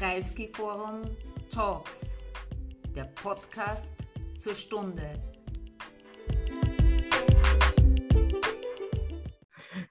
Kreisky 0.00 0.48
Forum 0.48 1.14
Talks, 1.50 2.16
der 2.96 3.04
Podcast 3.22 3.92
zur 4.38 4.54
Stunde. 4.54 5.02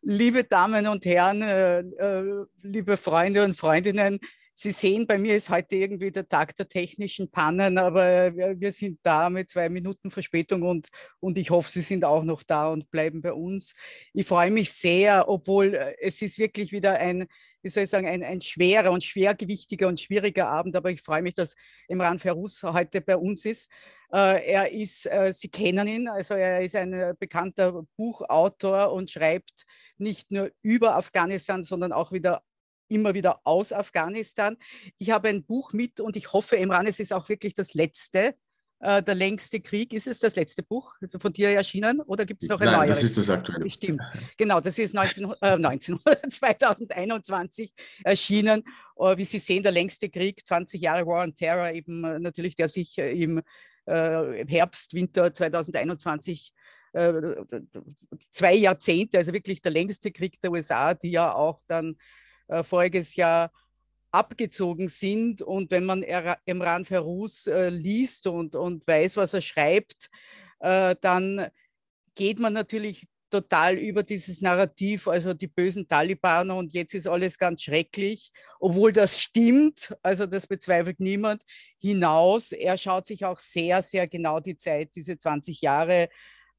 Liebe 0.02 0.44
Damen 0.46 0.88
und 0.88 1.06
Herren, 1.06 1.44
äh, 1.44 1.82
äh, 1.82 2.46
liebe 2.64 2.98
Freunde 2.98 3.44
und 3.44 3.56
Freundinnen, 3.56 4.20
Sie 4.62 4.72
sehen, 4.72 5.08
bei 5.08 5.18
mir 5.18 5.38
ist 5.38 5.50
heute 5.50 5.78
irgendwie 5.78 6.12
der 6.12 6.28
Tag 6.28 6.54
der 6.56 6.68
technischen 6.68 7.32
Pannen, 7.32 7.78
aber 7.78 8.36
wir, 8.36 8.72
sind 8.74 9.00
da 9.04 9.30
mit 9.30 9.50
zwei 9.50 9.70
Minuten 9.70 10.12
Verspätung 10.12 10.64
und, 10.64 10.90
und 11.22 11.38
ich 11.38 11.50
hoffe, 11.50 11.72
Sie 11.72 11.80
sind 11.80 12.04
auch 12.04 12.26
noch 12.26 12.44
da 12.44 12.68
und 12.68 12.92
bleiben 12.92 13.22
bei 13.22 13.32
uns. 13.32 13.74
Ich 14.12 14.28
freue 14.28 14.52
mich 14.52 14.74
sehr, 14.74 15.30
obwohl 15.30 15.76
äh, 15.76 15.96
es 16.02 16.22
ist 16.22 16.40
wirklich 16.40 16.74
wieder 16.74 17.00
ein, 17.00 17.28
wie 17.62 17.70
soll 17.70 17.84
ich 17.84 17.90
sagen, 17.90 18.08
ein, 18.08 18.24
ein 18.24 18.42
schwerer 18.42 18.92
und 18.92 19.04
schwergewichtiger 19.04 19.88
und 19.88 20.00
schwieriger 20.00 20.48
Abend, 20.48 20.76
aber 20.76 20.92
ich 20.92 21.02
freue 21.02 21.22
mich, 21.22 21.36
dass 21.36 21.56
Imran 21.88 22.20
Ferus 22.20 22.64
heute 22.64 23.02
bei 23.02 23.18
uns 23.18 23.46
ist. 23.46 23.70
Äh, 24.12 24.52
er 24.52 24.72
ist, 24.72 25.06
äh, 25.06 25.34
Sie 25.34 25.50
kennen 25.50 25.88
ihn, 25.88 26.08
also 26.08 26.34
er 26.34 26.62
ist 26.62 26.76
ein 26.76 27.16
bekannter 27.20 27.84
Buchautor 27.98 28.92
und 28.92 29.12
schreibt 29.12 29.66
nicht 29.98 30.32
nur 30.32 30.52
über 30.62 30.96
Afghanistan, 30.96 31.64
sondern 31.64 31.92
auch 31.92 32.12
wieder 32.12 32.44
immer 32.90 33.14
wieder 33.14 33.40
aus 33.44 33.72
Afghanistan. 33.72 34.58
Ich 34.98 35.12
habe 35.12 35.30
ein 35.30 35.44
Buch 35.44 35.74
mit 35.74 36.00
und 36.00 36.16
ich 36.16 36.34
hoffe, 36.34 36.58
Emran, 36.58 36.88
es 36.88 37.00
ist 37.00 37.14
auch 37.14 37.30
wirklich 37.30 37.54
das 37.54 37.74
letzte. 37.74 38.36
Äh, 38.82 39.04
der 39.04 39.16
längste 39.16 39.60
Krieg, 39.60 39.92
ist 39.92 40.08
es 40.08 40.20
das 40.20 40.38
letzte 40.38 40.64
Buch 40.64 40.96
von 41.18 41.34
dir 41.34 41.50
erschienen 41.50 42.00
oder 42.00 42.26
gibt 42.26 42.44
es 42.44 42.48
noch 42.48 42.62
ein 42.62 42.72
neues? 42.72 42.92
das 42.92 43.04
ist 43.04 43.18
das 43.18 43.30
aktuelle. 43.30 43.70
Stimmt. 43.70 44.02
Genau, 44.38 44.62
das 44.62 44.80
ist 44.80 44.94
19, 44.94 45.34
äh, 45.42 45.58
19, 45.58 46.00
2021 46.30 47.74
erschienen. 48.04 48.64
Uh, 48.96 49.16
wie 49.18 49.26
Sie 49.26 49.40
sehen, 49.40 49.64
der 49.64 49.72
längste 49.72 50.10
Krieg, 50.10 50.46
20 50.46 50.82
Jahre 50.82 51.06
War 51.06 51.24
on 51.24 51.34
Terror, 51.34 51.72
eben 51.72 52.04
uh, 52.04 52.20
natürlich, 52.20 52.56
der 52.56 52.68
sich 52.68 52.98
uh, 52.98 53.02
im 53.02 53.42
Herbst, 53.86 54.94
Winter 54.94 55.34
2021 55.34 56.54
zwei 58.32 58.54
Jahrzehnte, 58.56 59.18
also 59.18 59.34
wirklich 59.34 59.62
der 59.62 59.72
längste 59.72 60.12
Krieg 60.12 60.40
der 60.42 60.52
USA, 60.52 60.94
die 60.94 61.12
ja 61.12 61.34
auch 61.34 61.62
dann 61.68 61.96
äh, 62.48 62.64
voriges 62.64 63.16
Jahr 63.16 63.52
abgezogen 64.12 64.88
sind. 64.88 65.42
Und 65.42 65.72
wenn 65.72 65.86
man 65.86 66.04
Emran 66.04 66.86
Feruz 66.86 67.48
äh, 67.48 67.70
liest 67.70 68.28
und, 68.28 68.56
und 68.56 68.86
weiß, 68.88 69.18
was 69.18 69.34
er 69.34 69.42
schreibt, 69.42 70.10
äh, 70.60 70.96
dann 71.02 71.48
geht 72.16 72.40
man 72.40 72.54
natürlich 72.54 73.08
total 73.30 73.78
über 73.78 74.04
dieses 74.04 74.42
Narrativ, 74.42 75.08
also 75.08 75.34
die 75.34 75.48
bösen 75.48 75.88
Talibaner 75.88 76.56
und 76.56 76.74
jetzt 76.74 76.94
ist 76.94 77.08
alles 77.08 77.38
ganz 77.38 77.62
schrecklich, 77.62 78.32
obwohl 78.60 78.92
das 78.92 79.20
stimmt, 79.20 79.96
also 80.02 80.26
das 80.26 80.48
bezweifelt 80.48 81.00
niemand, 81.00 81.44
hinaus. 81.78 82.52
Er 82.52 82.78
schaut 82.78 83.06
sich 83.06 83.26
auch 83.26 83.40
sehr, 83.40 83.82
sehr 83.82 84.08
genau 84.08 84.40
die 84.40 84.58
Zeit, 84.58 84.96
diese 84.96 85.18
20 85.18 85.62
Jahre 85.62 86.10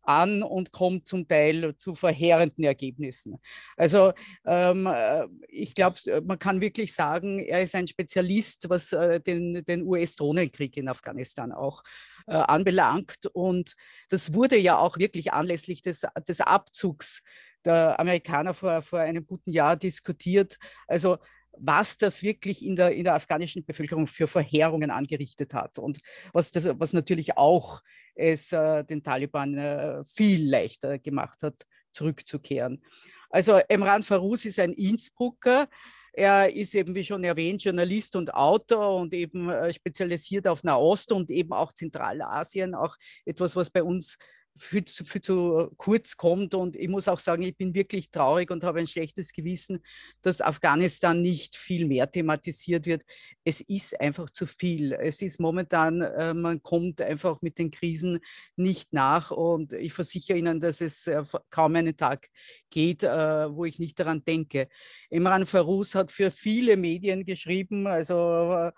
an 0.03 0.43
und 0.43 0.73
kommt 0.73 1.07
zum 1.07 1.29
Teil 1.29 1.77
zu 1.77 1.95
verheerenden 1.95 2.65
Ergebnissen. 2.65 3.41
Also 3.77 4.13
ähm, 4.47 4.87
äh, 4.87 5.27
ich 5.49 5.75
glaube, 5.75 6.23
man 6.25 6.39
kann 6.39 6.61
wirklich 6.61 6.93
sagen, 6.95 7.41
er 7.41 7.63
ist 7.63 7.75
ein 7.75 7.87
Spezialist, 7.87 8.69
was 8.69 8.93
äh, 8.93 9.21
den, 9.21 9.65
den 9.65 9.83
US-Drohnenkrieg 9.83 10.77
in 10.77 10.89
Afghanistan 10.89 11.53
auch 11.53 11.83
äh, 12.27 12.35
anbelangt. 12.35 13.27
Und 13.33 13.75
das 14.09 14.33
wurde 14.33 14.57
ja 14.57 14.79
auch 14.79 14.99
wirklich 14.99 15.33
anlässlich 15.33 15.83
des, 15.83 16.07
des 16.29 16.41
Abzugs 16.41 17.23
der 17.65 18.01
Amerikaner 18.01 18.55
vor, 18.55 18.83
vor 18.83 19.01
einem 19.01 19.27
guten 19.27 19.53
Jahr 19.53 19.77
diskutiert. 19.77 20.59
Also 20.87 21.19
was 21.59 21.99
das 21.99 22.23
wirklich 22.23 22.65
in 22.65 22.77
der, 22.77 22.93
in 22.93 23.05
der 23.05 23.15
afghanischen 23.15 23.65
Bevölkerung 23.65 24.07
für 24.07 24.27
Verheerungen 24.27 24.91
angerichtet 24.91 25.53
hat 25.53 25.79
und 25.79 25.99
was, 26.33 26.51
das, 26.53 26.69
was 26.79 26.93
natürlich 26.93 27.37
auch 27.37 27.83
es 28.21 28.53
äh, 28.53 28.85
den 28.85 29.03
Taliban 29.03 29.57
äh, 29.57 30.05
viel 30.05 30.49
leichter 30.49 30.99
gemacht 30.99 31.43
hat, 31.43 31.63
zurückzukehren. 31.93 32.83
Also 33.31 33.61
Emran 33.69 34.03
Farus 34.03 34.45
ist 34.45 34.59
ein 34.59 34.73
Innsbrucker. 34.73 35.69
Er 36.13 36.55
ist 36.55 36.75
eben, 36.75 36.95
wie 36.95 37.05
schon 37.05 37.23
erwähnt, 37.25 37.63
Journalist 37.63 38.17
und 38.17 38.35
Autor 38.35 38.97
und 38.97 39.15
eben 39.15 39.49
äh, 39.49 39.73
spezialisiert 39.73 40.47
auf 40.49 40.65
Nahost 40.65 41.13
und 41.13 41.31
eben 41.31 41.53
auch 41.53 41.73
Zentralasien, 41.73 42.75
auch 42.75 42.97
etwas, 43.25 43.55
was 43.55 43.71
bei 43.71 43.83
uns 43.83 44.19
viel 44.59 44.85
zu, 44.85 45.05
viel 45.05 45.21
zu 45.21 45.71
kurz 45.77 46.17
kommt. 46.17 46.55
Und 46.55 46.77
ich 46.77 46.89
muss 46.89 47.09
auch 47.09 47.19
sagen, 47.19 47.43
ich 47.43 47.57
bin 47.57 47.75
wirklich 47.75 48.11
traurig 48.11 48.51
und 48.51 48.65
habe 48.65 48.81
ein 48.81 48.87
schlechtes 48.87 49.33
Gewissen, 49.33 49.83
dass 50.23 50.41
Afghanistan 50.41 51.21
nicht 51.21 51.57
viel 51.57 51.87
mehr 51.87 52.11
thematisiert 52.11 52.87
wird. 52.87 53.03
Es 53.45 53.61
ist 53.61 53.99
einfach 54.01 54.31
zu 54.31 54.47
viel. 54.47 54.93
Es 54.93 55.23
ist 55.23 55.41
momentan, 55.41 56.03
äh, 56.03 56.35
man 56.35 56.63
kommt 56.63 57.01
einfach 57.01 57.41
mit 57.43 57.59
den 57.59 57.71
Krisen 57.71 58.21
nicht 58.57 58.93
nach. 58.93 59.31
Und 59.31 59.73
ich 59.73 59.93
versichere 59.93 60.39
Ihnen, 60.39 60.61
dass 60.61 60.81
es 60.81 61.07
äh, 61.07 61.23
kaum 61.49 61.77
einen 61.77 61.97
Tag 61.97 62.29
geht, 62.71 63.03
äh, 63.03 63.55
wo 63.55 63.65
ich 63.65 63.79
nicht 63.79 63.99
daran 63.99 64.25
denke. 64.25 64.69
Imran 65.09 65.47
Farus 65.47 65.95
hat 65.95 66.13
für 66.13 66.31
viele 66.31 66.77
Medien 66.77 67.25
geschrieben, 67.25 67.87
also 67.87 68.71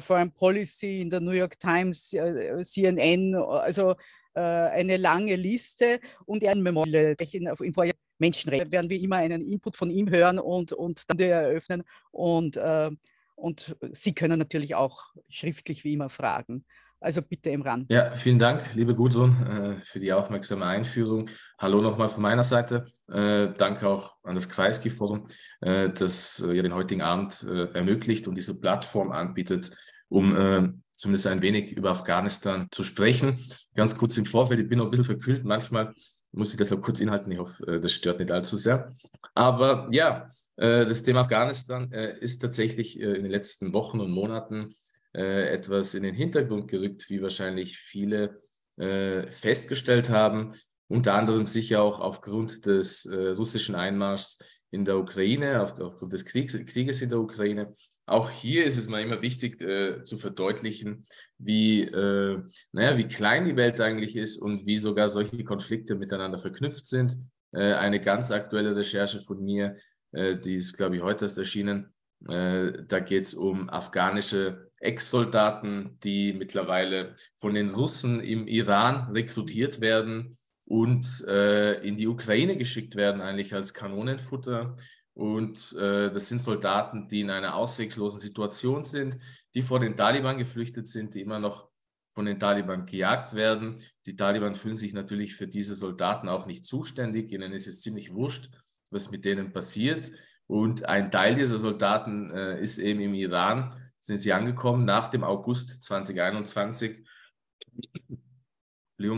Foreign 0.00 0.30
Policy 0.30 1.00
in 1.00 1.08
der 1.08 1.20
New 1.20 1.30
York 1.30 1.58
Times, 1.58 2.10
CNN, 2.10 3.34
also 3.34 3.92
äh, 3.92 3.94
eine 4.34 4.96
lange 4.96 5.36
Liste 5.36 6.00
und 6.24 6.44
ein 6.44 6.62
Memorial 6.62 7.16
im 7.40 7.74
Vorjahr 7.74 7.94
Menschenrechte 8.20 8.70
werden 8.70 8.90
wir 8.90 9.00
immer 9.00 9.16
einen 9.16 9.42
Input 9.42 9.76
von 9.76 9.90
ihm 9.90 10.08
hören 10.10 10.38
und, 10.38 10.72
und 10.72 11.10
dann 11.10 11.18
eröffnen. 11.18 11.82
Und, 12.12 12.56
äh, 12.56 12.90
und 13.34 13.76
Sie 13.92 14.14
können 14.14 14.38
natürlich 14.38 14.74
auch 14.74 15.14
schriftlich 15.28 15.82
wie 15.84 15.94
immer 15.94 16.10
fragen. 16.10 16.64
Also 17.02 17.22
bitte 17.22 17.48
im 17.48 17.62
Rand. 17.62 17.90
Ja, 17.90 18.14
vielen 18.14 18.38
Dank, 18.38 18.74
liebe 18.74 18.94
Gudrun, 18.94 19.78
äh, 19.80 19.82
für 19.82 19.98
die 19.98 20.12
aufmerksame 20.12 20.66
Einführung. 20.66 21.30
Hallo 21.58 21.80
nochmal 21.80 22.10
von 22.10 22.20
meiner 22.20 22.42
Seite. 22.42 22.88
Äh, 23.10 23.54
danke 23.56 23.88
auch 23.88 24.16
an 24.22 24.34
das 24.34 24.50
Kreisky-Forum, 24.50 25.26
äh, 25.62 25.88
das 25.88 26.44
ja 26.46 26.60
den 26.60 26.74
heutigen 26.74 27.00
Abend 27.00 27.42
ermöglicht 27.42 28.28
und 28.28 28.34
diese 28.34 28.60
Plattform 28.60 29.12
anbietet, 29.12 29.70
um 30.10 30.82
zumindest 31.00 31.26
ein 31.28 31.40
wenig 31.40 31.72
über 31.72 31.90
Afghanistan 31.90 32.68
zu 32.70 32.84
sprechen. 32.84 33.38
Ganz 33.74 33.96
kurz 33.96 34.18
im 34.18 34.26
Vorfeld, 34.26 34.60
ich 34.60 34.68
bin 34.68 34.78
noch 34.78 34.84
ein 34.84 34.90
bisschen 34.90 35.06
verkühlt. 35.06 35.44
Manchmal 35.44 35.94
muss 36.32 36.52
ich 36.52 36.58
das 36.58 36.72
auch 36.72 36.80
kurz 36.80 37.00
inhalten. 37.00 37.32
Ich 37.32 37.38
hoffe, 37.38 37.66
äh, 37.66 37.80
das 37.80 37.92
stört 37.92 38.18
nicht 38.18 38.30
allzu 38.30 38.56
sehr. 38.56 38.92
Aber 39.34 39.88
ja, 39.90 40.28
äh, 40.56 40.84
das 40.84 41.02
Thema 41.02 41.20
Afghanistan 41.20 41.90
äh, 41.90 42.18
ist 42.18 42.40
tatsächlich 42.40 43.00
in 43.00 43.14
den 43.14 43.30
letzten 43.30 43.72
Wochen 43.72 44.00
und 44.00 44.10
Monaten 44.10 44.74
etwas 45.12 45.94
in 45.94 46.04
den 46.04 46.14
Hintergrund 46.14 46.68
gerückt, 46.70 47.10
wie 47.10 47.20
wahrscheinlich 47.20 47.78
viele 47.78 48.42
festgestellt 48.76 50.08
haben. 50.08 50.52
Unter 50.86 51.14
anderem 51.14 51.46
sicher 51.46 51.82
auch 51.82 51.98
aufgrund 51.98 52.64
des 52.64 53.10
russischen 53.10 53.74
Einmarschs 53.74 54.38
in 54.70 54.84
der 54.84 54.98
Ukraine, 54.98 55.62
aufgrund 55.62 56.12
des 56.12 56.24
Kriegs, 56.24 56.56
Krieges 56.64 57.02
in 57.02 57.10
der 57.10 57.18
Ukraine 57.18 57.72
auch 58.10 58.30
hier 58.30 58.64
ist 58.64 58.76
es 58.76 58.88
mal 58.88 59.02
immer 59.02 59.22
wichtig 59.22 59.60
äh, 59.60 60.02
zu 60.02 60.18
verdeutlichen, 60.18 61.04
wie, 61.38 61.82
äh, 61.82 62.42
naja, 62.72 62.98
wie 62.98 63.06
klein 63.06 63.44
die 63.46 63.56
Welt 63.56 63.80
eigentlich 63.80 64.16
ist 64.16 64.38
und 64.38 64.66
wie 64.66 64.78
sogar 64.78 65.08
solche 65.08 65.44
Konflikte 65.44 65.94
miteinander 65.94 66.38
verknüpft 66.38 66.86
sind. 66.86 67.16
Äh, 67.52 67.74
eine 67.74 68.00
ganz 68.00 68.32
aktuelle 68.32 68.74
Recherche 68.74 69.20
von 69.20 69.42
mir, 69.42 69.76
äh, 70.12 70.36
die 70.36 70.56
ist, 70.56 70.76
glaube 70.76 70.96
ich, 70.96 71.02
heute 71.02 71.26
erst 71.26 71.38
erschienen. 71.38 71.94
Äh, 72.28 72.84
da 72.88 72.98
geht 72.98 73.24
es 73.24 73.34
um 73.34 73.70
afghanische 73.70 74.70
Ex-Soldaten, 74.80 75.98
die 76.02 76.32
mittlerweile 76.32 77.14
von 77.38 77.54
den 77.54 77.70
Russen 77.70 78.20
im 78.20 78.48
Iran 78.48 79.12
rekrutiert 79.12 79.80
werden 79.80 80.36
und 80.64 81.24
äh, 81.28 81.80
in 81.86 81.96
die 81.96 82.08
Ukraine 82.08 82.56
geschickt 82.56 82.96
werden, 82.96 83.20
eigentlich 83.20 83.54
als 83.54 83.72
Kanonenfutter 83.72 84.74
und 85.20 85.74
äh, 85.74 86.10
das 86.10 86.28
sind 86.28 86.38
Soldaten, 86.38 87.06
die 87.06 87.20
in 87.20 87.28
einer 87.28 87.54
ausweglosen 87.54 88.18
Situation 88.18 88.84
sind, 88.84 89.18
die 89.54 89.60
vor 89.60 89.78
den 89.78 89.94
Taliban 89.94 90.38
geflüchtet 90.38 90.86
sind, 90.86 91.14
die 91.14 91.20
immer 91.20 91.38
noch 91.38 91.68
von 92.14 92.24
den 92.24 92.38
Taliban 92.38 92.86
gejagt 92.86 93.34
werden. 93.34 93.82
Die 94.06 94.16
Taliban 94.16 94.54
fühlen 94.54 94.76
sich 94.76 94.94
natürlich 94.94 95.36
für 95.36 95.46
diese 95.46 95.74
Soldaten 95.74 96.26
auch 96.30 96.46
nicht 96.46 96.64
zuständig. 96.64 97.30
Ihnen 97.32 97.52
ist 97.52 97.66
es 97.66 97.82
ziemlich 97.82 98.14
wurscht, 98.14 98.48
was 98.88 99.10
mit 99.10 99.26
denen 99.26 99.52
passiert. 99.52 100.10
Und 100.46 100.86
ein 100.86 101.10
Teil 101.10 101.34
dieser 101.34 101.58
Soldaten 101.58 102.30
äh, 102.30 102.58
ist 102.58 102.78
eben 102.78 103.00
im 103.00 103.12
Iran, 103.12 103.76
sind 104.00 104.20
sie 104.20 104.32
angekommen 104.32 104.86
nach 104.86 105.08
dem 105.08 105.22
August 105.22 105.82
2021 105.82 107.06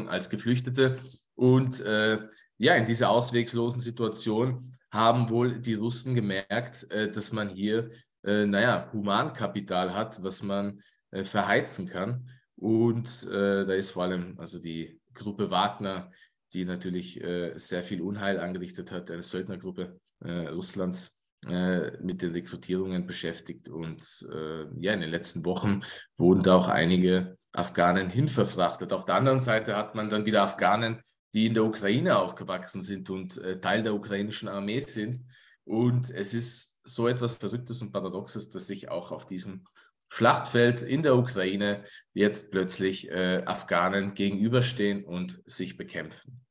als 0.09 0.31
Geflüchtete. 0.31 0.99
Und 1.37 1.81
äh, 1.81 2.27
ja, 2.59 2.75
in 2.75 2.87
dieser 2.87 3.09
ausweglosen 3.11 3.81
Situation 3.81 4.61
haben 4.93 5.31
wohl 5.31 5.59
die 5.59 5.75
Russen 5.75 6.15
gemerkt, 6.15 6.89
äh, 6.91 7.11
dass 7.11 7.33
man 7.33 7.49
hier, 7.49 7.91
äh, 8.25 8.45
naja, 8.45 8.91
Humankapital 8.93 9.95
hat, 9.95 10.23
was 10.23 10.43
man 10.43 10.81
äh, 11.11 11.25
verheizen 11.25 11.89
kann. 11.89 12.29
Und 12.57 13.27
da 13.27 13.73
ist 13.73 13.91
vor 13.91 14.05
allem 14.05 14.39
also 14.39 14.61
die 14.61 15.01
Gruppe 15.15 15.51
Wagner, 15.51 16.13
die 16.53 16.65
natürlich 16.65 17.21
sehr 17.57 17.83
viel 17.83 18.01
Unheil 18.01 18.39
angerichtet 18.39 18.93
hat, 18.93 19.11
eine 19.11 19.23
Söldnergruppe 19.23 19.99
Russlands, 20.25 21.19
mit 21.45 22.23
den 22.23 22.31
Rekrutierungen 22.31 23.05
beschäftigt. 23.05 23.69
Und 23.69 24.29
äh, 24.33 24.67
ja, 24.79 24.93
in 24.93 25.01
den 25.01 25.11
letzten 25.11 25.45
Wochen 25.45 25.81
wurden 26.17 26.45
da 26.45 26.55
auch 26.55 26.69
einige 26.69 27.35
Afghanen 27.53 28.09
hinverfrachtet. 28.09 28.93
Auf 28.93 29.07
der 29.07 29.17
anderen 29.17 29.41
Seite 29.41 29.75
hat 29.75 29.97
man 29.97 30.09
dann 30.09 30.25
wieder 30.25 30.45
Afghanen, 30.45 31.03
die 31.35 31.47
in 31.47 31.55
der 31.55 31.65
Ukraine 31.65 32.19
aufgewachsen 32.19 32.83
sind 32.83 33.11
und 33.11 33.39
äh, 33.39 33.61
Teil 33.61 33.83
der 33.83 33.95
ukrainischen 33.95 34.49
Armee 34.49 34.81
sind. 34.81 35.21
Und 35.65 36.11
es 36.11 36.35
ist 36.35 36.79
so 36.85 37.09
etwas 37.09 37.37
Verrücktes 37.37 37.83
und 37.83 37.93
Paradoxes, 37.93 38.51
dass 38.51 38.67
sich 38.67 38.91
auch 38.91 39.13
auf 39.13 39.27
diesem 39.27 39.65
Schlachtfeld 40.09 40.83
in 40.83 41.03
der 41.03 41.17
Ukraine 41.17 41.83
jetzt 42.13 42.51
plötzlich 42.51 43.11
äh, 43.11 43.43
Afghanen 43.47 44.13
gegenüberstehen 44.13 45.05
und 45.05 45.41
sich 45.47 45.77
bekämpfen. 45.79 46.45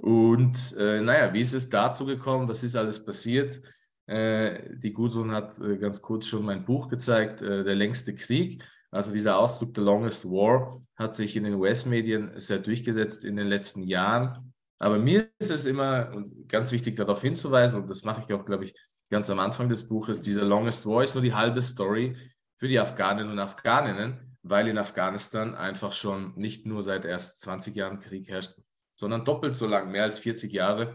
Und 0.00 0.76
äh, 0.78 1.00
naja, 1.00 1.32
wie 1.32 1.40
ist 1.40 1.54
es 1.54 1.70
dazu 1.70 2.04
gekommen? 2.06 2.48
Was 2.48 2.62
ist 2.62 2.76
alles 2.76 3.04
passiert? 3.04 3.60
Äh, 4.06 4.76
die 4.76 4.92
Gudrun 4.92 5.32
hat 5.32 5.58
äh, 5.58 5.76
ganz 5.76 6.02
kurz 6.02 6.26
schon 6.26 6.44
mein 6.44 6.64
Buch 6.64 6.88
gezeigt, 6.88 7.42
äh, 7.42 7.64
Der 7.64 7.74
längste 7.74 8.14
Krieg. 8.14 8.62
Also 8.94 9.12
dieser 9.12 9.38
Auszug 9.38 9.74
The 9.74 9.82
Longest 9.82 10.24
War 10.24 10.80
hat 10.94 11.16
sich 11.16 11.34
in 11.34 11.42
den 11.42 11.54
US-Medien 11.54 12.38
sehr 12.38 12.60
durchgesetzt 12.60 13.24
in 13.24 13.34
den 13.34 13.48
letzten 13.48 13.82
Jahren. 13.82 14.54
Aber 14.78 14.98
mir 14.98 15.30
ist 15.40 15.50
es 15.50 15.64
immer 15.64 16.14
ganz 16.46 16.70
wichtig 16.70 16.94
darauf 16.94 17.20
hinzuweisen, 17.20 17.80
und 17.80 17.90
das 17.90 18.04
mache 18.04 18.22
ich 18.24 18.32
auch, 18.32 18.44
glaube 18.44 18.64
ich, 18.64 18.74
ganz 19.10 19.28
am 19.30 19.40
Anfang 19.40 19.68
des 19.68 19.88
Buches, 19.88 20.20
dieser 20.20 20.44
Longest 20.44 20.86
War 20.86 21.02
ist 21.02 21.16
nur 21.16 21.22
die 21.22 21.34
halbe 21.34 21.60
Story 21.60 22.16
für 22.56 22.68
die 22.68 22.78
Afghaninnen 22.78 23.32
und 23.32 23.40
Afghaninnen, 23.40 24.36
weil 24.42 24.68
in 24.68 24.78
Afghanistan 24.78 25.56
einfach 25.56 25.92
schon 25.92 26.32
nicht 26.36 26.64
nur 26.64 26.80
seit 26.80 27.04
erst 27.04 27.40
20 27.40 27.74
Jahren 27.74 27.98
Krieg 27.98 28.28
herrscht, 28.28 28.54
sondern 28.94 29.24
doppelt 29.24 29.56
so 29.56 29.66
lang, 29.66 29.90
mehr 29.90 30.04
als 30.04 30.20
40 30.20 30.52
Jahre, 30.52 30.94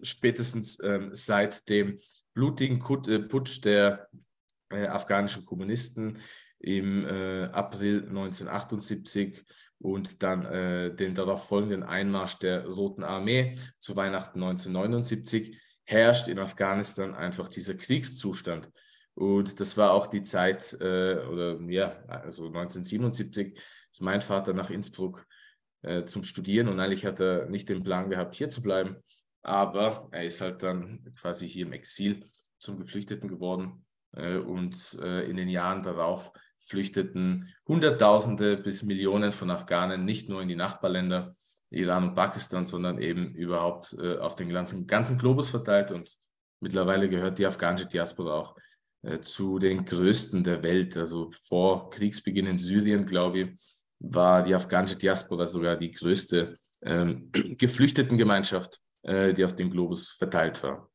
spätestens 0.00 0.82
ähm, 0.82 1.10
seit 1.12 1.68
dem 1.68 1.98
blutigen 2.32 2.82
äh, 3.06 3.18
Putsch 3.18 3.62
der 3.62 4.08
äh, 4.70 4.86
afghanischen 4.86 5.44
Kommunisten 5.44 6.18
im 6.62 7.04
äh, 7.04 7.44
April 7.44 8.06
1978 8.08 9.44
und 9.78 10.22
dann 10.22 10.44
äh, 10.46 10.94
den 10.94 11.14
darauf 11.14 11.48
folgenden 11.48 11.82
Einmarsch 11.82 12.38
der 12.38 12.66
Roten 12.66 13.02
Armee 13.02 13.56
zu 13.80 13.96
Weihnachten 13.96 14.42
1979 14.42 15.60
herrscht 15.84 16.28
in 16.28 16.38
Afghanistan 16.38 17.14
einfach 17.14 17.48
dieser 17.48 17.74
Kriegszustand. 17.74 18.70
Und 19.14 19.60
das 19.60 19.76
war 19.76 19.92
auch 19.92 20.06
die 20.06 20.22
Zeit, 20.22 20.72
äh, 20.80 21.16
oder 21.16 21.60
ja, 21.68 22.02
also 22.06 22.46
1977 22.46 23.58
ist 23.90 24.00
mein 24.00 24.20
Vater 24.20 24.54
nach 24.54 24.70
Innsbruck 24.70 25.26
äh, 25.82 26.04
zum 26.04 26.22
Studieren 26.24 26.68
und 26.68 26.78
eigentlich 26.78 27.04
hat 27.04 27.20
er 27.20 27.46
nicht 27.46 27.68
den 27.68 27.82
Plan 27.82 28.08
gehabt, 28.08 28.36
hier 28.36 28.48
zu 28.48 28.62
bleiben, 28.62 28.96
aber 29.42 30.08
er 30.12 30.24
ist 30.24 30.40
halt 30.40 30.62
dann 30.62 31.12
quasi 31.18 31.48
hier 31.48 31.66
im 31.66 31.72
Exil 31.72 32.24
zum 32.58 32.78
Geflüchteten 32.78 33.28
geworden 33.28 33.84
äh, 34.12 34.36
und 34.36 34.96
äh, 35.02 35.28
in 35.28 35.36
den 35.36 35.48
Jahren 35.48 35.82
darauf 35.82 36.32
flüchteten 36.62 37.48
Hunderttausende 37.66 38.56
bis 38.56 38.82
Millionen 38.82 39.32
von 39.32 39.50
Afghanen 39.50 40.04
nicht 40.04 40.28
nur 40.28 40.42
in 40.42 40.48
die 40.48 40.56
Nachbarländer 40.56 41.34
Iran 41.70 42.08
und 42.08 42.14
Pakistan, 42.14 42.66
sondern 42.66 42.98
eben 43.00 43.34
überhaupt 43.34 43.96
äh, 43.98 44.18
auf 44.18 44.36
den 44.36 44.50
ganzen, 44.50 44.86
ganzen 44.86 45.18
Globus 45.18 45.48
verteilt 45.48 45.90
und 45.90 46.18
mittlerweile 46.60 47.08
gehört 47.08 47.38
die 47.38 47.46
afghanische 47.46 47.86
Diaspora 47.86 48.34
auch 48.34 48.56
äh, 49.02 49.20
zu 49.20 49.58
den 49.58 49.84
größten 49.84 50.44
der 50.44 50.62
Welt. 50.62 50.96
Also 50.96 51.30
vor 51.32 51.90
Kriegsbeginn 51.90 52.46
in 52.46 52.58
Syrien, 52.58 53.04
glaube 53.04 53.40
ich, 53.40 53.48
war 53.98 54.42
die 54.42 54.54
afghanische 54.54 54.96
Diaspora 54.96 55.46
sogar 55.46 55.76
die 55.76 55.90
größte 55.90 56.56
ähm, 56.82 57.30
Geflüchtetengemeinschaft, 57.58 58.80
äh, 59.02 59.32
die 59.32 59.44
auf 59.44 59.54
dem 59.54 59.70
Globus 59.70 60.10
verteilt 60.10 60.62
war. 60.62 60.88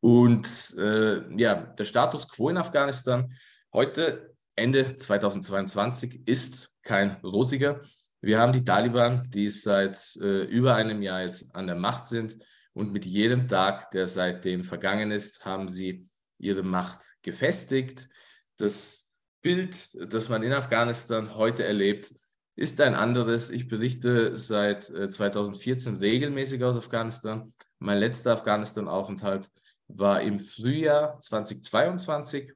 Und 0.00 0.74
äh, 0.78 1.34
ja, 1.36 1.54
der 1.54 1.84
Status 1.84 2.28
quo 2.28 2.50
in 2.50 2.58
Afghanistan 2.58 3.32
heute, 3.72 4.33
Ende 4.56 4.96
2022, 4.96 6.26
ist 6.26 6.76
kein 6.82 7.16
rosiger. 7.22 7.80
Wir 8.20 8.38
haben 8.38 8.52
die 8.52 8.64
Taliban, 8.64 9.28
die 9.30 9.50
seit 9.50 10.16
äh, 10.16 10.44
über 10.44 10.74
einem 10.74 11.02
Jahr 11.02 11.22
jetzt 11.22 11.54
an 11.54 11.66
der 11.66 11.76
Macht 11.76 12.06
sind. 12.06 12.38
Und 12.72 12.92
mit 12.92 13.04
jedem 13.04 13.48
Tag, 13.48 13.90
der 13.90 14.06
seitdem 14.06 14.64
vergangen 14.64 15.10
ist, 15.10 15.44
haben 15.44 15.68
sie 15.68 16.08
ihre 16.38 16.62
Macht 16.62 17.00
gefestigt. 17.22 18.08
Das 18.56 19.08
Bild, 19.42 19.96
das 20.12 20.28
man 20.28 20.42
in 20.42 20.52
Afghanistan 20.52 21.34
heute 21.34 21.64
erlebt, 21.64 22.14
ist 22.56 22.80
ein 22.80 22.94
anderes. 22.94 23.50
Ich 23.50 23.68
berichte 23.68 24.36
seit 24.36 24.84
2014 24.84 25.96
äh, 25.96 25.98
regelmäßig 25.98 26.62
aus 26.62 26.76
Afghanistan. 26.76 27.52
Mein 27.78 27.98
letzter 27.98 28.32
Afghanistan-Aufenthalt 28.32 29.50
war 29.88 30.22
im 30.22 30.38
Frühjahr 30.38 31.20
2022 31.20 32.52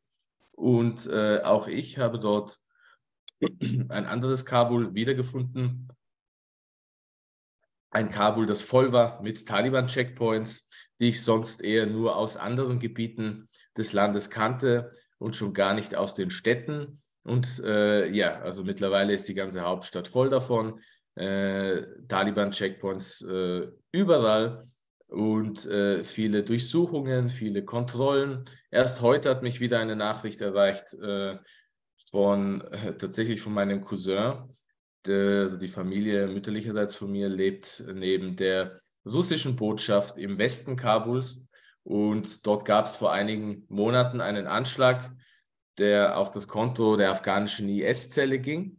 und 0.59 1.07
äh, 1.07 1.41
auch 1.43 1.69
ich 1.69 1.99
habe 1.99 2.19
dort 2.19 2.59
ein 3.41 4.07
anderes 4.07 4.45
Kabul 4.45 4.93
wiedergefunden. 4.93 5.89
Ein 7.91 8.11
Kabul, 8.11 8.45
das 8.45 8.61
voll 8.61 8.93
war 8.93 9.23
mit 9.23 9.47
Taliban-Checkpoints, 9.47 10.69
die 11.01 11.11
ich 11.11 11.23
sonst 11.23 11.63
eher 11.63 11.87
nur 11.87 12.17
aus 12.17 12.37
anderen 12.37 12.81
Gebieten 12.81 13.49
des 13.77 13.93
Landes 13.93 14.31
kannte 14.31 14.91
und 15.19 15.37
schon 15.37 15.55
gar 15.55 15.75
nicht 15.75 15.95
aus 15.95 16.15
den 16.15 16.29
Städten. 16.29 17.01
Und 17.23 17.61
äh, 17.65 18.09
ja, 18.09 18.41
also 18.41 18.65
mittlerweile 18.65 19.15
ist 19.15 19.29
die 19.29 19.35
ganze 19.35 19.63
Hauptstadt 19.63 20.09
voll 20.09 20.29
davon. 20.29 20.81
Äh, 21.15 21.83
Taliban-Checkpoints 22.09 23.23
äh, 23.23 23.69
überall 23.93 24.61
und 25.09 25.67
äh, 25.67 26.05
viele 26.05 26.45
Durchsuchungen, 26.45 27.31
viele 27.31 27.65
Kontrollen. 27.65 28.45
Erst 28.71 29.01
heute 29.01 29.31
hat 29.31 29.43
mich 29.43 29.59
wieder 29.61 29.81
eine 29.81 29.97
Nachricht 29.97 30.41
erreicht 30.41 30.95
äh, 30.95 31.39
von 32.11 32.61
äh, 32.61 32.97
tatsächlich 32.97 33.41
von 33.41 33.55
meinem 33.55 33.81
Cousin. 33.81 34.55
Der, 35.07 35.41
also 35.41 35.57
die 35.57 35.69
Familie 35.69 36.27
mütterlicherseits 36.27 36.95
von 36.95 37.11
mir 37.11 37.29
lebt 37.29 37.83
neben 37.95 38.37
der 38.37 38.79
russischen 39.07 39.57
Botschaft 39.57 40.19
im 40.19 40.37
Westen 40.37 40.77
Kabuls. 40.77 41.47
Und 41.85 42.47
dort 42.47 42.67
gab 42.67 42.87
es 42.87 42.97
vor 42.97 43.11
einigen 43.11 43.65
Monaten 43.69 44.21
einen 44.21 44.47
Anschlag, 44.47 45.11
der 45.79 46.19
auf 46.19 46.31
das 46.31 46.49
Konto 46.49 46.97
der 46.97 47.11
afghanischen 47.11 47.69
IS-Zelle 47.71 48.41
ging. 48.41 48.79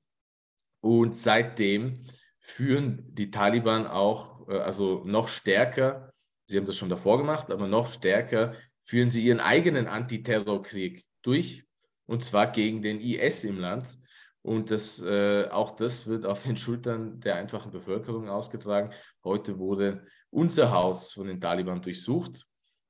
Und 0.81 1.15
seitdem 1.15 2.01
führen 2.39 3.03
die 3.15 3.31
Taliban 3.31 3.87
auch, 3.87 4.47
äh, 4.47 4.59
also 4.59 5.03
noch 5.05 5.27
stärker, 5.27 6.13
sie 6.49 6.57
haben 6.57 6.65
das 6.65 6.77
schon 6.77 6.89
davor 6.89 7.19
gemacht, 7.19 7.51
aber 7.51 7.67
noch 7.67 7.87
stärker 7.87 8.53
führen 8.81 9.09
sie 9.11 9.23
ihren 9.23 9.39
eigenen 9.39 9.87
Antiterrorkrieg 9.87 11.05
durch, 11.21 11.65
und 12.07 12.23
zwar 12.23 12.51
gegen 12.51 12.81
den 12.81 12.99
IS 12.99 13.43
im 13.43 13.59
Land. 13.59 13.99
Und 14.41 14.71
das, 14.71 14.99
äh, 15.01 15.47
auch 15.49 15.75
das 15.75 16.07
wird 16.07 16.25
auf 16.25 16.43
den 16.43 16.57
Schultern 16.57 17.19
der 17.19 17.35
einfachen 17.35 17.71
Bevölkerung 17.71 18.29
ausgetragen. 18.29 18.91
Heute 19.23 19.59
wurde 19.59 20.07
unser 20.31 20.71
Haus 20.71 21.11
von 21.11 21.27
den 21.27 21.39
Taliban 21.39 21.83
durchsucht. 21.83 22.47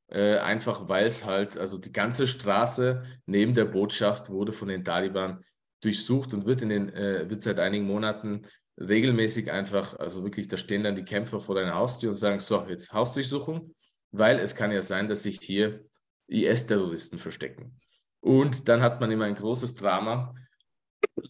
Äh, 0.08 0.38
einfach 0.38 0.88
weil 0.88 1.06
es 1.06 1.26
halt, 1.26 1.58
also 1.58 1.78
die 1.78 1.92
ganze 1.92 2.28
Straße 2.28 3.04
neben 3.26 3.54
der 3.54 3.66
Botschaft 3.66 4.30
wurde 4.30 4.54
von 4.54 4.70
den 4.70 4.86
Taliban 4.86 5.44
durchsucht 5.82 6.34
und 6.34 6.46
wird, 6.46 6.62
in 6.62 6.70
den, 6.70 6.90
äh, 6.94 7.30
wird 7.30 7.42
seit 7.42 7.60
einigen 7.60 7.86
Monaten 7.86 8.44
regelmäßig 8.80 9.52
einfach, 9.52 9.98
also 10.00 10.24
wirklich, 10.24 10.48
da 10.48 10.58
stehen 10.58 10.84
dann 10.84 10.96
die 10.96 11.04
Kämpfer 11.04 11.40
vor 11.40 11.56
deiner 11.56 11.76
Haustür 11.76 12.10
und 12.10 12.16
sagen, 12.16 12.40
so, 12.40 12.66
jetzt 12.68 12.94
Hausdurchsuchung, 12.94 13.74
weil 14.12 14.40
es 14.40 14.56
kann 14.56 14.72
ja 14.72 14.82
sein, 14.82 15.08
dass 15.08 15.24
sich 15.24 15.40
hier 15.42 15.84
IS-Terroristen 16.28 17.18
verstecken. 17.18 17.80
Und 18.22 18.68
dann 18.68 18.82
hat 18.82 19.00
man 19.00 19.12
immer 19.12 19.26
ein 19.26 19.36
großes 19.36 19.76
Drama, 19.76 20.34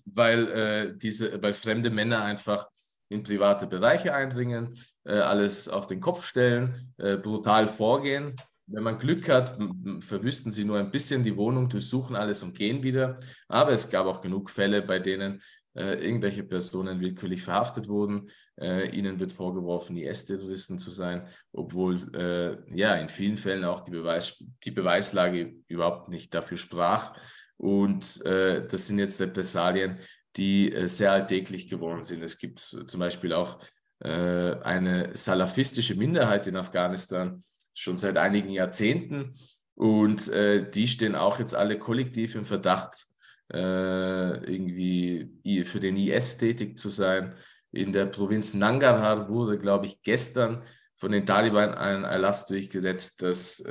weil, 0.05 0.47
äh, 0.51 0.97
diese, 0.97 1.41
weil 1.41 1.53
fremde 1.53 1.89
Männer 1.89 2.23
einfach 2.23 2.67
in 3.09 3.23
private 3.23 3.67
Bereiche 3.67 4.13
eindringen, 4.13 4.75
äh, 5.03 5.13
alles 5.13 5.67
auf 5.67 5.87
den 5.87 5.99
Kopf 5.99 6.25
stellen, 6.25 6.93
äh, 6.97 7.17
brutal 7.17 7.67
vorgehen. 7.67 8.35
Wenn 8.67 8.83
man 8.83 8.99
Glück 8.99 9.27
hat, 9.29 9.57
verwüsten 10.01 10.51
sie 10.51 10.63
nur 10.63 10.77
ein 10.77 10.91
bisschen 10.91 11.23
die 11.23 11.35
Wohnung, 11.35 11.69
durchsuchen 11.69 12.15
alles 12.15 12.43
und 12.43 12.55
gehen 12.55 12.83
wieder. 12.83 13.19
Aber 13.47 13.71
es 13.71 13.89
gab 13.89 14.05
auch 14.05 14.21
genug 14.21 14.51
Fälle, 14.51 14.83
bei 14.83 14.99
denen 14.99 15.41
irgendwelche 15.73 16.43
Personen 16.43 16.99
willkürlich 16.99 17.43
verhaftet 17.43 17.87
wurden. 17.87 18.29
Äh, 18.59 18.89
ihnen 18.89 19.19
wird 19.19 19.31
vorgeworfen, 19.31 19.97
IS-Terroristen 19.97 20.79
zu 20.79 20.91
sein, 20.91 21.27
obwohl 21.51 21.95
äh, 22.15 22.77
ja 22.77 22.95
in 22.95 23.09
vielen 23.09 23.37
Fällen 23.37 23.63
auch 23.63 23.81
die, 23.81 23.91
Beweis, 23.91 24.43
die 24.63 24.71
Beweislage 24.71 25.55
überhaupt 25.67 26.09
nicht 26.09 26.33
dafür 26.33 26.57
sprach. 26.57 27.15
Und 27.57 28.25
äh, 28.25 28.67
das 28.67 28.87
sind 28.87 28.99
jetzt 28.99 29.19
Repressalien, 29.19 29.97
die 30.35 30.73
äh, 30.73 30.87
sehr 30.87 31.11
alltäglich 31.11 31.69
geworden 31.69 32.03
sind. 32.03 32.23
Es 32.23 32.37
gibt 32.37 32.59
zum 32.59 32.99
Beispiel 32.99 33.33
auch 33.33 33.59
äh, 33.99 34.53
eine 34.61 35.15
salafistische 35.15 35.95
Minderheit 35.95 36.47
in 36.47 36.55
Afghanistan 36.55 37.43
schon 37.73 37.97
seit 37.97 38.17
einigen 38.17 38.49
Jahrzehnten 38.49 39.33
und 39.75 40.27
äh, 40.29 40.69
die 40.69 40.87
stehen 40.87 41.15
auch 41.15 41.39
jetzt 41.39 41.55
alle 41.55 41.79
kollektiv 41.79 42.35
im 42.35 42.45
Verdacht, 42.45 43.08
irgendwie 43.51 45.63
für 45.65 45.79
den 45.79 45.97
IS 45.97 46.37
tätig 46.37 46.77
zu 46.77 46.89
sein. 46.89 47.33
In 47.71 47.91
der 47.91 48.05
Provinz 48.05 48.53
Nangarhar 48.53 49.27
wurde, 49.27 49.57
glaube 49.57 49.87
ich, 49.87 50.03
gestern 50.03 50.61
von 50.95 51.11
den 51.11 51.25
Taliban 51.25 51.73
ein 51.73 52.03
Erlass 52.03 52.45
durchgesetzt, 52.45 53.23
dass 53.23 53.63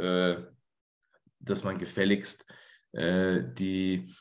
dass 1.41 1.65
man 1.65 1.79
gefälligst 1.79 2.47
äh, 2.93 3.43
die 3.55 4.13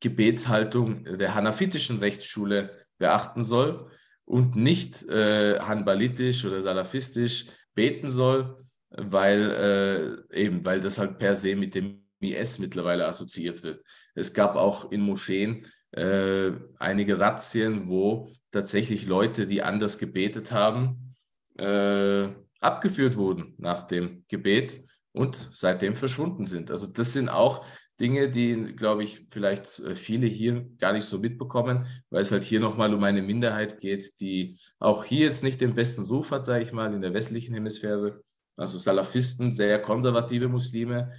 Gebetshaltung 0.00 1.18
der 1.18 1.34
hanafitischen 1.34 1.98
Rechtsschule 1.98 2.86
beachten 2.98 3.42
soll 3.42 3.90
und 4.24 4.56
nicht 4.56 5.02
äh, 5.08 5.58
hanbalitisch 5.60 6.44
oder 6.44 6.60
salafistisch 6.60 7.46
beten 7.74 8.08
soll, 8.08 8.58
weil 8.90 10.26
äh, 10.32 10.42
eben, 10.42 10.64
weil 10.64 10.80
das 10.80 10.98
halt 10.98 11.18
per 11.18 11.34
se 11.34 11.56
mit 11.56 11.74
dem 11.74 12.05
IS 12.20 12.58
mittlerweile 12.58 13.06
assoziiert 13.06 13.62
wird. 13.62 13.82
Es 14.14 14.32
gab 14.34 14.56
auch 14.56 14.90
in 14.90 15.00
Moscheen 15.00 15.66
äh, 15.92 16.52
einige 16.78 17.20
Razzien, 17.20 17.88
wo 17.88 18.30
tatsächlich 18.50 19.06
Leute, 19.06 19.46
die 19.46 19.62
anders 19.62 19.98
gebetet 19.98 20.52
haben, 20.52 21.14
äh, 21.58 22.28
abgeführt 22.60 23.16
wurden 23.16 23.54
nach 23.58 23.86
dem 23.86 24.24
Gebet 24.28 24.80
und 25.12 25.36
seitdem 25.36 25.94
verschwunden 25.94 26.46
sind. 26.46 26.70
Also 26.70 26.86
das 26.86 27.12
sind 27.12 27.28
auch 27.28 27.64
Dinge, 27.98 28.30
die, 28.30 28.74
glaube 28.76 29.04
ich, 29.04 29.26
vielleicht 29.30 29.78
äh, 29.80 29.94
viele 29.94 30.26
hier 30.26 30.68
gar 30.78 30.92
nicht 30.92 31.04
so 31.04 31.18
mitbekommen, 31.18 31.86
weil 32.10 32.20
es 32.22 32.32
halt 32.32 32.44
hier 32.44 32.60
nochmal 32.60 32.92
um 32.92 33.02
eine 33.02 33.22
Minderheit 33.22 33.80
geht, 33.80 34.20
die 34.20 34.54
auch 34.78 35.04
hier 35.04 35.26
jetzt 35.26 35.42
nicht 35.42 35.60
den 35.60 35.74
besten 35.74 36.02
Ruf 36.02 36.30
hat, 36.30 36.44
sage 36.44 36.62
ich 36.62 36.72
mal, 36.72 36.92
in 36.92 37.00
der 37.00 37.14
westlichen 37.14 37.54
Hemisphäre. 37.54 38.22
Also 38.56 38.76
Salafisten, 38.78 39.52
sehr 39.52 39.80
konservative 39.80 40.48
Muslime, 40.48 41.10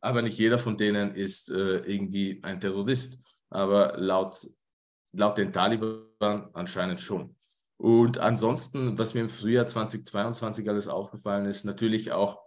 aber 0.00 0.22
nicht 0.22 0.38
jeder 0.38 0.58
von 0.58 0.76
denen 0.76 1.14
ist 1.14 1.50
äh, 1.50 1.78
irgendwie 1.78 2.40
ein 2.42 2.60
Terrorist. 2.60 3.44
Aber 3.50 3.94
laut, 3.96 4.46
laut 5.12 5.38
den 5.38 5.52
Taliban 5.52 6.50
anscheinend 6.52 7.00
schon. 7.00 7.34
Und 7.76 8.18
ansonsten, 8.18 8.98
was 8.98 9.14
mir 9.14 9.20
im 9.20 9.30
Frühjahr 9.30 9.66
2022 9.66 10.68
alles 10.68 10.86
aufgefallen 10.86 11.46
ist, 11.46 11.64
natürlich 11.64 12.12
auch 12.12 12.38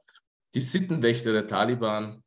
die 0.54 0.62
Sittenwächter 0.62 1.34
der 1.34 1.48
Taliban, 1.48 2.24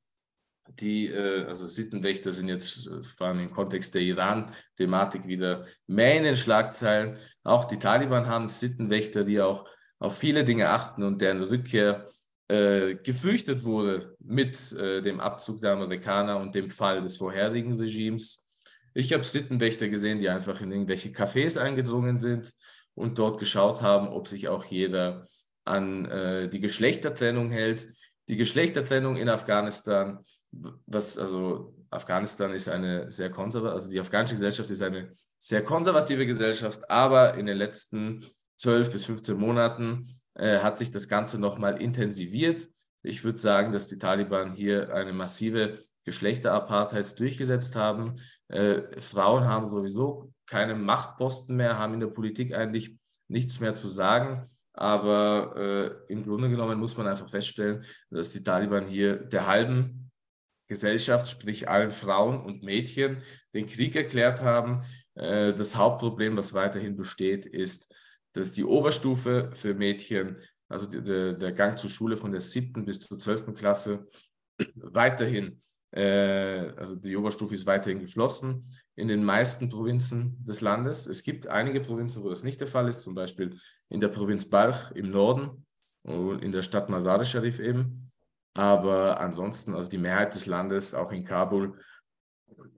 die, 0.80 1.06
äh, 1.06 1.44
also 1.44 1.66
Sittenwächter 1.66 2.32
sind 2.32 2.48
jetzt 2.48 2.88
äh, 2.88 3.02
vor 3.02 3.28
allem 3.28 3.40
im 3.40 3.50
Kontext 3.52 3.94
der 3.94 4.02
Iran-Thematik 4.02 5.26
wieder 5.26 5.64
mehr 5.86 6.16
in 6.16 6.24
den 6.24 6.36
Schlagzeilen. 6.36 7.16
Auch 7.44 7.66
die 7.66 7.78
Taliban 7.78 8.26
haben 8.26 8.48
Sittenwächter, 8.48 9.24
die 9.24 9.40
auch 9.40 9.68
auf 9.98 10.18
viele 10.18 10.44
Dinge 10.44 10.70
achten 10.70 11.02
und 11.04 11.20
deren 11.20 11.42
Rückkehr 11.42 12.06
äh, 12.48 12.94
gefürchtet 12.94 13.64
wurde 13.64 14.16
mit 14.20 14.72
äh, 14.72 15.02
dem 15.02 15.20
Abzug 15.20 15.60
der 15.60 15.72
Amerikaner 15.72 16.38
und 16.38 16.54
dem 16.54 16.70
Fall 16.70 17.02
des 17.02 17.16
vorherigen 17.16 17.74
Regimes. 17.74 18.46
Ich 18.94 19.12
habe 19.12 19.24
Sittenwächter 19.24 19.88
gesehen, 19.88 20.20
die 20.20 20.28
einfach 20.28 20.60
in 20.60 20.70
irgendwelche 20.70 21.10
Cafés 21.10 21.58
eingedrungen 21.58 22.16
sind 22.16 22.52
und 22.94 23.18
dort 23.18 23.38
geschaut 23.38 23.82
haben, 23.82 24.08
ob 24.08 24.28
sich 24.28 24.48
auch 24.48 24.64
jeder 24.64 25.22
an 25.64 26.06
äh, 26.06 26.48
die 26.48 26.60
Geschlechtertrennung 26.60 27.50
hält. 27.50 27.88
Die 28.28 28.36
Geschlechtertrennung 28.36 29.16
in 29.16 29.28
Afghanistan, 29.28 30.18
was 30.86 31.18
also 31.18 31.74
Afghanistan 31.90 32.52
ist 32.52 32.68
eine 32.68 33.10
sehr 33.10 33.30
konservative, 33.30 33.74
also 33.74 33.90
die 33.90 34.00
afghanische 34.00 34.34
Gesellschaft 34.34 34.70
ist 34.70 34.82
eine 34.82 35.10
sehr 35.38 35.62
konservative 35.62 36.26
Gesellschaft, 36.26 36.88
aber 36.90 37.34
in 37.34 37.46
den 37.46 37.56
letzten 37.56 38.24
12 38.56 38.90
bis 38.90 39.04
15 39.04 39.36
Monaten 39.36 40.02
äh, 40.36 40.60
hat 40.60 40.78
sich 40.78 40.90
das 40.90 41.08
Ganze 41.08 41.40
nochmal 41.40 41.80
intensiviert. 41.80 42.68
Ich 43.02 43.24
würde 43.24 43.38
sagen, 43.38 43.72
dass 43.72 43.88
die 43.88 43.98
Taliban 43.98 44.54
hier 44.54 44.94
eine 44.94 45.12
massive 45.12 45.78
Geschlechterapartheit 46.04 47.18
durchgesetzt 47.18 47.76
haben. 47.76 48.14
Äh, 48.48 49.00
Frauen 49.00 49.44
haben 49.44 49.68
sowieso 49.68 50.32
keine 50.46 50.74
Machtposten 50.74 51.56
mehr, 51.56 51.78
haben 51.78 51.94
in 51.94 52.00
der 52.00 52.06
Politik 52.08 52.54
eigentlich 52.54 52.96
nichts 53.28 53.60
mehr 53.60 53.74
zu 53.74 53.88
sagen. 53.88 54.44
Aber 54.72 55.54
äh, 56.08 56.12
im 56.12 56.24
Grunde 56.24 56.50
genommen 56.50 56.78
muss 56.78 56.96
man 56.96 57.06
einfach 57.06 57.28
feststellen, 57.28 57.84
dass 58.10 58.30
die 58.30 58.42
Taliban 58.42 58.86
hier 58.86 59.16
der 59.16 59.46
halben 59.46 60.10
Gesellschaft, 60.68 61.28
sprich 61.28 61.68
allen 61.68 61.90
Frauen 61.90 62.40
und 62.40 62.62
Mädchen, 62.62 63.22
den 63.54 63.66
Krieg 63.66 63.96
erklärt 63.96 64.42
haben. 64.42 64.82
Äh, 65.14 65.54
das 65.54 65.76
Hauptproblem, 65.76 66.36
was 66.36 66.54
weiterhin 66.54 66.96
besteht, 66.96 67.46
ist, 67.46 67.94
dass 68.36 68.52
die 68.52 68.64
Oberstufe 68.64 69.50
für 69.52 69.74
Mädchen, 69.74 70.36
also 70.68 70.86
die, 70.86 71.02
der, 71.02 71.32
der 71.34 71.52
Gang 71.52 71.78
zur 71.78 71.90
Schule 71.90 72.16
von 72.16 72.32
der 72.32 72.40
siebten 72.40 72.84
bis 72.84 73.00
zur 73.00 73.18
zwölften 73.18 73.54
Klasse, 73.54 74.06
weiterhin 74.74 75.60
äh, 75.96 76.72
also 76.76 76.94
die 76.96 77.16
Oberstufe 77.16 77.54
ist 77.54 77.66
weiterhin 77.66 78.00
geschlossen 78.00 78.64
in 78.96 79.08
den 79.08 79.24
meisten 79.24 79.68
Provinzen 79.70 80.36
des 80.44 80.60
Landes. 80.60 81.06
Es 81.06 81.22
gibt 81.22 81.46
einige 81.46 81.80
Provinzen, 81.80 82.22
wo 82.22 82.28
das 82.28 82.44
nicht 82.44 82.60
der 82.60 82.68
Fall 82.68 82.88
ist, 82.88 83.02
zum 83.02 83.14
Beispiel 83.14 83.58
in 83.88 84.00
der 84.00 84.08
Provinz 84.08 84.48
Balch 84.48 84.90
im 84.92 85.10
Norden 85.10 85.66
und 86.02 86.42
in 86.42 86.52
der 86.52 86.62
Stadt 86.62 86.90
Mazar 86.90 87.24
Sharif 87.24 87.60
eben. 87.60 88.12
Aber 88.54 89.20
ansonsten, 89.20 89.74
also 89.74 89.88
die 89.88 89.98
Mehrheit 89.98 90.34
des 90.34 90.46
Landes, 90.46 90.94
auch 90.94 91.12
in 91.12 91.24
Kabul, 91.24 91.78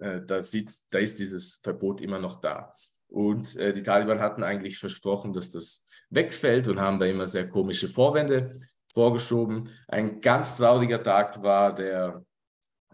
äh, 0.00 0.20
da, 0.24 0.42
sieht, 0.42 0.72
da 0.90 0.98
ist 0.98 1.18
dieses 1.18 1.56
Verbot 1.62 2.00
immer 2.00 2.18
noch 2.18 2.40
da. 2.40 2.74
Und 3.08 3.56
äh, 3.56 3.72
die 3.72 3.82
Taliban 3.82 4.20
hatten 4.20 4.42
eigentlich 4.42 4.78
versprochen, 4.78 5.32
dass 5.32 5.50
das 5.50 5.86
wegfällt 6.10 6.68
und 6.68 6.80
haben 6.80 6.98
da 6.98 7.06
immer 7.06 7.26
sehr 7.26 7.48
komische 7.48 7.88
Vorwände 7.88 8.50
vorgeschoben. 8.92 9.68
Ein 9.86 10.20
ganz 10.20 10.56
trauriger 10.56 11.02
Tag 11.02 11.42
war 11.42 11.74
der 11.74 12.24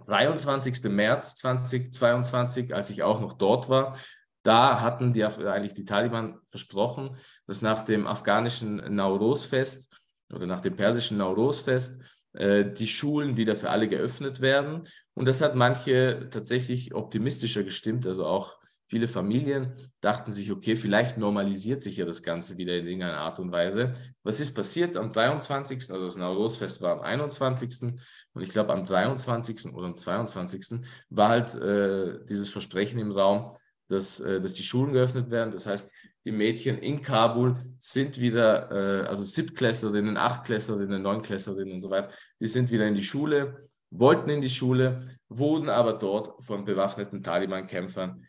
23. 0.06 0.84
März 0.84 1.36
2022, 1.36 2.74
als 2.74 2.90
ich 2.90 3.02
auch 3.02 3.20
noch 3.20 3.32
dort 3.32 3.68
war, 3.68 3.96
da 4.44 4.82
hatten 4.82 5.14
die, 5.14 5.24
eigentlich 5.24 5.72
die 5.72 5.86
Taliban 5.86 6.38
versprochen, 6.46 7.16
dass 7.46 7.62
nach 7.62 7.82
dem 7.82 8.06
afghanischen 8.06 8.94
Nauruz-Fest 8.94 9.98
oder 10.32 10.46
nach 10.46 10.60
dem 10.60 10.76
persischen 10.76 11.16
Nauruz-Fest 11.16 12.02
äh, 12.34 12.70
die 12.70 12.86
Schulen 12.86 13.38
wieder 13.38 13.56
für 13.56 13.70
alle 13.70 13.88
geöffnet 13.88 14.42
werden. 14.42 14.82
Und 15.14 15.26
das 15.26 15.40
hat 15.40 15.54
manche 15.54 16.28
tatsächlich 16.30 16.94
optimistischer 16.94 17.64
gestimmt, 17.64 18.06
also 18.06 18.26
auch 18.26 18.58
Viele 18.94 19.08
Familien 19.08 19.72
dachten 20.00 20.30
sich, 20.30 20.52
okay, 20.52 20.76
vielleicht 20.76 21.18
normalisiert 21.18 21.82
sich 21.82 21.96
ja 21.96 22.04
das 22.04 22.22
Ganze 22.22 22.58
wieder 22.58 22.76
in 22.76 22.86
irgendeiner 22.86 23.18
Art 23.18 23.40
und 23.40 23.50
Weise. 23.50 23.90
Was 24.22 24.38
ist 24.38 24.54
passiert 24.54 24.96
am 24.96 25.10
23., 25.10 25.90
also 25.90 26.04
das 26.04 26.16
Naurosfest 26.16 26.80
war 26.80 26.92
am 26.92 27.00
21. 27.00 27.92
und 28.34 28.42
ich 28.42 28.50
glaube 28.50 28.72
am 28.72 28.86
23. 28.86 29.74
oder 29.74 29.88
am 29.88 29.96
22. 29.96 30.78
war 31.10 31.28
halt 31.28 31.56
äh, 31.56 32.24
dieses 32.28 32.50
Versprechen 32.50 33.00
im 33.00 33.10
Raum, 33.10 33.56
dass, 33.88 34.20
äh, 34.20 34.40
dass 34.40 34.54
die 34.54 34.62
Schulen 34.62 34.92
geöffnet 34.92 35.28
werden. 35.28 35.50
Das 35.50 35.66
heißt, 35.66 35.90
die 36.24 36.30
Mädchen 36.30 36.78
in 36.78 37.02
Kabul 37.02 37.56
sind 37.80 38.20
wieder, 38.20 38.70
äh, 38.70 39.08
also 39.08 39.24
Siebtklässlerinnen, 39.24 40.16
Achtklässlerinnen, 40.16 41.02
Neunklässlerinnen 41.02 41.74
und 41.74 41.80
so 41.80 41.90
weiter, 41.90 42.10
die 42.38 42.46
sind 42.46 42.70
wieder 42.70 42.86
in 42.86 42.94
die 42.94 43.02
Schule, 43.02 43.68
wollten 43.90 44.30
in 44.30 44.40
die 44.40 44.48
Schule, 44.48 45.00
wurden 45.28 45.68
aber 45.68 45.94
dort 45.94 46.44
von 46.44 46.64
bewaffneten 46.64 47.24
Taliban-Kämpfern 47.24 48.24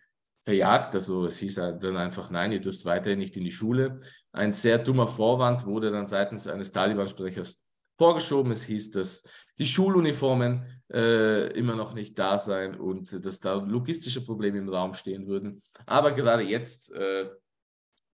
verjagt. 0.45 0.93
Also 0.93 1.25
es 1.25 1.39
hieß 1.39 1.55
dann 1.55 1.97
einfach, 1.97 2.29
nein, 2.29 2.51
ihr 2.51 2.61
dürft 2.61 2.85
weiterhin 2.85 3.19
nicht 3.19 3.35
in 3.35 3.43
die 3.43 3.51
Schule. 3.51 3.99
Ein 4.31 4.51
sehr 4.51 4.77
dummer 4.77 5.07
Vorwand 5.07 5.65
wurde 5.65 5.91
dann 5.91 6.05
seitens 6.05 6.47
eines 6.47 6.71
Taliban-Sprechers 6.71 7.65
vorgeschoben. 7.97 8.51
Es 8.51 8.63
hieß, 8.63 8.91
dass 8.91 9.27
die 9.57 9.65
Schuluniformen 9.65 10.63
äh, 10.93 11.47
immer 11.57 11.75
noch 11.75 11.95
nicht 11.95 12.17
da 12.19 12.37
seien 12.37 12.75
und 12.75 13.25
dass 13.25 13.39
da 13.39 13.55
logistische 13.55 14.23
Probleme 14.23 14.59
im 14.59 14.69
Raum 14.69 14.93
stehen 14.93 15.27
würden. 15.27 15.59
Aber 15.87 16.11
gerade 16.11 16.43
jetzt, 16.43 16.93
äh, 16.93 17.27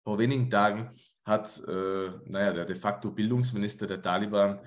vor 0.04 0.18
wenigen 0.18 0.50
Tagen, 0.50 0.90
hat 1.26 1.62
äh, 1.68 2.10
naja, 2.26 2.54
der 2.54 2.66
de 2.66 2.76
facto 2.76 3.12
Bildungsminister 3.12 3.88
der 3.88 4.02
Taliban 4.02 4.60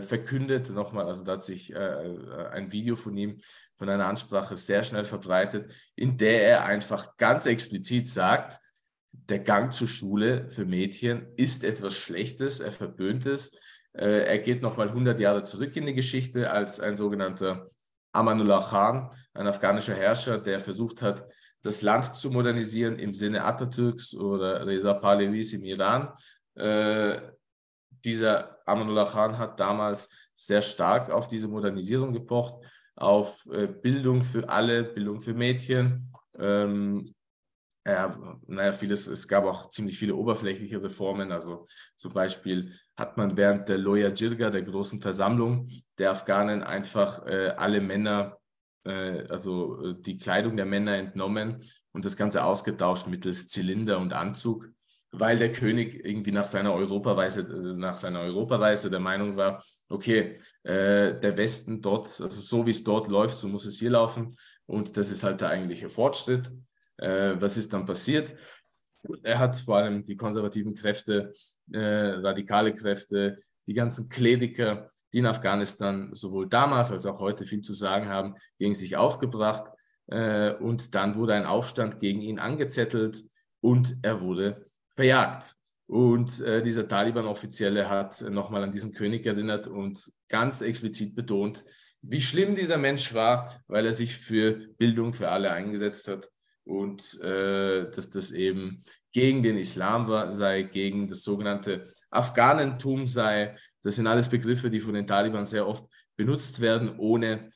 verkündet 0.00 0.70
nochmal, 0.70 1.06
also 1.06 1.24
da 1.24 1.32
hat 1.32 1.44
sich 1.44 1.74
äh, 1.74 1.78
äh, 1.78 2.48
ein 2.50 2.72
Video 2.72 2.94
von 2.94 3.16
ihm, 3.16 3.38
von 3.76 3.88
einer 3.88 4.06
Ansprache 4.06 4.56
sehr 4.56 4.82
schnell 4.82 5.04
verbreitet, 5.04 5.72
in 5.96 6.16
der 6.16 6.46
er 6.46 6.64
einfach 6.64 7.16
ganz 7.16 7.46
explizit 7.46 8.06
sagt, 8.06 8.60
der 9.12 9.40
Gang 9.40 9.72
zur 9.72 9.88
Schule 9.88 10.50
für 10.50 10.64
Mädchen 10.64 11.26
ist 11.36 11.64
etwas 11.64 11.94
Schlechtes, 11.94 12.60
er 12.60 12.72
verböhnt 12.72 13.26
es. 13.26 13.58
Äh, 13.92 14.24
er 14.26 14.38
geht 14.38 14.62
nochmal 14.62 14.88
100 14.88 15.18
Jahre 15.20 15.44
zurück 15.44 15.76
in 15.76 15.86
die 15.86 15.94
Geschichte 15.94 16.50
als 16.50 16.80
ein 16.80 16.96
sogenannter 16.96 17.66
Amanullah 18.12 18.62
Khan, 18.62 19.10
ein 19.32 19.46
afghanischer 19.46 19.94
Herrscher, 19.94 20.38
der 20.38 20.60
versucht 20.60 21.00
hat, 21.02 21.26
das 21.62 21.82
Land 21.82 22.16
zu 22.16 22.30
modernisieren 22.30 22.98
im 22.98 23.14
Sinne 23.14 23.44
Atatürks 23.44 24.14
oder 24.14 24.66
Reza 24.66 24.94
Pahlavis 24.94 25.52
im 25.52 25.64
Iran. 25.64 26.12
Äh, 26.54 27.20
dieser 28.04 28.58
Amanullah 28.66 29.06
Khan 29.06 29.38
hat 29.38 29.58
damals 29.58 30.08
sehr 30.34 30.62
stark 30.62 31.10
auf 31.10 31.28
diese 31.28 31.48
Modernisierung 31.48 32.12
gepocht, 32.12 32.64
auf 32.96 33.46
äh, 33.52 33.66
Bildung 33.66 34.24
für 34.24 34.48
alle, 34.48 34.84
Bildung 34.84 35.20
für 35.20 35.34
Mädchen. 35.34 36.12
Ähm, 36.38 37.14
ja, 37.84 38.16
naja, 38.46 38.72
vieles, 38.72 39.08
es 39.08 39.26
gab 39.26 39.44
auch 39.44 39.70
ziemlich 39.70 39.98
viele 39.98 40.14
oberflächliche 40.14 40.80
Reformen. 40.82 41.32
Also 41.32 41.66
zum 41.96 42.12
Beispiel 42.12 42.72
hat 42.96 43.16
man 43.16 43.36
während 43.36 43.68
der 43.68 43.78
Loya 43.78 44.10
Jirga, 44.10 44.50
der 44.50 44.62
großen 44.62 45.00
Versammlung 45.00 45.68
der 45.98 46.12
Afghanen, 46.12 46.62
einfach 46.62 47.26
äh, 47.26 47.48
alle 47.56 47.80
Männer, 47.80 48.38
äh, 48.84 49.26
also 49.28 49.84
äh, 49.84 49.94
die 50.00 50.16
Kleidung 50.16 50.56
der 50.56 50.66
Männer 50.66 50.96
entnommen 50.96 51.60
und 51.92 52.04
das 52.04 52.16
Ganze 52.16 52.44
ausgetauscht 52.44 53.08
mittels 53.08 53.48
Zylinder 53.48 53.98
und 53.98 54.12
Anzug. 54.12 54.68
Weil 55.12 55.36
der 55.36 55.52
König 55.52 56.04
irgendwie 56.04 56.32
nach 56.32 56.46
seiner 56.46 56.72
Europareise, 56.72 57.42
nach 57.76 57.98
seiner 57.98 58.20
Europareise 58.20 58.90
der 58.90 58.98
Meinung 58.98 59.36
war, 59.36 59.62
okay, 59.88 60.38
äh, 60.62 61.20
der 61.20 61.36
Westen 61.36 61.82
dort, 61.82 62.06
also 62.20 62.40
so 62.40 62.66
wie 62.66 62.70
es 62.70 62.82
dort 62.82 63.08
läuft, 63.08 63.36
so 63.36 63.46
muss 63.46 63.66
es 63.66 63.78
hier 63.78 63.90
laufen. 63.90 64.34
Und 64.64 64.96
das 64.96 65.10
ist 65.10 65.22
halt 65.22 65.42
der 65.42 65.50
eigentliche 65.50 65.90
Fortschritt. 65.90 66.50
Äh, 66.96 67.34
was 67.38 67.58
ist 67.58 67.74
dann 67.74 67.84
passiert? 67.84 68.34
Er 69.22 69.38
hat 69.38 69.58
vor 69.58 69.76
allem 69.76 70.02
die 70.02 70.16
konservativen 70.16 70.74
Kräfte, 70.74 71.32
äh, 71.72 71.78
radikale 71.78 72.72
Kräfte, 72.72 73.36
die 73.66 73.74
ganzen 73.74 74.08
Kleriker, 74.08 74.90
die 75.12 75.18
in 75.18 75.26
Afghanistan 75.26 76.08
sowohl 76.14 76.48
damals 76.48 76.90
als 76.90 77.04
auch 77.04 77.18
heute 77.18 77.44
viel 77.44 77.60
zu 77.60 77.74
sagen 77.74 78.08
haben, 78.08 78.34
gegen 78.58 78.74
sich 78.74 78.96
aufgebracht. 78.96 79.70
Äh, 80.06 80.54
und 80.54 80.94
dann 80.94 81.16
wurde 81.16 81.34
ein 81.34 81.44
Aufstand 81.44 82.00
gegen 82.00 82.22
ihn 82.22 82.38
angezettelt 82.38 83.24
und 83.60 83.96
er 84.02 84.22
wurde 84.22 84.71
verjagt. 84.94 85.56
Und 85.86 86.40
äh, 86.40 86.62
dieser 86.62 86.88
Taliban-Offizielle 86.88 87.88
hat 87.88 88.22
nochmal 88.22 88.62
an 88.62 88.72
diesen 88.72 88.92
König 88.92 89.26
erinnert 89.26 89.66
und 89.66 90.10
ganz 90.28 90.62
explizit 90.62 91.14
betont, 91.14 91.64
wie 92.00 92.20
schlimm 92.20 92.56
dieser 92.56 92.78
Mensch 92.78 93.14
war, 93.14 93.62
weil 93.68 93.86
er 93.86 93.92
sich 93.92 94.16
für 94.16 94.68
Bildung 94.78 95.14
für 95.14 95.28
alle 95.30 95.52
eingesetzt 95.52 96.08
hat 96.08 96.30
und 96.64 97.20
äh, 97.22 97.90
dass 97.90 98.10
das 98.10 98.30
eben 98.30 98.82
gegen 99.12 99.42
den 99.42 99.58
Islam 99.58 100.08
war, 100.08 100.32
sei, 100.32 100.62
gegen 100.62 101.08
das 101.08 101.22
sogenannte 101.22 101.86
Afghanentum 102.10 103.06
sei. 103.06 103.54
Das 103.82 103.96
sind 103.96 104.06
alles 104.06 104.28
Begriffe, 104.28 104.70
die 104.70 104.80
von 104.80 104.94
den 104.94 105.06
Taliban 105.06 105.44
sehr 105.44 105.66
oft 105.66 105.84
benutzt 106.16 106.60
werden, 106.60 106.98
ohne 106.98 107.50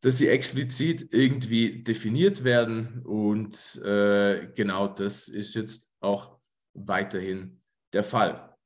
dass 0.00 0.18
sie 0.18 0.28
explizit 0.28 1.08
irgendwie 1.12 1.82
definiert 1.82 2.44
werden. 2.44 3.02
Und 3.04 3.80
äh, 3.84 4.48
genau 4.54 4.88
das 4.88 5.28
ist 5.28 5.54
jetzt 5.54 5.92
auch 6.00 6.41
weiterhin 6.74 7.60
der 7.92 8.04
Fall. 8.04 8.56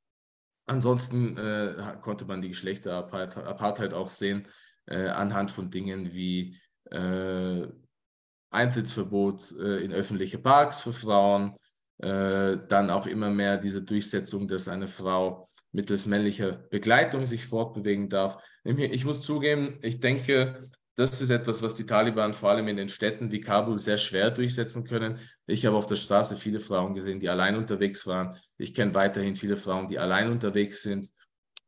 Ansonsten 0.65 1.37
äh, 1.37 1.97
konnte 2.01 2.25
man 2.25 2.41
die 2.41 2.49
Geschlechterapartheit 2.49 3.93
auch 3.93 4.09
sehen 4.09 4.47
äh, 4.85 5.07
anhand 5.07 5.51
von 5.51 5.69
Dingen 5.69 6.13
wie 6.13 6.57
äh, 6.91 7.67
Eintrittsverbot 8.49 9.53
äh, 9.59 9.83
in 9.83 9.93
öffentliche 9.93 10.39
Parks 10.39 10.81
für 10.81 10.93
Frauen, 10.93 11.55
äh, 11.99 12.57
dann 12.67 12.89
auch 12.89 13.07
immer 13.07 13.29
mehr 13.29 13.57
diese 13.57 13.81
Durchsetzung, 13.81 14.47
dass 14.47 14.67
eine 14.67 14.87
Frau 14.87 15.47
mittels 15.71 16.05
männlicher 16.05 16.51
Begleitung 16.51 17.25
sich 17.25 17.45
fortbewegen 17.45 18.09
darf. 18.09 18.41
Ich 18.63 19.05
muss 19.05 19.21
zugeben, 19.21 19.79
ich 19.81 19.99
denke, 19.99 20.59
das 20.97 21.21
ist 21.21 21.29
etwas, 21.29 21.61
was 21.61 21.75
die 21.75 21.85
Taliban 21.85 22.33
vor 22.33 22.49
allem 22.49 22.67
in 22.69 22.77
den 22.77 22.89
Städten 22.89 23.31
wie 23.31 23.39
Kabul 23.39 23.77
sehr 23.77 23.97
schwer 23.97 24.31
durchsetzen 24.31 24.83
können. 24.83 25.19
Ich 25.45 25.63
habe 25.63 25.77
auf 25.77 25.85
der 25.85 25.95
Straße 25.95 26.35
viele 26.35 26.59
Frauen 26.59 26.95
gesehen, 26.95 27.19
die 27.19 27.29
allein 27.29 27.55
unterwegs 27.55 28.07
waren. 28.07 28.35
Ich 28.57 28.73
kenne 28.73 28.95
weiterhin 28.95 29.35
viele 29.35 29.57
Frauen, 29.57 29.89
die 29.89 29.99
allein 29.99 30.31
unterwegs 30.31 30.81
sind. 30.81 31.07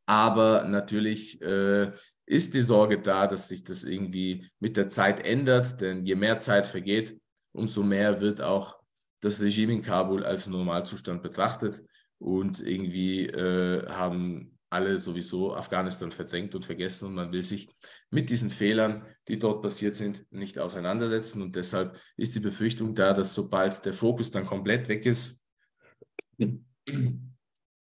Aber 0.04 0.64
natürlich 0.64 1.40
äh, 1.42 1.92
ist 2.26 2.54
die 2.54 2.60
Sorge 2.60 3.00
da, 3.00 3.28
dass 3.28 3.46
sich 3.46 3.62
das 3.62 3.84
irgendwie 3.84 4.50
mit 4.58 4.76
der 4.76 4.88
Zeit 4.88 5.24
ändert. 5.24 5.80
Denn 5.80 6.04
je 6.04 6.16
mehr 6.16 6.38
Zeit 6.38 6.66
vergeht, 6.66 7.16
umso 7.52 7.84
mehr 7.84 8.20
wird 8.20 8.42
auch 8.42 8.80
das 9.20 9.40
Regime 9.40 9.74
in 9.74 9.82
Kabul 9.82 10.24
als 10.24 10.48
Normalzustand 10.48 11.22
betrachtet. 11.22 11.84
Und 12.18 12.60
irgendwie 12.60 13.26
äh, 13.26 13.88
haben 13.88 14.58
alle 14.70 14.98
sowieso 14.98 15.54
Afghanistan 15.54 16.12
verdrängt 16.12 16.54
und 16.54 16.64
vergessen 16.64 17.08
und 17.08 17.14
man 17.14 17.32
will 17.32 17.42
sich 17.42 17.68
mit 18.10 18.30
diesen 18.30 18.50
Fehlern, 18.50 19.04
die 19.26 19.38
dort 19.38 19.62
passiert 19.62 19.96
sind, 19.96 20.24
nicht 20.30 20.58
auseinandersetzen. 20.58 21.42
Und 21.42 21.56
deshalb 21.56 21.98
ist 22.16 22.36
die 22.36 22.40
Befürchtung 22.40 22.94
da, 22.94 23.12
dass 23.12 23.34
sobald 23.34 23.84
der 23.84 23.92
Fokus 23.92 24.30
dann 24.30 24.46
komplett 24.46 24.88
weg 24.88 25.06
ist, 25.06 25.42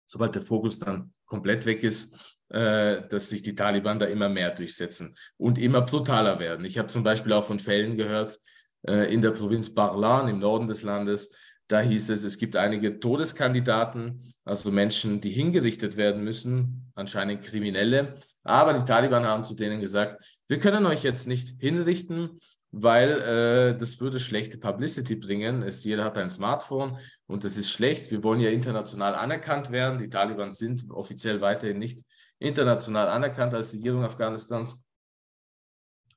sobald 0.06 0.36
der 0.36 0.42
Fokus 0.42 0.80
dann 0.80 1.14
komplett 1.26 1.66
weg 1.66 1.84
ist, 1.84 2.40
äh, 2.50 3.06
dass 3.10 3.30
sich 3.30 3.44
die 3.44 3.56
Taliban 3.56 4.00
da 4.00 4.06
immer 4.06 4.30
mehr 4.30 4.52
durchsetzen 4.52 5.14
und 5.36 5.58
immer 5.58 5.82
brutaler 5.82 6.40
werden. 6.40 6.66
Ich 6.66 6.78
habe 6.78 6.88
zum 6.88 7.04
Beispiel 7.04 7.34
auch 7.34 7.44
von 7.44 7.60
Fällen 7.60 7.98
gehört 7.98 8.40
äh, 8.88 9.14
in 9.14 9.22
der 9.22 9.32
Provinz 9.32 9.74
Barlan 9.74 10.30
im 10.30 10.40
Norden 10.40 10.68
des 10.68 10.84
Landes, 10.84 11.36
da 11.68 11.82
hieß 11.82 12.10
es, 12.10 12.24
es 12.24 12.38
gibt 12.38 12.56
einige 12.56 13.00
Todeskandidaten, 13.00 14.22
also 14.46 14.72
Menschen, 14.72 15.20
die 15.20 15.30
hingerichtet 15.30 15.98
werden 15.98 16.24
müssen, 16.24 16.92
anscheinend 16.96 17.44
Kriminelle. 17.44 18.14
Aber 18.44 18.74
die 18.74 18.86
Taliban 18.86 19.26
haben 19.26 19.44
zu 19.44 19.54
denen 19.54 19.82
gesagt, 19.82 20.24
wir 20.48 20.60
können 20.60 20.86
euch 20.86 21.04
jetzt 21.04 21.28
nicht 21.28 21.60
hinrichten, 21.60 22.40
weil 22.72 23.22
äh, 23.22 23.78
das 23.78 24.00
würde 24.00 24.20
schlechte 24.20 24.58
Publicity 24.58 25.16
bringen. 25.16 25.62
Es, 25.62 25.84
jeder 25.84 26.06
hat 26.06 26.18
ein 26.18 26.30
Smartphone 26.30 26.98
und 27.26 27.44
das 27.44 27.58
ist 27.58 27.72
schlecht. 27.72 28.12
Wir 28.12 28.24
wollen 28.24 28.40
ja 28.40 28.50
international 28.50 29.16
anerkannt 29.16 29.72
werden. 29.72 30.00
Die 30.00 30.10
Taliban 30.10 30.54
sind 30.54 30.90
offiziell 30.90 31.42
weiterhin 31.42 31.80
nicht 31.80 32.04
international 32.40 33.10
anerkannt 33.10 33.54
als 33.54 33.74
Regierung 33.74 34.04
Afghanistans 34.04 34.84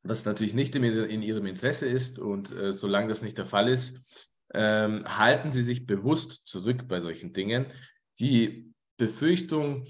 was 0.02 0.24
natürlich 0.24 0.54
nicht 0.54 0.74
in, 0.74 1.22
ihrem 1.22 1.46
Interesse 1.46 1.86
ist. 1.86 2.18
Und 2.18 2.52
äh, 2.52 2.72
solange 2.72 3.08
das 3.08 3.22
nicht 3.22 3.36
der 3.38 3.44
Fall 3.44 3.68
ist, 3.68 4.30
ähm, 4.52 5.04
halten 5.06 5.50
Sie 5.50 5.62
sich 5.62 5.86
bewusst 5.86 6.46
zurück 6.46 6.88
bei 6.88 7.00
solchen 7.00 7.32
Dingen. 7.32 7.66
Die 8.18 8.72
Befürchtung 8.96 9.86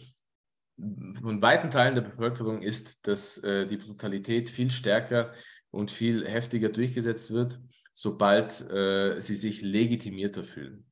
von 1.20 1.42
weiten 1.42 1.70
Teilen 1.70 1.94
der 1.94 2.02
Bevölkerung 2.02 2.62
ist, 2.62 3.06
dass 3.06 3.38
äh, 3.38 3.66
die 3.66 3.76
Brutalität 3.76 4.48
viel 4.48 4.70
stärker 4.70 5.32
und 5.70 5.90
viel 5.90 6.26
heftiger 6.26 6.70
durchgesetzt 6.70 7.32
wird, 7.32 7.60
sobald 7.92 8.60
äh, 8.70 9.18
sie 9.18 9.36
sich 9.36 9.62
legitimierter 9.62 10.44
fühlen. 10.44 10.86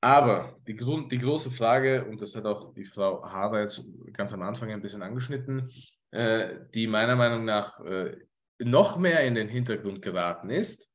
Aber 0.00 0.58
die, 0.66 0.76
Grund, 0.76 1.10
die 1.10 1.18
große 1.18 1.50
Frage, 1.50 2.04
und 2.04 2.20
das 2.20 2.36
hat 2.36 2.44
auch 2.44 2.72
die 2.74 2.84
Frau 2.84 3.24
Haber 3.24 3.62
jetzt 3.62 3.84
ganz 4.12 4.32
am 4.32 4.42
Anfang 4.42 4.70
ein 4.70 4.82
bisschen 4.82 5.02
angeschnitten, 5.02 5.70
äh, 6.10 6.60
die 6.74 6.86
meiner 6.86 7.16
Meinung 7.16 7.44
nach 7.44 7.80
äh, 7.80 8.16
noch 8.58 8.98
mehr 8.98 9.20
in 9.24 9.34
den 9.34 9.48
Hintergrund 9.48 10.02
geraten 10.02 10.50
ist, 10.50 10.92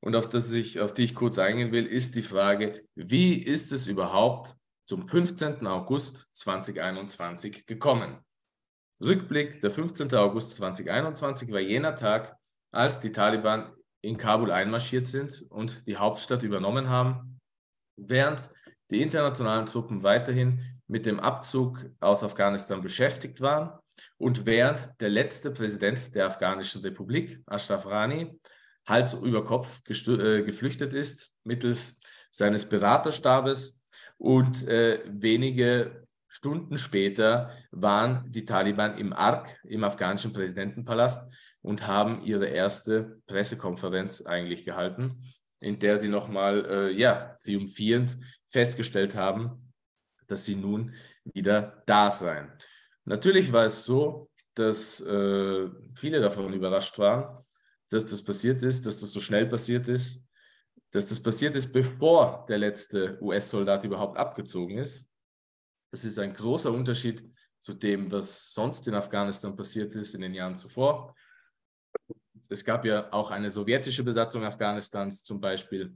und 0.00 0.14
auf, 0.14 0.28
das 0.28 0.52
ich, 0.52 0.80
auf 0.80 0.94
die 0.94 1.04
ich 1.04 1.14
kurz 1.14 1.38
eingehen 1.38 1.72
will, 1.72 1.86
ist 1.86 2.14
die 2.14 2.22
Frage, 2.22 2.84
wie 2.94 3.34
ist 3.34 3.72
es 3.72 3.86
überhaupt 3.86 4.54
zum 4.84 5.06
15. 5.06 5.66
August 5.66 6.28
2021 6.32 7.66
gekommen? 7.66 8.18
Rückblick, 9.00 9.60
der 9.60 9.70
15. 9.70 10.14
August 10.14 10.54
2021 10.54 11.52
war 11.52 11.60
jener 11.60 11.94
Tag, 11.94 12.36
als 12.72 13.00
die 13.00 13.12
Taliban 13.12 13.72
in 14.00 14.16
Kabul 14.16 14.50
einmarschiert 14.50 15.06
sind 15.06 15.44
und 15.50 15.86
die 15.86 15.96
Hauptstadt 15.96 16.42
übernommen 16.42 16.88
haben, 16.88 17.40
während 17.96 18.48
die 18.90 19.02
internationalen 19.02 19.66
Truppen 19.66 20.02
weiterhin 20.02 20.64
mit 20.86 21.06
dem 21.06 21.20
Abzug 21.20 21.84
aus 22.00 22.24
Afghanistan 22.24 22.80
beschäftigt 22.80 23.40
waren 23.40 23.78
und 24.16 24.46
während 24.46 24.94
der 25.00 25.10
letzte 25.10 25.50
Präsident 25.50 26.14
der 26.14 26.26
Afghanischen 26.26 26.82
Republik, 26.82 27.40
Ashraf 27.46 27.86
Rani, 27.86 28.38
Hals 28.88 29.14
über 29.14 29.44
Kopf 29.44 29.82
äh, 29.88 30.42
geflüchtet 30.42 30.92
ist 30.92 31.34
mittels 31.44 32.00
seines 32.30 32.68
Beraterstabes 32.68 33.80
und 34.16 34.66
äh, 34.66 35.02
wenige 35.06 36.06
Stunden 36.26 36.76
später 36.76 37.50
waren 37.70 38.30
die 38.30 38.44
Taliban 38.44 38.98
im 38.98 39.12
Ark, 39.12 39.60
im 39.64 39.84
afghanischen 39.84 40.32
Präsidentenpalast 40.32 41.30
und 41.62 41.86
haben 41.86 42.22
ihre 42.22 42.46
erste 42.46 43.20
Pressekonferenz 43.26 44.26
eigentlich 44.26 44.64
gehalten, 44.64 45.22
in 45.60 45.78
der 45.78 45.98
sie 45.98 46.08
nochmal 46.08 46.64
äh, 46.66 46.90
ja, 46.92 47.36
triumphierend 47.42 48.18
festgestellt 48.46 49.16
haben, 49.16 49.72
dass 50.28 50.44
sie 50.44 50.54
nun 50.54 50.94
wieder 51.24 51.82
da 51.86 52.10
seien. 52.10 52.52
Natürlich 53.04 53.52
war 53.52 53.64
es 53.64 53.84
so, 53.84 54.30
dass 54.54 55.00
äh, 55.00 55.68
viele 55.94 56.20
davon 56.20 56.52
überrascht 56.52 56.98
waren, 56.98 57.42
dass 57.90 58.06
das 58.06 58.22
passiert 58.22 58.62
ist, 58.62 58.86
dass 58.86 59.00
das 59.00 59.12
so 59.12 59.20
schnell 59.20 59.46
passiert 59.46 59.88
ist, 59.88 60.24
dass 60.90 61.06
das 61.06 61.20
passiert 61.20 61.54
ist, 61.56 61.72
bevor 61.72 62.46
der 62.48 62.58
letzte 62.58 63.18
US-Soldat 63.22 63.84
überhaupt 63.84 64.16
abgezogen 64.16 64.78
ist. 64.78 65.08
Das 65.90 66.04
ist 66.04 66.18
ein 66.18 66.32
großer 66.32 66.70
Unterschied 66.72 67.24
zu 67.60 67.74
dem, 67.74 68.10
was 68.10 68.52
sonst 68.52 68.86
in 68.88 68.94
Afghanistan 68.94 69.56
passiert 69.56 69.94
ist 69.96 70.14
in 70.14 70.20
den 70.20 70.34
Jahren 70.34 70.56
zuvor. 70.56 71.14
Es 72.48 72.64
gab 72.64 72.84
ja 72.84 73.12
auch 73.12 73.30
eine 73.30 73.50
sowjetische 73.50 74.02
Besatzung 74.02 74.44
Afghanistans 74.44 75.22
zum 75.22 75.40
Beispiel, 75.40 75.94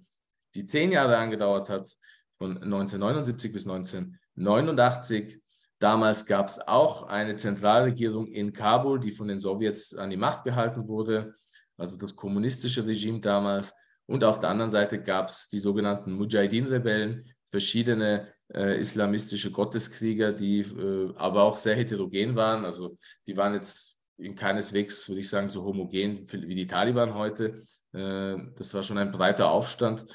die 0.55 0.67
zehn 0.67 0.93
Jahre 0.93 1.17
angedauert 1.17 1.69
hat, 1.69 1.97
von 2.35 2.57
1979 2.63 3.53
bis 3.53 3.67
1989. 3.67 5.41
Damals 5.79 6.27
gab 6.27 6.49
es 6.49 6.59
auch 6.59 7.05
eine 7.05 7.37
Zentralregierung 7.37 8.27
in 8.27 8.53
Kabul, 8.53 8.99
die 8.99 9.13
von 9.13 9.29
den 9.29 9.39
Sowjets 9.39 9.95
an 9.95 10.11
die 10.11 10.17
Macht 10.17 10.45
gehalten 10.45 10.89
wurde 10.89 11.35
also 11.83 11.99
das 11.99 12.15
kommunistische 12.15 12.87
Regime 12.87 13.21
damals. 13.21 13.75
Und 14.07 14.25
auf 14.25 14.41
der 14.41 14.51
anderen 14.51 14.71
Seite 14.71 15.03
gab 15.03 15.29
es 15.29 15.49
die 15.49 15.59
sogenannten 15.59 16.13
Mujahideen-Rebellen, 16.13 17.25
verschiedene 17.47 18.29
äh, 18.55 18.81
islamistische 18.81 19.51
Gotteskrieger, 19.51 20.33
die 20.33 20.61
äh, 20.61 21.13
aber 21.17 21.43
auch 21.43 21.57
sehr 21.57 21.75
heterogen 21.75 22.37
waren. 22.37 22.65
Also 22.65 22.97
die 23.27 23.37
waren 23.37 23.55
jetzt 23.55 23.99
in 24.17 24.37
keineswegs, 24.37 25.09
würde 25.09 25.21
ich 25.21 25.29
sagen, 25.29 25.49
so 25.49 25.65
homogen 25.65 26.25
wie 26.31 26.55
die 26.55 26.67
Taliban 26.67 27.15
heute. 27.15 27.57
Äh, 27.93 28.37
das 28.57 28.73
war 28.75 28.83
schon 28.83 28.99
ein 28.99 29.11
breiter 29.11 29.51
Aufstand. 29.51 30.07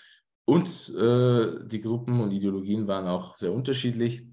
Und 0.46 0.68
äh, 0.98 1.68
die 1.68 1.82
Gruppen 1.82 2.22
und 2.22 2.32
Ideologien 2.32 2.88
waren 2.88 3.08
auch 3.08 3.36
sehr 3.36 3.52
unterschiedlich. 3.52 4.26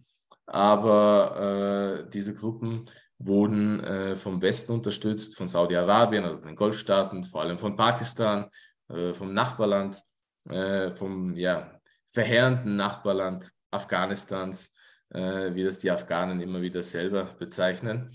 Aber 0.47 2.05
äh, 2.07 2.11
diese 2.11 2.35
Gruppen 2.35 2.85
wurden 3.19 3.81
äh, 3.81 4.17
vom 4.17 4.43
Westen 4.43 4.73
unterstützt, 4.73 5.37
von 5.37 5.49
Saudi-Arabien, 5.49 6.25
also 6.25 6.37
den 6.39 6.57
Golfstaaten, 6.57 7.25
vor 7.25 7.43
allem 7.43 7.59
von 7.59 7.77
Pakistan, 7.77 8.51
äh, 8.89 9.13
vom 9.13 9.33
Nachbarland, 9.33 10.03
äh, 10.49 10.91
vom 10.91 11.35
ja, 11.37 11.81
verheerenden 12.07 12.77
Nachbarland 12.77 13.51
Afghanistans, 13.71 14.75
äh, 15.11 15.55
wie 15.55 15.65
das 15.65 15.79
die 15.79 15.91
Afghanen 15.91 16.41
immer 16.41 16.61
wieder 16.61 16.83
selber 16.83 17.35
bezeichnen. 17.39 18.11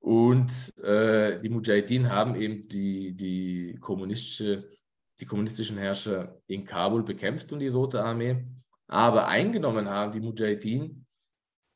Und 0.00 0.76
äh, 0.82 1.40
die 1.40 1.48
Mujahideen 1.48 2.10
haben 2.10 2.34
eben 2.34 2.68
die, 2.68 3.12
die, 3.12 3.78
kommunistische, 3.80 4.68
die 5.18 5.24
kommunistischen 5.24 5.78
Herrscher 5.78 6.40
in 6.46 6.64
Kabul 6.64 7.02
bekämpft 7.02 7.52
und 7.52 7.60
die 7.60 7.68
Rote 7.68 8.04
Armee. 8.04 8.44
Aber 8.86 9.28
eingenommen 9.28 9.88
haben 9.88 10.12
die 10.12 10.20
Mujahideen 10.20 11.03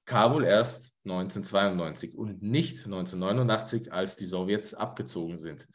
Kabul 0.08 0.44
erst 0.44 0.96
1992 1.04 2.16
und 2.16 2.42
nicht 2.42 2.84
1989, 2.86 3.92
als 3.92 4.16
die 4.16 4.24
Sowjets 4.24 4.74
abgezogen 4.74 5.36
sind. 5.36 5.68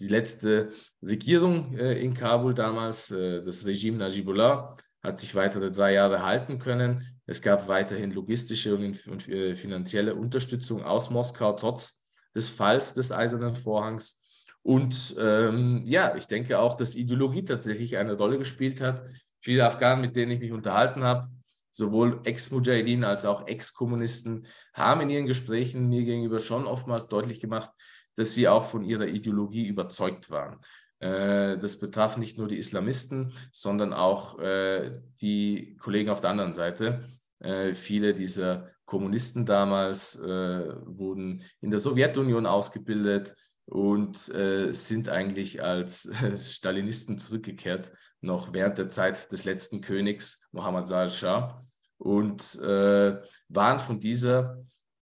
Die 0.00 0.08
letzte 0.08 0.70
Regierung 1.02 1.76
äh, 1.76 2.00
in 2.00 2.14
Kabul 2.14 2.54
damals, 2.54 3.10
äh, 3.10 3.44
das 3.44 3.64
Regime 3.64 3.98
Najibullah, 3.98 4.76
hat 5.02 5.18
sich 5.18 5.34
weitere 5.34 5.70
drei 5.70 5.92
Jahre 5.92 6.22
halten 6.24 6.58
können. 6.58 7.04
Es 7.26 7.42
gab 7.42 7.68
weiterhin 7.68 8.10
logistische 8.10 8.74
und, 8.74 9.06
und 9.06 9.28
äh, 9.28 9.54
finanzielle 9.54 10.14
Unterstützung 10.14 10.82
aus 10.82 11.10
Moskau, 11.10 11.52
trotz 11.52 12.04
des 12.34 12.48
Falls 12.48 12.94
des 12.94 13.12
Eisernen 13.12 13.54
Vorhangs. 13.54 14.22
Und 14.62 15.14
ähm, 15.20 15.82
ja, 15.84 16.16
ich 16.16 16.26
denke 16.26 16.58
auch, 16.58 16.74
dass 16.74 16.94
Ideologie 16.94 17.44
tatsächlich 17.44 17.98
eine 17.98 18.14
Rolle 18.14 18.38
gespielt 18.38 18.80
hat. 18.80 19.06
Viele 19.40 19.66
Afghanen, 19.66 20.00
mit 20.00 20.16
denen 20.16 20.32
ich 20.32 20.40
mich 20.40 20.52
unterhalten 20.52 21.04
habe, 21.04 21.28
sowohl 21.74 22.20
Ex-Mujahideen 22.22 23.02
als 23.02 23.24
auch 23.24 23.48
Ex-Kommunisten 23.48 24.46
haben 24.72 25.00
in 25.00 25.10
ihren 25.10 25.26
Gesprächen 25.26 25.88
mir 25.88 26.04
gegenüber 26.04 26.40
schon 26.40 26.66
oftmals 26.66 27.08
deutlich 27.08 27.40
gemacht, 27.40 27.70
dass 28.14 28.32
sie 28.32 28.46
auch 28.46 28.64
von 28.64 28.84
ihrer 28.84 29.08
Ideologie 29.08 29.66
überzeugt 29.66 30.30
waren. 30.30 30.60
Äh, 31.00 31.58
das 31.58 31.80
betraf 31.80 32.16
nicht 32.16 32.38
nur 32.38 32.46
die 32.46 32.58
Islamisten, 32.58 33.32
sondern 33.52 33.92
auch 33.92 34.38
äh, 34.38 35.00
die 35.20 35.76
Kollegen 35.80 36.10
auf 36.10 36.20
der 36.20 36.30
anderen 36.30 36.52
Seite. 36.52 37.00
Äh, 37.40 37.74
viele 37.74 38.14
dieser 38.14 38.70
Kommunisten 38.84 39.46
damals 39.46 40.18
wurden 40.18 41.42
in 41.62 41.70
der 41.70 41.80
Sowjetunion 41.80 42.44
ausgebildet 42.44 43.34
und 43.66 44.16
sind 44.16 45.08
eigentlich 45.08 45.62
als 45.62 46.08
Stalinisten 46.54 47.18
zurückgekehrt, 47.18 47.92
noch 48.20 48.52
während 48.52 48.78
der 48.78 48.88
Zeit 48.88 49.30
des 49.32 49.44
letzten 49.44 49.80
Königs 49.80 50.46
Mohammad 50.52 50.86
Sal 50.86 51.10
Shah 51.10 51.62
und 51.98 52.60
äh, 52.60 53.20
waren 53.48 53.78
von 53.78 54.00
dieser 54.00 54.58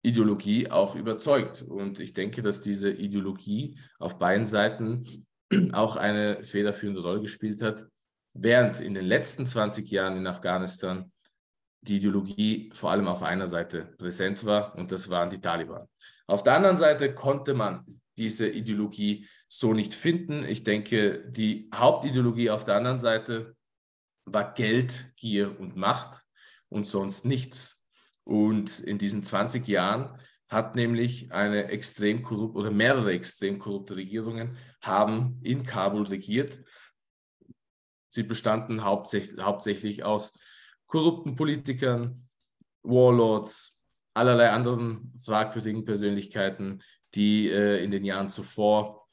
Ideologie 0.02 0.70
auch 0.70 0.96
überzeugt. 0.96 1.62
Und 1.62 2.00
ich 2.00 2.14
denke, 2.14 2.42
dass 2.42 2.62
diese 2.62 2.90
Ideologie 2.90 3.78
auf 4.00 4.18
beiden 4.18 4.46
Seiten 4.46 5.04
auch 5.74 5.96
eine 5.96 6.44
federführende 6.44 7.02
Rolle 7.02 7.22
gespielt 7.22 7.62
hat, 7.62 7.86
während 8.34 8.80
in 8.80 8.94
den 8.94 9.06
letzten 9.06 9.46
20 9.46 9.90
Jahren 9.92 10.18
in 10.18 10.28
Afghanistan 10.28 11.12
die 11.82 11.98
Ideologie 11.98 12.72
vor 12.74 12.92
allem 12.92 13.08
auf 13.08 13.24
einer 13.24 13.48
Seite 13.48 13.94
präsent 13.98 14.46
war 14.46 14.76
und 14.76 14.92
das 14.92 15.10
waren 15.10 15.30
die 15.30 15.40
Taliban. 15.40 15.88
Auf 16.26 16.44
der 16.44 16.56
anderen 16.56 16.78
Seite 16.78 17.14
konnte 17.14 17.54
man 17.54 18.02
diese 18.18 18.50
Ideologie 18.50 19.28
so 19.48 19.74
nicht 19.74 19.94
finden. 19.94 20.44
Ich 20.44 20.64
denke, 20.64 21.24
die 21.30 21.70
Hauptideologie 21.74 22.50
auf 22.50 22.64
der 22.64 22.76
anderen 22.76 23.00
Seite 23.00 23.56
war 24.26 24.54
Geld, 24.54 25.14
Gier 25.16 25.60
und 25.60 25.76
Macht 25.76 26.26
und 26.70 26.86
sonst 26.86 27.26
nichts. 27.26 27.86
Und 28.24 28.80
in 28.80 28.98
diesen 28.98 29.24
20 29.24 29.68
Jahren 29.68 30.20
hat 30.50 30.76
nämlich 30.76 31.32
eine 31.32 31.66
extrem 31.66 32.24
korrupte 32.24 32.60
oder 32.60 32.72
mehrere 32.72 33.12
extrem 33.12 33.60
korrupte 33.60 33.96
Regierungen 33.96 34.58
haben 34.82 35.40
in 35.44 35.64
Kabul 35.66 36.08
regiert. 36.08 36.62
Sie 38.10 38.24
bestanden 38.24 38.84
hauptsächlich, 38.84 39.40
hauptsächlich 39.42 40.04
aus 40.04 40.38
korrupten 40.88 41.36
Politikern, 41.36 42.28
Warlords, 42.84 43.82
allerlei 44.14 44.50
anderen 44.50 45.14
fragwürdigen 45.18 45.86
Persönlichkeiten, 45.86 46.82
die 47.16 47.50
äh, 47.50 47.84
in 47.84 47.92
den 47.92 48.06
Jahren 48.06 48.30
zuvor 48.30 49.08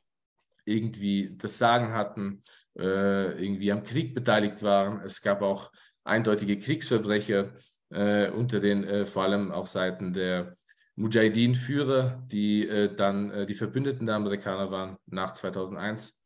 irgendwie 0.64 1.34
das 1.36 1.58
Sagen 1.58 1.92
hatten, 1.92 2.42
äh, 2.76 3.42
irgendwie 3.42 3.70
am 3.70 3.84
Krieg 3.84 4.14
beteiligt 4.14 4.62
waren. 4.62 5.00
Es 5.00 5.20
gab 5.20 5.42
auch 5.42 5.70
eindeutige 6.04 6.58
Kriegsverbrecher 6.58 7.52
äh, 7.90 8.30
unter 8.30 8.60
den, 8.60 8.84
äh, 8.84 9.06
vor 9.06 9.24
allem 9.24 9.52
auf 9.52 9.68
Seiten 9.68 10.12
der 10.12 10.56
Mujahideen-Führer, 10.96 12.22
die 12.26 12.68
äh, 12.68 12.94
dann 12.94 13.30
äh, 13.30 13.46
die 13.46 13.54
Verbündeten 13.54 14.06
der 14.06 14.16
Amerikaner 14.16 14.70
waren 14.70 14.96
nach 15.06 15.32
2001 15.32 16.20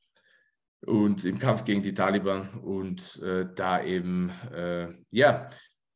und 0.87 1.25
im 1.25 1.39
Kampf 1.39 1.65
gegen 1.65 1.83
die 1.83 1.95
Taliban 1.95 2.51
und 2.63 3.21
da 3.57 3.83
eben 3.83 4.31
ja, 5.11 5.47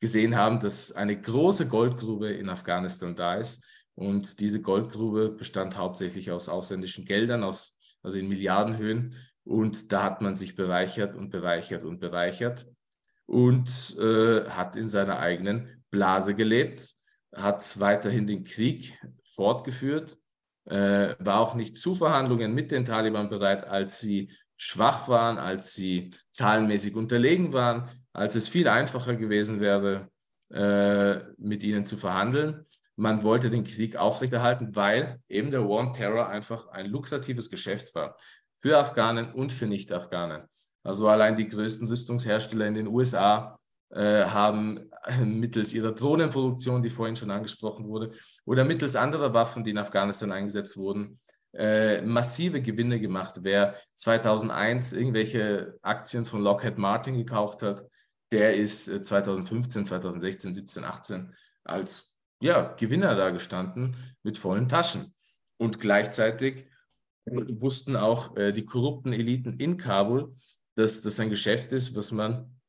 gesehen 0.01 0.35
haben, 0.35 0.59
dass 0.59 0.91
eine 0.91 1.21
große 1.21 1.69
Goldgrube 1.69 2.31
in 2.31 2.49
Afghanistan 2.49 3.15
da 3.15 3.35
ist. 3.35 3.63
Und 3.95 4.39
diese 4.39 4.61
Goldgrube 4.61 5.29
bestand 5.29 5.77
hauptsächlich 5.77 6.31
aus 6.31 6.49
ausländischen 6.49 7.05
Geldern, 7.05 7.43
aus, 7.43 7.77
also 8.01 8.17
in 8.17 8.27
Milliardenhöhen. 8.27 9.15
Und 9.43 9.91
da 9.91 10.03
hat 10.03 10.21
man 10.21 10.35
sich 10.35 10.55
bereichert 10.55 11.15
und 11.15 11.29
bereichert 11.29 11.83
und 11.83 11.99
bereichert 11.99 12.65
und 13.25 13.97
äh, 13.99 14.49
hat 14.49 14.75
in 14.75 14.87
seiner 14.87 15.19
eigenen 15.19 15.83
Blase 15.89 16.33
gelebt, 16.35 16.95
hat 17.33 17.79
weiterhin 17.79 18.27
den 18.27 18.43
Krieg 18.43 18.97
fortgeführt, 19.23 20.17
äh, 20.65 21.15
war 21.19 21.39
auch 21.39 21.55
nicht 21.55 21.77
zu 21.77 21.93
Verhandlungen 21.93 22.53
mit 22.53 22.71
den 22.71 22.85
Taliban 22.85 23.29
bereit, 23.29 23.65
als 23.65 23.99
sie 23.99 24.31
schwach 24.55 25.07
waren, 25.09 25.37
als 25.37 25.73
sie 25.73 26.11
zahlenmäßig 26.31 26.95
unterlegen 26.95 27.53
waren, 27.53 27.89
als 28.13 28.35
es 28.35 28.47
viel 28.47 28.67
einfacher 28.67 29.15
gewesen 29.15 29.59
wäre, 29.59 30.09
äh, 30.51 31.19
mit 31.37 31.63
ihnen 31.63 31.85
zu 31.85 31.97
verhandeln. 31.97 32.65
Man 32.95 33.23
wollte 33.23 33.49
den 33.49 33.63
Krieg 33.63 33.95
aufrechterhalten, 33.95 34.75
weil 34.75 35.19
eben 35.27 35.51
der 35.51 35.61
War 35.61 35.79
on 35.79 35.93
Terror 35.93 36.27
einfach 36.27 36.67
ein 36.67 36.85
lukratives 36.87 37.49
Geschäft 37.49 37.95
war 37.95 38.17
für 38.53 38.77
Afghanen 38.77 39.33
und 39.33 39.51
für 39.51 39.65
Nicht-Afghanen. 39.65 40.43
Also 40.83 41.07
allein 41.09 41.35
die 41.35 41.47
größten 41.47 41.87
Rüstungshersteller 41.87 42.65
in 42.67 42.73
den 42.75 42.87
USA 42.87 43.59
äh, 43.89 44.25
haben 44.25 44.89
äh, 45.05 45.23
mittels 45.23 45.73
ihrer 45.73 45.91
Drohnenproduktion, 45.91 46.81
die 46.81 46.89
vorhin 46.89 47.15
schon 47.15 47.31
angesprochen 47.31 47.87
wurde, 47.87 48.11
oder 48.45 48.63
mittels 48.63 48.95
anderer 48.95 49.33
Waffen, 49.33 49.63
die 49.63 49.71
in 49.71 49.77
Afghanistan 49.77 50.31
eingesetzt 50.31 50.77
wurden, 50.77 51.19
äh, 51.53 52.01
massive 52.01 52.61
Gewinne 52.61 52.99
gemacht. 52.99 53.39
Wer 53.41 53.75
2001 53.95 54.93
irgendwelche 54.93 55.77
Aktien 55.81 56.25
von 56.25 56.41
Lockheed 56.41 56.77
Martin 56.77 57.17
gekauft 57.17 57.61
hat, 57.61 57.85
der 58.31 58.55
ist 58.55 58.85
2015, 58.85 59.85
2016, 59.85 60.53
17, 60.53 60.83
18 60.83 61.35
als 61.63 62.12
ja, 62.43 62.73
Gewinner 62.77 63.15
da 63.15 63.29
gestanden 63.29 63.95
mit 64.21 64.37
vollen 64.37 64.67
Taschen. 64.67 65.13
Und 65.57 65.79
gleichzeitig 65.79 66.65
wussten 67.25 67.95
auch 67.95 68.35
äh, 68.35 68.51
die 68.51 68.65
korrupten 68.65 69.13
Eliten 69.13 69.59
in 69.59 69.77
Kabul, 69.77 70.35
dass 70.75 71.01
das 71.01 71.19
ein 71.21 71.29
Geschäft 71.29 71.71
ist, 71.71 71.95
was 71.95 72.11
man, 72.11 72.59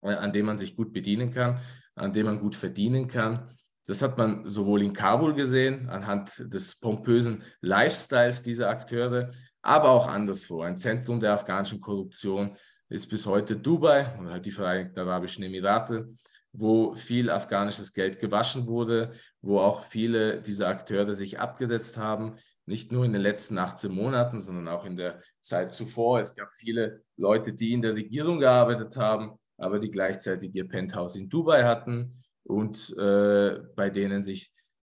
äh, 0.00 0.14
an 0.14 0.32
dem 0.32 0.46
man 0.46 0.56
sich 0.56 0.74
gut 0.74 0.94
bedienen 0.94 1.30
kann, 1.30 1.60
an 1.94 2.14
dem 2.14 2.24
man 2.24 2.40
gut 2.40 2.56
verdienen 2.56 3.06
kann. 3.06 3.48
Das 3.84 4.00
hat 4.00 4.16
man 4.16 4.48
sowohl 4.48 4.82
in 4.82 4.94
Kabul 4.94 5.34
gesehen, 5.34 5.90
anhand 5.90 6.44
des 6.50 6.76
pompösen 6.76 7.42
Lifestyles 7.60 8.42
dieser 8.42 8.70
Akteure, 8.70 9.30
aber 9.60 9.90
auch 9.90 10.08
anderswo. 10.08 10.62
Ein 10.62 10.78
Zentrum 10.78 11.20
der 11.20 11.34
afghanischen 11.34 11.80
Korruption 11.80 12.56
ist 12.88 13.08
bis 13.08 13.26
heute 13.26 13.58
Dubai 13.58 14.18
oder 14.18 14.30
halt 14.30 14.46
die 14.46 14.50
Vereinigten 14.50 14.98
Arabischen 14.98 15.44
Emirate, 15.44 16.08
wo 16.58 16.94
viel 16.94 17.30
afghanisches 17.30 17.92
Geld 17.92 18.18
gewaschen 18.18 18.66
wurde, 18.66 19.12
wo 19.40 19.60
auch 19.60 19.84
viele 19.84 20.42
dieser 20.42 20.68
Akteure 20.68 21.14
sich 21.14 21.38
abgesetzt 21.38 21.96
haben, 21.98 22.34
nicht 22.66 22.90
nur 22.90 23.04
in 23.04 23.12
den 23.12 23.22
letzten 23.22 23.58
18 23.58 23.92
Monaten, 23.92 24.40
sondern 24.40 24.68
auch 24.68 24.84
in 24.84 24.96
der 24.96 25.22
Zeit 25.40 25.72
zuvor. 25.72 26.20
Es 26.20 26.34
gab 26.34 26.52
viele 26.54 27.02
Leute, 27.16 27.54
die 27.54 27.72
in 27.72 27.82
der 27.82 27.94
Regierung 27.94 28.40
gearbeitet 28.40 28.96
haben, 28.96 29.38
aber 29.56 29.78
die 29.78 29.90
gleichzeitig 29.90 30.54
ihr 30.54 30.68
Penthouse 30.68 31.16
in 31.16 31.28
Dubai 31.28 31.64
hatten 31.64 32.10
und 32.42 32.96
äh, 32.98 33.60
bei 33.76 33.90
denen 33.90 34.22
sich 34.22 34.52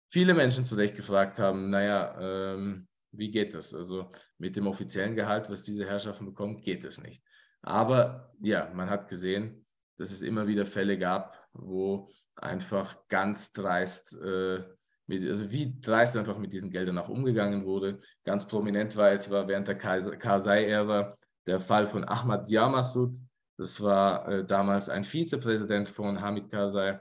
viele 0.08 0.34
Menschen 0.34 0.64
zurecht 0.64 0.96
gefragt 0.96 1.38
haben, 1.38 1.70
naja, 1.70 2.18
ähm, 2.20 2.88
wie 3.12 3.30
geht 3.30 3.54
das? 3.54 3.74
Also 3.74 4.10
mit 4.38 4.56
dem 4.56 4.66
offiziellen 4.66 5.14
Gehalt, 5.14 5.48
was 5.48 5.62
diese 5.62 5.86
Herrschaften 5.86 6.26
bekommen, 6.26 6.60
geht 6.60 6.84
es 6.84 7.00
nicht. 7.00 7.22
Aber 7.62 8.32
ja, 8.40 8.70
man 8.74 8.90
hat 8.90 9.08
gesehen, 9.08 9.64
dass 9.98 10.10
es 10.10 10.22
immer 10.22 10.46
wieder 10.46 10.66
Fälle 10.66 10.98
gab, 10.98 11.41
wo 11.52 12.08
einfach 12.36 12.96
ganz 13.08 13.52
dreist 13.52 14.18
äh, 14.20 14.62
mit, 15.06 15.28
also 15.28 15.50
wie 15.50 15.78
dreist 15.80 16.16
einfach 16.16 16.38
mit 16.38 16.52
diesen 16.52 16.70
Geldern 16.70 16.98
auch 16.98 17.08
umgegangen 17.08 17.64
wurde. 17.64 17.98
Ganz 18.24 18.46
prominent 18.46 18.96
war 18.96 19.12
etwa 19.12 19.46
während 19.46 19.68
der 19.68 19.76
Karzai-Ära 19.76 21.16
der 21.46 21.60
Fall 21.60 21.88
von 21.88 22.04
Ahmad 22.04 22.46
Ziamasud, 22.46 23.18
Das 23.58 23.82
war 23.82 24.28
äh, 24.28 24.44
damals 24.44 24.88
ein 24.88 25.04
Vizepräsident 25.04 25.88
von 25.88 26.20
Hamid 26.20 26.50
Karzai, 26.50 27.00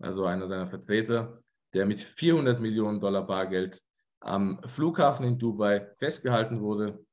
also 0.00 0.24
einer 0.26 0.46
seiner 0.46 0.68
Vertreter, 0.68 1.42
der 1.74 1.86
mit 1.86 2.00
400 2.00 2.60
Millionen 2.60 3.00
Dollar 3.00 3.26
Bargeld 3.26 3.82
am 4.20 4.60
Flughafen 4.66 5.26
in 5.26 5.38
Dubai 5.38 5.90
festgehalten 5.96 6.60
wurde 6.60 7.04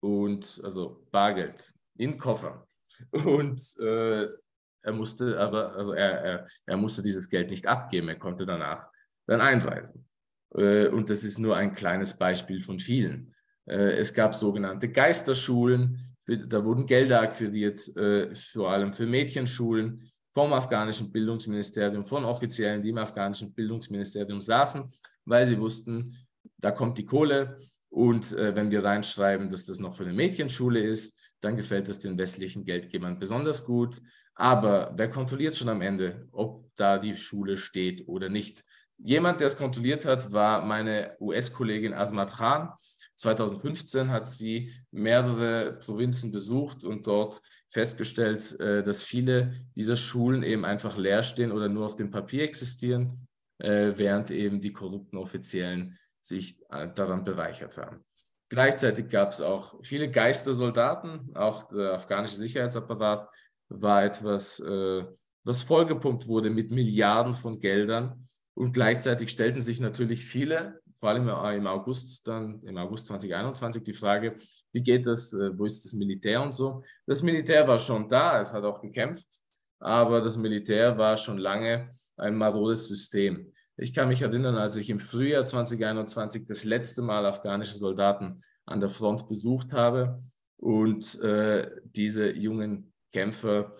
und 0.00 0.60
also 0.62 1.06
Bargeld 1.10 1.72
in 1.96 2.16
Koffer. 2.16 2.66
Und 3.12 3.60
äh, 3.80 4.28
er 4.82 4.92
musste 4.92 5.38
aber, 5.38 5.74
also 5.74 5.92
er, 5.92 6.10
er, 6.24 6.46
er 6.66 6.76
musste 6.76 7.02
dieses 7.02 7.28
Geld 7.28 7.50
nicht 7.50 7.66
abgeben, 7.66 8.08
er 8.08 8.18
konnte 8.18 8.46
danach 8.46 8.88
dann 9.26 9.40
einreisen. 9.40 10.08
Äh, 10.54 10.88
und 10.88 11.10
das 11.10 11.24
ist 11.24 11.38
nur 11.38 11.56
ein 11.56 11.74
kleines 11.74 12.16
Beispiel 12.16 12.62
von 12.62 12.78
vielen. 12.78 13.34
Äh, 13.66 13.98
es 13.98 14.12
gab 14.14 14.34
sogenannte 14.34 14.88
Geisterschulen, 14.88 16.00
da 16.26 16.62
wurden 16.64 16.86
Gelder 16.86 17.22
akquiriert, 17.22 17.96
äh, 17.96 18.34
vor 18.34 18.70
allem 18.70 18.92
für 18.92 19.06
Mädchenschulen 19.06 20.00
vom 20.32 20.52
afghanischen 20.52 21.10
Bildungsministerium, 21.10 22.04
von 22.04 22.24
Offiziellen, 22.24 22.82
die 22.82 22.90
im 22.90 22.98
afghanischen 22.98 23.52
Bildungsministerium 23.54 24.40
saßen, 24.40 24.84
weil 25.24 25.46
sie 25.46 25.58
wussten, 25.58 26.14
da 26.58 26.70
kommt 26.70 26.98
die 26.98 27.06
Kohle 27.06 27.56
und 27.90 28.32
wenn 28.32 28.70
wir 28.70 28.84
reinschreiben, 28.84 29.48
dass 29.48 29.64
das 29.64 29.80
noch 29.80 29.94
für 29.94 30.04
eine 30.04 30.12
Mädchenschule 30.12 30.80
ist, 30.80 31.18
dann 31.40 31.56
gefällt 31.56 31.88
es 31.88 32.00
den 32.00 32.18
westlichen 32.18 32.64
Geldgebern 32.64 33.18
besonders 33.18 33.64
gut. 33.64 34.00
Aber 34.38 34.92
wer 34.94 35.10
kontrolliert 35.10 35.56
schon 35.56 35.68
am 35.68 35.82
Ende, 35.82 36.28
ob 36.30 36.64
da 36.76 36.98
die 36.98 37.16
Schule 37.16 37.58
steht 37.58 38.06
oder 38.06 38.28
nicht? 38.28 38.64
Jemand, 38.96 39.40
der 39.40 39.48
es 39.48 39.56
kontrolliert 39.56 40.04
hat, 40.04 40.32
war 40.32 40.64
meine 40.64 41.16
US-Kollegin 41.18 41.92
Asmat 41.92 42.30
Khan. 42.36 42.72
2015 43.16 44.12
hat 44.12 44.28
sie 44.28 44.72
mehrere 44.92 45.72
Provinzen 45.84 46.30
besucht 46.30 46.84
und 46.84 47.08
dort 47.08 47.42
festgestellt, 47.66 48.58
äh, 48.60 48.84
dass 48.84 49.02
viele 49.02 49.54
dieser 49.74 49.96
Schulen 49.96 50.44
eben 50.44 50.64
einfach 50.64 50.96
leer 50.96 51.24
stehen 51.24 51.50
oder 51.50 51.68
nur 51.68 51.86
auf 51.86 51.96
dem 51.96 52.12
Papier 52.12 52.44
existieren, 52.44 53.26
äh, 53.58 53.92
während 53.96 54.30
eben 54.30 54.60
die 54.60 54.72
korrupten 54.72 55.16
Offiziellen 55.16 55.98
sich 56.20 56.62
äh, 56.70 56.88
daran 56.94 57.24
bereichert 57.24 57.76
haben. 57.76 58.04
Gleichzeitig 58.50 59.08
gab 59.08 59.32
es 59.32 59.40
auch 59.40 59.74
viele 59.82 60.08
Geistersoldaten, 60.08 61.34
auch 61.34 61.64
der 61.64 61.94
afghanische 61.94 62.36
Sicherheitsapparat 62.36 63.28
war 63.68 64.04
etwas, 64.04 64.60
was 64.60 65.62
vollgepumpt 65.62 66.26
wurde 66.26 66.50
mit 66.50 66.70
Milliarden 66.70 67.34
von 67.34 67.60
Geldern 67.60 68.22
und 68.58 68.72
gleichzeitig 68.72 69.30
stellten 69.30 69.60
sich 69.60 69.78
natürlich 69.78 70.24
viele, 70.26 70.80
vor 70.96 71.10
allem 71.10 71.28
im 71.28 71.66
August, 71.68 72.26
dann 72.26 72.60
im 72.64 72.76
August 72.76 73.06
2021, 73.06 73.84
die 73.84 73.92
Frage, 73.92 74.36
wie 74.72 74.82
geht 74.82 75.06
das, 75.06 75.32
äh, 75.32 75.56
wo 75.56 75.64
ist 75.64 75.84
das 75.84 75.92
Militär 75.92 76.42
und 76.42 76.50
so. 76.50 76.82
Das 77.06 77.22
Militär 77.22 77.68
war 77.68 77.78
schon 77.78 78.08
da, 78.08 78.40
es 78.40 78.52
hat 78.52 78.64
auch 78.64 78.82
gekämpft, 78.82 79.28
aber 79.78 80.20
das 80.20 80.36
Militär 80.36 80.98
war 80.98 81.16
schon 81.16 81.38
lange 81.38 81.88
ein 82.16 82.34
marodes 82.34 82.88
System. 82.88 83.52
Ich 83.76 83.94
kann 83.94 84.08
mich 84.08 84.22
erinnern, 84.22 84.56
als 84.56 84.74
ich 84.74 84.90
im 84.90 84.98
Frühjahr 84.98 85.44
2021 85.44 86.44
das 86.44 86.64
letzte 86.64 87.00
Mal 87.00 87.26
afghanische 87.26 87.76
Soldaten 87.76 88.40
an 88.66 88.80
der 88.80 88.88
Front 88.88 89.28
besucht 89.28 89.72
habe 89.72 90.20
und 90.56 91.20
äh, 91.22 91.70
diese 91.84 92.32
jungen 92.32 92.92
Kämpfer 93.12 93.74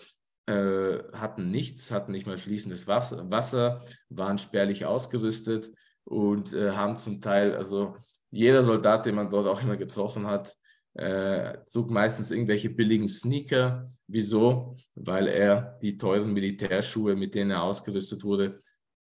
äh, 0.46 0.98
hatten 1.12 1.50
nichts, 1.50 1.90
hatten 1.90 2.12
nicht 2.12 2.26
mal 2.26 2.38
fließendes 2.38 2.86
Wasser, 2.88 3.80
waren 4.08 4.38
spärlich 4.38 4.86
ausgerüstet 4.86 5.70
und 6.04 6.52
äh, 6.54 6.72
haben 6.72 6.96
zum 6.96 7.20
Teil, 7.20 7.54
also 7.54 7.96
jeder 8.30 8.64
Soldat, 8.64 9.06
den 9.06 9.14
man 9.14 9.30
dort 9.30 9.46
auch 9.46 9.62
immer 9.62 9.76
getroffen 9.76 10.26
hat, 10.26 10.56
äh, 10.94 11.58
zog 11.66 11.90
meistens 11.90 12.30
irgendwelche 12.30 12.70
billigen 12.70 13.08
Sneaker. 13.08 13.86
Wieso? 14.06 14.76
Weil 14.94 15.28
er 15.28 15.78
die 15.82 15.96
teuren 15.96 16.32
Militärschuhe, 16.32 17.14
mit 17.14 17.34
denen 17.34 17.52
er 17.52 17.62
ausgerüstet 17.62 18.24
wurde, 18.24 18.58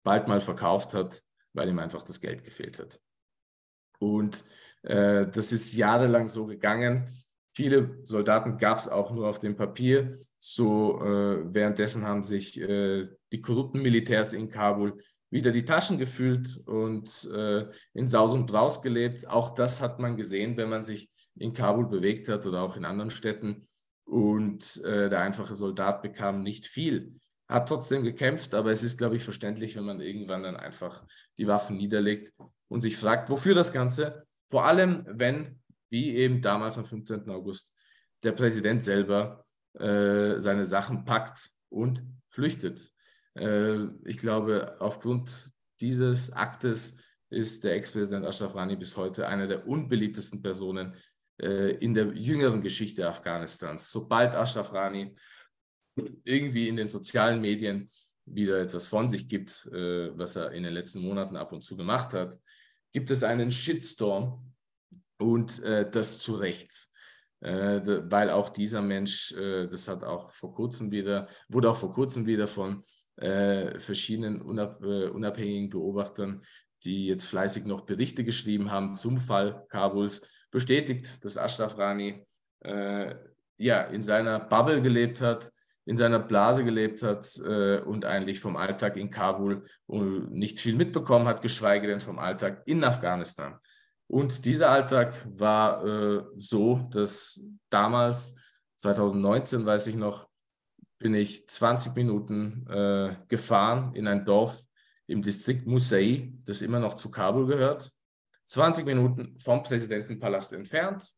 bald 0.03 0.29
mal 0.29 0.41
verkauft 0.41 0.95
hat, 0.95 1.23
weil 1.53 1.69
ihm 1.69 1.79
einfach 1.79 2.03
das 2.03 2.21
Geld 2.21 2.43
gefehlt 2.45 2.79
hat. 2.79 3.01
Und 3.99 4.45
äh, 4.83 5.27
das 5.27 5.53
ist 5.53 5.75
jahrelang 5.75 6.29
so 6.29 6.47
gegangen. 6.47 7.09
Viele 7.55 7.99
Soldaten 8.03 8.59
gab 8.59 8.79
es 8.79 8.89
auch 8.89 9.13
nur 9.13 9.29
auf 9.29 9.39
dem 9.39 9.57
Papier. 9.57 10.17
So 10.39 11.01
äh, 11.01 11.55
währenddessen 11.55 12.05
haben 12.05 12.25
sich 12.25 12.61
äh, 12.61 13.05
die 13.33 13.41
korrupten 13.41 13.81
Militärs 13.81 14.33
in 14.33 14.49
Kabul 14.49 14.99
wieder 15.31 15.53
die 15.53 15.65
Taschen 15.65 15.99
gefüllt 15.99 16.61
und 16.67 17.29
äh, 17.33 17.67
in 17.93 18.09
Saus 18.09 18.33
und 18.33 18.47
Braus 18.47 18.83
gelebt. 18.83 19.29
Auch 19.29 19.55
das 19.55 19.81
hat 19.81 19.99
man 20.01 20.17
gesehen, 20.17 20.57
wenn 20.57 20.69
man 20.69 20.83
sich 20.83 21.11
in 21.37 21.53
Kabul 21.53 21.89
bewegt 21.89 22.29
hat 22.29 22.45
oder 22.47 22.63
auch 22.63 22.77
in 22.77 22.85
anderen 22.85 23.11
Städten. 23.11 23.63
Und 24.05 24.83
äh, 24.85 25.09
der 25.09 25.21
einfache 25.21 25.55
Soldat 25.55 26.03
bekam 26.03 26.43
nicht 26.43 26.67
viel. 26.67 27.15
Hat 27.49 27.69
trotzdem 27.69 28.03
gekämpft, 28.03 28.55
aber 28.55 28.71
es 28.71 28.83
ist, 28.83 28.97
glaube 28.97 29.17
ich, 29.17 29.25
verständlich, 29.25 29.77
wenn 29.77 29.85
man 29.85 30.01
irgendwann 30.01 30.43
dann 30.43 30.57
einfach 30.57 31.05
die 31.39 31.47
Waffen 31.47 31.77
niederlegt 31.77 32.33
und 32.69 32.81
sich 32.81 32.97
fragt, 32.97 33.29
wofür 33.31 33.55
das 33.55 33.73
Ganze? 33.73 34.27
Vor 34.49 34.65
allem, 34.65 35.05
wenn 35.09 35.61
wie 35.91 36.17
eben 36.17 36.41
damals 36.41 36.79
am 36.79 36.85
15. 36.85 37.29
August 37.31 37.75
der 38.23 38.33
Präsident 38.33 38.83
selber 38.83 39.45
äh, 39.79 40.41
seine 40.41 40.65
Sachen 40.65 41.05
packt 41.05 41.51
und 41.69 42.03
flüchtet. 42.29 42.91
Äh, 43.35 43.85
ich 44.05 44.19
glaube, 44.19 44.77
aufgrund 44.81 45.53
dieses 45.81 46.33
Aktes 46.33 46.99
ist 47.31 47.65
der 47.65 47.75
Ex-Präsident 47.75 48.25
Ashraf 48.25 48.55
Rani 48.55 48.77
bis 48.77 48.97
heute 48.97 49.27
eine 49.27 49.49
der 49.49 49.67
unbeliebtesten 49.67 50.41
Personen 50.41 50.95
äh, 51.41 51.73
in 51.77 51.95
der 51.95 52.07
jüngeren 52.15 52.63
Geschichte 52.63 53.09
Afghanistans. 53.09 53.91
Sobald 53.91 54.35
Ashraf 54.35 54.73
Rani 54.73 55.15
irgendwie 56.25 56.69
in 56.69 56.77
den 56.77 56.89
sozialen 56.89 57.41
Medien 57.41 57.89
wieder 58.27 58.61
etwas 58.61 58.87
von 58.87 59.09
sich 59.09 59.29
gibt, 59.29 59.67
äh, 59.73 60.17
was 60.17 60.37
er 60.37 60.53
in 60.53 60.63
den 60.63 60.73
letzten 60.73 61.01
Monaten 61.01 61.37
ab 61.37 61.53
und 61.53 61.63
zu 61.63 61.77
gemacht 61.77 62.15
hat, 62.15 62.39
gibt 62.93 63.11
es 63.11 63.23
einen 63.23 63.51
Shitstorm 63.51 64.54
und 65.25 65.63
äh, 65.63 65.91
das 65.91 66.19
zu 66.19 66.35
Recht. 66.35 66.89
Äh, 67.41 67.81
weil 68.11 68.31
auch 68.31 68.51
dieser 68.51 68.83
Mensch, 68.83 69.33
äh, 69.33 69.67
das 69.67 69.89
hat 69.89 70.05
auch 70.05 70.33
vor 70.33 70.55
kurzem 70.55 70.91
wieder, 70.91 71.27
wurde 71.49 71.71
auch 71.71 71.77
vor 71.77 71.93
kurzem 71.93 72.27
wieder 72.27 72.47
von 72.47 72.83
äh, 73.17 73.79
verschiedenen 73.79 74.43
unab, 74.43 74.83
äh, 74.83 75.09
unabhängigen 75.09 75.71
Beobachtern, 75.71 76.43
die 76.85 77.07
jetzt 77.07 77.27
fleißig 77.27 77.65
noch 77.65 77.87
Berichte 77.87 78.25
geschrieben 78.25 78.71
haben 78.71 78.95
zum 78.95 79.19
Fall 79.19 79.65
Kabuls, 79.69 80.29
bestätigt, 80.51 81.25
dass 81.25 81.39
Ashraf 81.39 81.79
Rani 81.79 82.27
äh, 82.61 83.15
ja, 83.57 83.83
in 83.85 84.03
seiner 84.03 84.41
Bubble 84.41 84.83
gelebt 84.83 85.21
hat, 85.21 85.51
in 85.87 85.97
seiner 85.97 86.19
Blase 86.19 86.65
gelebt 86.65 87.03
hat 87.03 87.29
äh, 87.47 87.79
und 87.79 88.05
eigentlich 88.05 88.41
vom 88.41 88.57
Alltag 88.57 88.97
in 88.97 89.11
Kabul 89.11 89.67
nicht 89.87 90.59
viel 90.59 90.77
mitbekommen 90.77 91.29
hat, 91.29 91.43
geschweige 91.43 91.87
denn 91.87 92.01
vom 92.01 92.19
Alltag 92.19 92.63
in 92.67 92.83
Afghanistan. 92.85 93.59
Und 94.15 94.45
dieser 94.45 94.71
Alltag 94.71 95.13
war 95.27 95.85
äh, 95.85 96.23
so, 96.37 96.81
dass 96.93 97.45
damals, 97.69 98.37
2019 98.77 99.67
weiß 99.67 99.89
ich 99.89 99.97
noch, 99.97 100.29
bin 100.99 101.15
ich 101.15 101.49
20 101.49 101.97
Minuten 101.97 102.65
äh, 102.69 103.17
gefahren 103.27 103.93
in 103.97 104.07
ein 104.07 104.25
Dorf 104.25 104.63
im 105.09 105.21
Distrikt 105.21 105.67
Musai, 105.67 106.33
das 106.45 106.63
immer 106.63 106.79
noch 106.79 106.95
zu 106.95 107.11
Kabul 107.11 107.45
gehört. 107.45 107.91
20 108.45 108.87
Minuten 108.87 109.37
vom 109.41 109.65
Präsidentenpalast 109.65 110.53
entfernt 110.53 111.13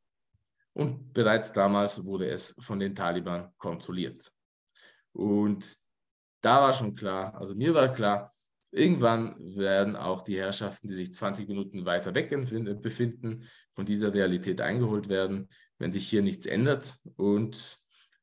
und 0.73 1.13
bereits 1.13 1.53
damals 1.53 2.03
wurde 2.03 2.31
es 2.31 2.57
von 2.61 2.81
den 2.81 2.95
Taliban 2.95 3.53
kontrolliert. 3.59 4.33
Und 5.13 5.77
da 6.41 6.63
war 6.63 6.73
schon 6.73 6.95
klar, 6.95 7.35
also 7.35 7.55
mir 7.55 7.75
war 7.75 7.93
klar, 7.93 8.33
Irgendwann 8.71 9.37
werden 9.57 9.97
auch 9.97 10.23
die 10.23 10.37
Herrschaften, 10.37 10.89
die 10.89 10.95
sich 10.95 11.13
20 11.13 11.49
Minuten 11.49 11.85
weiter 11.85 12.15
weg 12.15 12.31
befinden, 12.83 13.45
von 13.73 13.87
dieser 13.87 14.13
Realität 14.13 14.61
eingeholt 14.61 15.09
werden, 15.09 15.49
wenn 15.79 15.93
sich 15.93 16.09
hier 16.09 16.23
nichts 16.23 16.47
ändert. 16.47 16.97
Und 17.17 17.79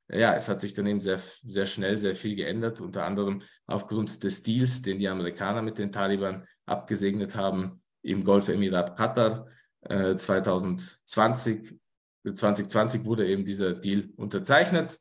ja, 0.10 0.36
es 0.36 0.50
hat 0.50 0.60
sich 0.62 0.74
dann 0.74 0.86
eben 0.86 1.00
sehr, 1.00 1.20
sehr 1.48 1.66
schnell 1.66 1.98
sehr 1.98 2.16
viel 2.16 2.36
geändert, 2.36 2.82
unter 2.82 3.06
anderem 3.06 3.42
aufgrund 3.66 4.24
des 4.24 4.44
Deals, 4.44 4.82
den 4.82 5.00
die 5.00 5.08
Amerikaner 5.08 5.62
mit 5.62 5.80
den 5.80 5.92
Taliban 5.92 6.46
abgesegnet 6.66 7.36
haben 7.36 7.82
im 8.02 8.24
Golfemirat 8.24 8.98
Katar 8.98 9.48
äh, 9.82 10.16
2020. 10.16 11.80
2020 12.26 13.06
wurde 13.06 13.28
eben 13.28 13.44
dieser 13.44 13.74
Deal 13.74 14.10
unterzeichnet 14.16 15.00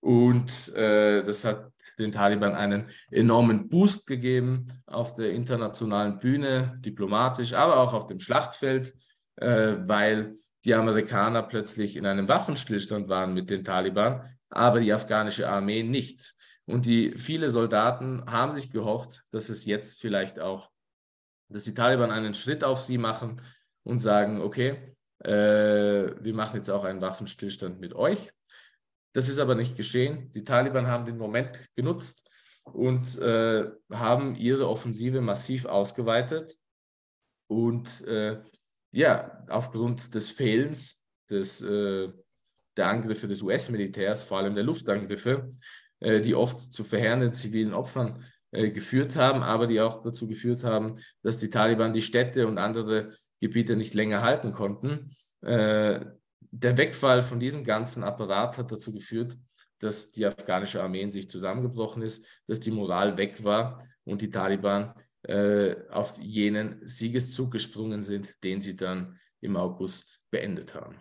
und 0.00 0.74
äh, 0.74 1.22
das 1.22 1.44
hat 1.44 1.72
den 1.98 2.12
Taliban 2.12 2.54
einen 2.54 2.90
enormen 3.10 3.68
Boost 3.68 4.06
gegeben 4.06 4.68
auf 4.86 5.14
der 5.14 5.32
internationalen 5.32 6.18
Bühne, 6.18 6.78
diplomatisch, 6.80 7.52
aber 7.52 7.78
auch 7.78 7.92
auf 7.92 8.06
dem 8.06 8.20
Schlachtfeld, 8.20 8.94
äh, 9.36 9.76
weil 9.80 10.34
die 10.64 10.74
Amerikaner 10.74 11.42
plötzlich 11.42 11.96
in 11.96 12.06
einem 12.06 12.28
Waffenstillstand 12.28 13.08
waren 13.08 13.34
mit 13.34 13.50
den 13.50 13.64
Taliban, 13.64 14.22
aber 14.50 14.80
die 14.80 14.92
afghanische 14.92 15.48
Armee 15.48 15.82
nicht. 15.82 16.34
Und 16.66 16.86
die 16.86 17.16
viele 17.16 17.48
Soldaten 17.48 18.24
haben 18.26 18.52
sich 18.52 18.70
gehofft, 18.70 19.24
dass 19.30 19.48
es 19.48 19.64
jetzt 19.64 20.00
vielleicht 20.00 20.38
auch, 20.38 20.70
dass 21.48 21.64
die 21.64 21.74
Taliban 21.74 22.10
einen 22.10 22.34
Schritt 22.34 22.62
auf 22.62 22.80
sie 22.80 22.98
machen 22.98 23.40
und 23.82 23.98
sagen, 23.98 24.42
okay, 24.42 24.94
äh, 25.24 26.12
wir 26.20 26.34
machen 26.34 26.56
jetzt 26.56 26.68
auch 26.68 26.84
einen 26.84 27.00
Waffenstillstand 27.00 27.80
mit 27.80 27.94
euch 27.94 28.32
Das 29.18 29.28
ist 29.28 29.40
aber 29.40 29.56
nicht 29.56 29.74
geschehen. 29.74 30.30
Die 30.30 30.44
Taliban 30.44 30.86
haben 30.86 31.04
den 31.04 31.18
Moment 31.18 31.60
genutzt 31.74 32.30
und 32.72 33.18
äh, 33.18 33.68
haben 33.90 34.36
ihre 34.36 34.68
Offensive 34.68 35.20
massiv 35.20 35.64
ausgeweitet. 35.64 36.56
Und 37.48 38.06
äh, 38.06 38.40
ja, 38.92 39.44
aufgrund 39.48 40.14
des 40.14 40.30
Fehlens 40.30 41.04
des, 41.28 41.60
äh, 41.62 42.12
der 42.76 42.86
Angriffe 42.86 43.26
des 43.26 43.42
US-Militärs, 43.42 44.22
vor 44.22 44.38
allem 44.38 44.54
der 44.54 44.62
Luftangriffe, 44.62 45.50
äh, 45.98 46.20
die 46.20 46.36
oft 46.36 46.72
zu 46.72 46.84
verheerenden 46.84 47.32
zivilen 47.32 47.74
Opfern 47.74 48.24
äh, 48.52 48.70
geführt 48.70 49.16
haben, 49.16 49.42
aber 49.42 49.66
die 49.66 49.80
auch 49.80 50.00
dazu 50.04 50.28
geführt 50.28 50.62
haben, 50.62 50.94
dass 51.22 51.38
die 51.38 51.50
Taliban 51.50 51.92
die 51.92 52.02
Städte 52.02 52.46
und 52.46 52.58
andere 52.58 53.10
Gebiete 53.40 53.74
nicht 53.74 53.94
länger 53.94 54.22
halten 54.22 54.52
konnten. 54.52 55.10
Der 56.40 56.76
Wegfall 56.76 57.22
von 57.22 57.40
diesem 57.40 57.64
ganzen 57.64 58.04
Apparat 58.04 58.58
hat 58.58 58.72
dazu 58.72 58.92
geführt, 58.92 59.36
dass 59.78 60.12
die 60.12 60.26
afghanische 60.26 60.82
Armee 60.82 61.02
in 61.02 61.12
sich 61.12 61.30
zusammengebrochen 61.30 62.02
ist, 62.02 62.24
dass 62.46 62.60
die 62.60 62.70
Moral 62.70 63.16
weg 63.16 63.44
war 63.44 63.82
und 64.04 64.22
die 64.22 64.30
Taliban 64.30 64.94
äh, 65.22 65.76
auf 65.90 66.18
jenen 66.18 66.86
Siegeszug 66.86 67.50
gesprungen 67.52 68.02
sind, 68.02 68.42
den 68.42 68.60
sie 68.60 68.76
dann 68.76 69.18
im 69.40 69.56
August 69.56 70.22
beendet 70.30 70.74
haben. 70.74 70.98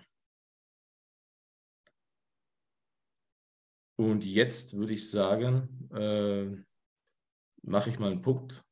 Und 3.95 4.25
jetzt 4.25 4.77
würde 4.77 4.93
ich 4.93 5.09
sagen, 5.09 5.89
äh, 5.91 6.55
mache 7.63 7.89
ich 7.89 7.99
mal 7.99 8.11
einen 8.11 8.21
Punkt. 8.21 8.63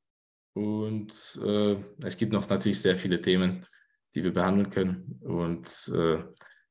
Und 0.53 1.39
äh, 1.43 1.75
es 2.03 2.17
gibt 2.17 2.31
noch 2.31 2.47
natürlich 2.47 2.79
sehr 2.79 2.95
viele 2.95 3.19
Themen, 3.19 3.65
die 4.13 4.23
wir 4.23 4.33
behandeln 4.33 4.69
können. 4.69 5.19
Und 5.21 5.91
äh, 5.93 6.23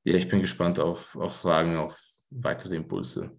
ja, 0.05 0.14
ich 0.14 0.29
bin 0.29 0.40
gespannt 0.40 0.79
auf, 0.79 1.17
auf 1.17 1.37
Fragen, 1.37 1.77
auf 1.77 2.01
weitere 2.31 2.77
Impulse. 2.77 3.31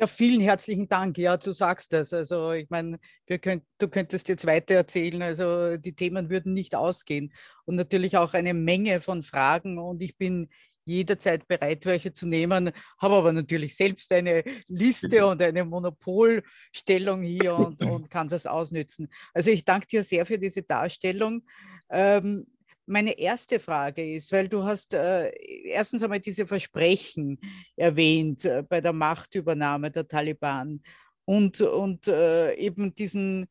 Ja, 0.00 0.06
vielen 0.06 0.40
herzlichen 0.40 0.88
Dank. 0.88 1.18
Ja, 1.18 1.36
du 1.36 1.52
sagst 1.52 1.92
das. 1.92 2.12
Also 2.12 2.52
ich 2.52 2.70
meine, 2.70 3.00
könnt, 3.42 3.64
du 3.78 3.88
könntest 3.88 4.28
jetzt 4.28 4.46
weiter 4.46 4.74
erzählen. 4.76 5.22
Also 5.22 5.76
die 5.76 5.92
Themen 5.92 6.30
würden 6.30 6.54
nicht 6.54 6.76
ausgehen. 6.76 7.32
Und 7.64 7.74
natürlich 7.74 8.16
auch 8.16 8.32
eine 8.32 8.54
Menge 8.54 9.00
von 9.00 9.24
Fragen. 9.24 9.78
Und 9.78 10.00
ich 10.00 10.16
bin 10.16 10.48
jederzeit 10.84 11.46
bereit, 11.46 11.84
welche 11.84 12.12
zu 12.12 12.26
nehmen, 12.26 12.70
habe 12.98 13.14
aber 13.14 13.32
natürlich 13.32 13.76
selbst 13.76 14.10
eine 14.12 14.42
Liste 14.68 15.26
und 15.26 15.42
eine 15.42 15.64
Monopolstellung 15.64 17.22
hier 17.22 17.54
und, 17.56 17.82
und 17.84 18.08
kann 18.08 18.28
das 18.28 18.46
ausnützen. 18.46 19.08
Also 19.34 19.50
ich 19.50 19.64
danke 19.64 19.86
dir 19.86 20.02
sehr 20.02 20.24
für 20.24 20.38
diese 20.38 20.62
Darstellung. 20.62 21.44
Ähm, 21.90 22.46
meine 22.88 23.18
erste 23.18 23.60
Frage 23.60 24.14
ist, 24.14 24.32
weil 24.32 24.48
du 24.48 24.64
hast 24.64 24.94
äh, 24.94 25.30
erstens 25.64 26.02
einmal 26.02 26.20
diese 26.20 26.46
Versprechen 26.46 27.38
erwähnt 27.76 28.44
äh, 28.44 28.62
bei 28.68 28.80
der 28.80 28.92
Machtübernahme 28.92 29.90
der 29.90 30.08
Taliban 30.08 30.82
und, 31.24 31.60
und 31.60 32.08
äh, 32.08 32.54
eben 32.54 32.94
diesen 32.94 33.46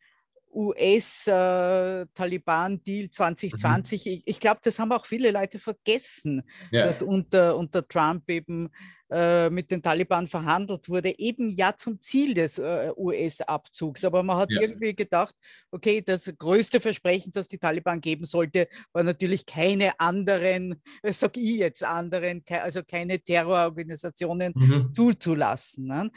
US-Taliban-Deal 0.58 3.12
2020. 3.12 4.06
Mhm. 4.06 4.12
Ich, 4.12 4.24
ich 4.26 4.40
glaube, 4.40 4.62
das 4.64 4.80
haben 4.80 4.92
auch 4.92 5.06
viele 5.06 5.30
Leute 5.30 5.60
vergessen, 5.60 6.42
ja. 6.72 6.88
dass 6.88 7.04
unter, 7.04 7.56
unter 7.56 7.88
Trump 7.88 8.28
eben 8.30 8.72
äh, 9.12 9.52
mit 9.52 9.72
den 9.72 9.82
Taliban 9.82 10.28
verhandelt 10.28 10.90
wurde, 10.90 11.18
eben 11.18 11.50
ja 11.52 11.74
zum 11.78 12.02
Ziel 12.02 12.34
des 12.34 12.58
äh, 12.58 12.92
US-Abzugs. 12.98 14.04
Aber 14.04 14.22
man 14.24 14.36
hat 14.38 14.52
ja. 14.52 14.62
irgendwie 14.62 14.96
gedacht, 14.96 15.36
okay, 15.72 16.02
das 16.02 16.30
größte 16.38 16.82
Versprechen, 16.82 17.32
das 17.32 17.48
die 17.48 17.60
Taliban 17.60 18.02
geben 18.02 18.26
sollte, 18.26 18.68
war 18.94 19.04
natürlich 19.04 19.46
keine 19.46 20.00
anderen, 20.00 20.82
äh, 21.04 21.14
sag 21.14 21.38
ich 21.38 21.58
jetzt 21.58 21.84
anderen, 21.84 22.44
ke 22.44 22.62
also 22.62 22.82
keine 22.84 23.20
Terrororganisationen 23.20 24.54
mhm. 24.56 24.92
zuzulassen. 24.92 25.86
Ne? 25.86 26.10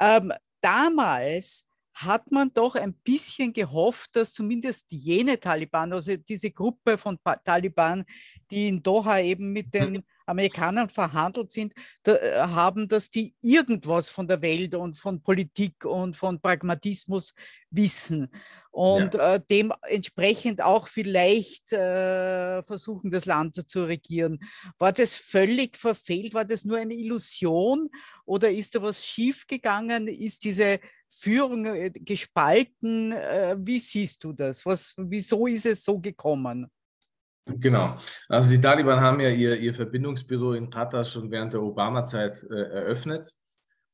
Ähm, 0.00 0.32
damals 0.60 1.64
hat 2.02 2.30
man 2.30 2.52
doch 2.52 2.74
ein 2.74 2.94
bisschen 2.94 3.52
gehofft, 3.52 4.16
dass 4.16 4.32
zumindest 4.32 4.86
jene 4.90 5.38
Taliban, 5.38 5.92
also 5.92 6.16
diese 6.16 6.50
Gruppe 6.50 6.96
von 6.96 7.18
Taliban, 7.44 8.04
die 8.50 8.68
in 8.68 8.82
Doha 8.82 9.20
eben 9.20 9.52
mit 9.52 9.72
den 9.74 9.92
mhm. 9.92 10.02
Amerikanern 10.26 10.88
verhandelt 10.88 11.52
sind, 11.52 11.74
da, 12.02 12.16
äh, 12.16 12.40
haben, 12.40 12.88
dass 12.88 13.10
die 13.10 13.34
irgendwas 13.40 14.08
von 14.08 14.26
der 14.26 14.40
Welt 14.42 14.74
und 14.74 14.96
von 14.96 15.22
Politik 15.22 15.84
und 15.84 16.16
von 16.16 16.40
Pragmatismus 16.40 17.34
wissen 17.70 18.30
und 18.72 19.14
ja. 19.14 19.34
äh, 19.34 19.40
dementsprechend 19.50 20.62
auch 20.62 20.86
vielleicht 20.86 21.72
äh, 21.72 22.62
versuchen, 22.62 23.10
das 23.10 23.26
Land 23.26 23.68
zu 23.68 23.84
regieren. 23.84 24.38
War 24.78 24.92
das 24.92 25.16
völlig 25.16 25.76
verfehlt? 25.76 26.34
War 26.34 26.44
das 26.44 26.64
nur 26.64 26.78
eine 26.78 26.94
Illusion 26.94 27.90
oder 28.24 28.50
ist 28.50 28.74
da 28.74 28.82
was 28.82 29.04
schiefgegangen? 29.04 30.06
Ist 30.06 30.44
diese 30.44 30.78
Führung 31.10 31.64
äh, 31.66 31.90
gespalten? 31.90 33.12
Äh, 33.12 33.56
wie 33.58 33.78
siehst 33.78 34.22
du 34.24 34.32
das? 34.32 34.64
Was, 34.64 34.94
wieso 34.96 35.46
ist 35.46 35.66
es 35.66 35.84
so 35.84 35.98
gekommen? 35.98 36.70
Genau. 37.46 37.96
Also 38.28 38.50
die 38.50 38.60
Taliban 38.60 39.00
haben 39.00 39.20
ja 39.20 39.30
ihr, 39.30 39.58
ihr 39.58 39.74
Verbindungsbüro 39.74 40.52
in 40.52 40.70
Katar 40.70 41.04
schon 41.04 41.30
während 41.30 41.52
der 41.52 41.62
Obama-Zeit 41.62 42.44
äh, 42.50 42.54
eröffnet. 42.54 43.34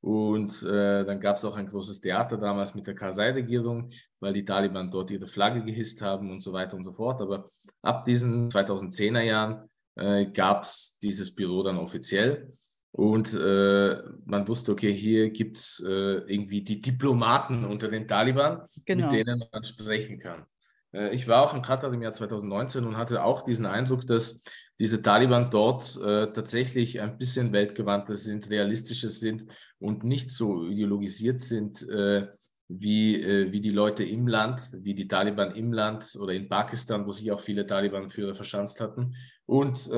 Und 0.01 0.63
äh, 0.63 1.05
dann 1.05 1.19
gab 1.21 1.37
es 1.37 1.45
auch 1.45 1.57
ein 1.57 1.67
großes 1.67 2.01
Theater 2.01 2.37
damals 2.37 2.75
mit 2.75 2.87
der 2.87 2.95
Karzai-Regierung, 2.95 3.89
weil 4.21 4.33
die 4.33 4.45
Taliban 4.45 4.91
dort 4.91 5.11
ihre 5.11 5.27
Flagge 5.27 5.65
gehisst 5.65 6.01
haben 6.03 6.31
und 6.31 6.41
so 6.41 6.53
weiter 6.53 6.77
und 6.77 6.85
so 6.85 6.93
fort. 6.93 7.21
Aber 7.21 7.49
ab 7.83 8.05
diesen 8.05 8.49
2010er 8.49 9.23
Jahren 9.23 9.69
äh, 9.97 10.27
gab 10.27 10.63
es 10.63 10.99
dieses 11.03 11.35
Büro 11.35 11.63
dann 11.63 11.79
offiziell. 11.79 12.53
Und 12.97 13.35
äh, 13.35 14.03
man 14.25 14.49
wusste, 14.49 14.73
okay, 14.73 14.91
hier 14.91 15.29
gibt 15.29 15.59
es 15.59 15.85
äh, 15.87 15.91
irgendwie 15.91 16.65
die 16.65 16.81
Diplomaten 16.81 17.67
unter 17.67 17.89
den 17.89 18.09
Taliban, 18.09 18.63
genau. 18.87 19.05
mit 19.05 19.13
denen 19.13 19.45
man 19.53 19.65
sprechen 19.65 20.19
kann. 20.19 20.47
Äh, 20.95 21.15
ich 21.15 21.29
war 21.29 21.43
auch 21.43 21.53
in 21.53 21.61
Katar 21.61 21.93
im 21.93 22.01
Jahr 22.01 22.15
2019 22.15 22.87
und 22.87 22.97
hatte 22.97 23.23
auch 23.23 23.43
diesen 23.43 23.67
Eindruck, 23.67 24.07
dass 24.07 24.43
diese 24.81 25.03
Taliban 25.03 25.51
dort 25.51 25.95
äh, 25.97 26.33
tatsächlich 26.33 26.99
ein 27.03 27.19
bisschen 27.19 27.53
weltgewandter 27.53 28.17
sind, 28.17 28.49
realistischer 28.49 29.11
sind 29.11 29.45
und 29.79 30.03
nicht 30.03 30.31
so 30.31 30.67
ideologisiert 30.67 31.41
sind 31.41 31.87
äh, 31.91 32.29
wie, 32.69 33.23
äh, 33.23 33.53
wie 33.53 33.61
die 33.61 33.73
Leute 33.73 34.05
im 34.05 34.27
Land, 34.27 34.73
wie 34.73 34.95
die 34.95 35.07
Taliban 35.07 35.55
im 35.55 35.71
Land 35.71 36.17
oder 36.19 36.33
in 36.33 36.49
Pakistan, 36.49 37.05
wo 37.05 37.13
sich 37.13 37.31
auch 37.31 37.41
viele 37.41 37.67
Taliban-Führer 37.67 38.35
verschanzt 38.35 38.81
hatten. 38.81 39.15
Und 39.45 39.91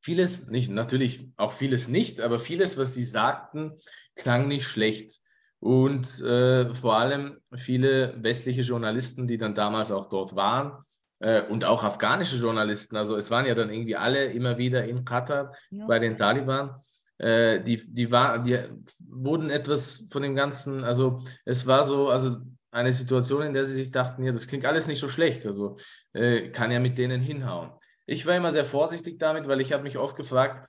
vieles, 0.00 0.48
nicht, 0.48 0.70
natürlich 0.70 1.28
auch 1.36 1.52
vieles 1.52 1.88
nicht, 1.88 2.20
aber 2.20 2.38
vieles, 2.38 2.78
was 2.78 2.94
sie 2.94 3.04
sagten, 3.04 3.72
klang 4.16 4.48
nicht 4.48 4.66
schlecht. 4.66 5.20
Und 5.58 6.20
äh, 6.22 6.72
vor 6.74 6.96
allem 6.96 7.38
viele 7.54 8.14
westliche 8.22 8.62
Journalisten, 8.62 9.26
die 9.26 9.36
dann 9.36 9.54
damals 9.54 9.90
auch 9.90 10.06
dort 10.06 10.34
waren 10.34 10.82
äh, 11.18 11.42
und 11.42 11.66
auch 11.66 11.84
afghanische 11.84 12.36
Journalisten, 12.36 12.96
also 12.96 13.14
es 13.16 13.30
waren 13.30 13.44
ja 13.44 13.54
dann 13.54 13.70
irgendwie 13.70 13.96
alle 13.96 14.24
immer 14.32 14.56
wieder 14.56 14.86
in 14.86 15.04
Katar 15.04 15.54
ja. 15.70 15.86
bei 15.86 15.98
den 15.98 16.16
Taliban, 16.16 16.80
äh, 17.18 17.62
die, 17.62 17.82
die, 17.92 18.10
war, 18.10 18.38
die 18.38 18.58
wurden 19.06 19.50
etwas 19.50 20.08
von 20.10 20.22
dem 20.22 20.34
Ganzen, 20.34 20.82
also 20.82 21.20
es 21.44 21.66
war 21.66 21.84
so, 21.84 22.08
also 22.08 22.38
eine 22.70 22.92
Situation, 22.92 23.42
in 23.42 23.52
der 23.52 23.66
sie 23.66 23.74
sich 23.74 23.90
dachten, 23.90 24.22
ja, 24.22 24.32
das 24.32 24.46
klingt 24.46 24.64
alles 24.64 24.86
nicht 24.86 25.00
so 25.00 25.10
schlecht, 25.10 25.44
also 25.44 25.76
äh, 26.14 26.48
kann 26.48 26.70
ja 26.70 26.80
mit 26.80 26.96
denen 26.96 27.20
hinhauen. 27.20 27.72
Ich 28.10 28.26
war 28.26 28.34
immer 28.34 28.50
sehr 28.50 28.64
vorsichtig 28.64 29.20
damit, 29.20 29.46
weil 29.46 29.60
ich 29.60 29.72
habe 29.72 29.84
mich 29.84 29.96
oft 29.96 30.16
gefragt, 30.16 30.68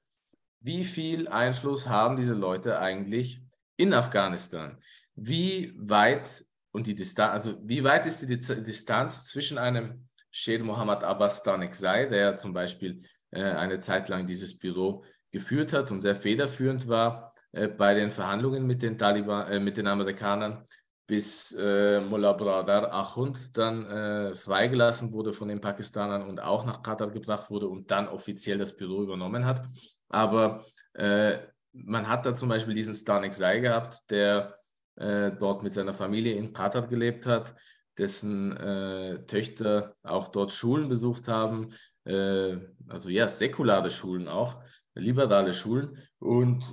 wie 0.60 0.84
viel 0.84 1.27
Einfluss 1.27 1.89
haben 1.89 2.15
diese 2.15 2.36
Leute 2.36 2.77
eigentlich 2.77 3.41
in 3.77 3.95
Afghanistan, 3.95 4.77
wie 5.15 5.73
weit 5.75 6.45
und 6.71 6.86
die 6.86 6.93
Distanz, 6.93 7.34
also 7.34 7.58
wie 7.67 7.84
weit 7.84 8.06
ist 8.06 8.21
die 8.21 8.38
Distanz 8.38 9.25
zwischen 9.25 9.58
einem 9.58 10.08
Sheikh 10.30 10.63
Mohammed 10.63 11.01
Abbas 11.04 11.41
Danekzai, 11.41 12.06
der 12.06 12.38
zum 12.38 12.54
Beispiel 12.54 12.99
äh, 13.32 13.41
eine 13.41 13.80
Zeit 13.80 14.08
lang 14.08 14.27
dieses 14.27 14.60
Büro 14.60 15.04
geführt 15.32 15.73
hat 15.73 15.89
und 15.89 15.99
sehr 15.99 16.15
federführend 16.15 16.88
war 16.88 17.34
äh, 17.54 17.67
bei 17.67 17.95
den 17.95 18.12
Verhandlungen 18.12 18.67
mit 18.67 18.84
den 18.84 18.99
Taliban, 18.99 19.51
äh, 19.51 19.60
mit 19.60 19.77
den 19.77 19.88
Amerikanern, 19.88 20.63
bis 21.07 21.51
äh, 21.59 21.99
Mullah 21.99 22.34
Bradar 22.34 22.91
Ahund 22.91 23.57
dann 23.57 23.86
äh, 23.86 24.36
freigelassen 24.36 25.11
wurde 25.11 25.34
von 25.34 25.49
den 25.49 25.59
Pakistanern 25.59 26.23
und 26.23 26.39
auch 26.39 26.65
nach 26.65 26.82
Katar 26.82 27.09
gebracht 27.09 27.49
wurde 27.49 27.67
und 27.67 27.91
dann 27.91 28.07
offiziell 28.07 28.57
das 28.57 28.76
Büro 28.76 29.03
übernommen 29.03 29.45
hat. 29.45 29.61
Aber 30.09 30.63
äh, 30.93 31.39
man 31.73 32.07
hat 32.07 32.26
da 32.26 32.34
zum 32.34 32.49
Beispiel 32.49 32.73
diesen 32.73 32.93
Stanik 32.93 33.34
Sai 33.34 33.59
gehabt, 33.59 34.09
der 34.09 34.55
äh, 34.95 35.32
dort 35.32 35.63
mit 35.63 35.73
seiner 35.73 35.93
Familie 35.93 36.36
in 36.36 36.53
Katar 36.53 36.88
gelebt 36.88 37.26
hat, 37.26 37.55
dessen 37.97 38.55
äh, 38.57 39.26
Töchter 39.26 39.95
auch 40.03 40.30
dort 40.30 40.51
Schulen 40.51 40.88
besucht 40.88 41.28
haben, 41.28 41.69
äh, 42.05 42.57
also 42.88 43.09
ja, 43.09 43.28
säkulare 43.28 43.91
Schulen 43.91 44.28
auch, 44.28 44.61
liberale 44.95 45.53
Schulen. 45.53 45.97
Und, 46.19 46.63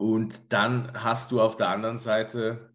und 0.00 0.50
dann 0.54 0.92
hast 0.94 1.30
du 1.30 1.42
auf 1.42 1.56
der 1.56 1.68
anderen 1.68 1.98
Seite 1.98 2.70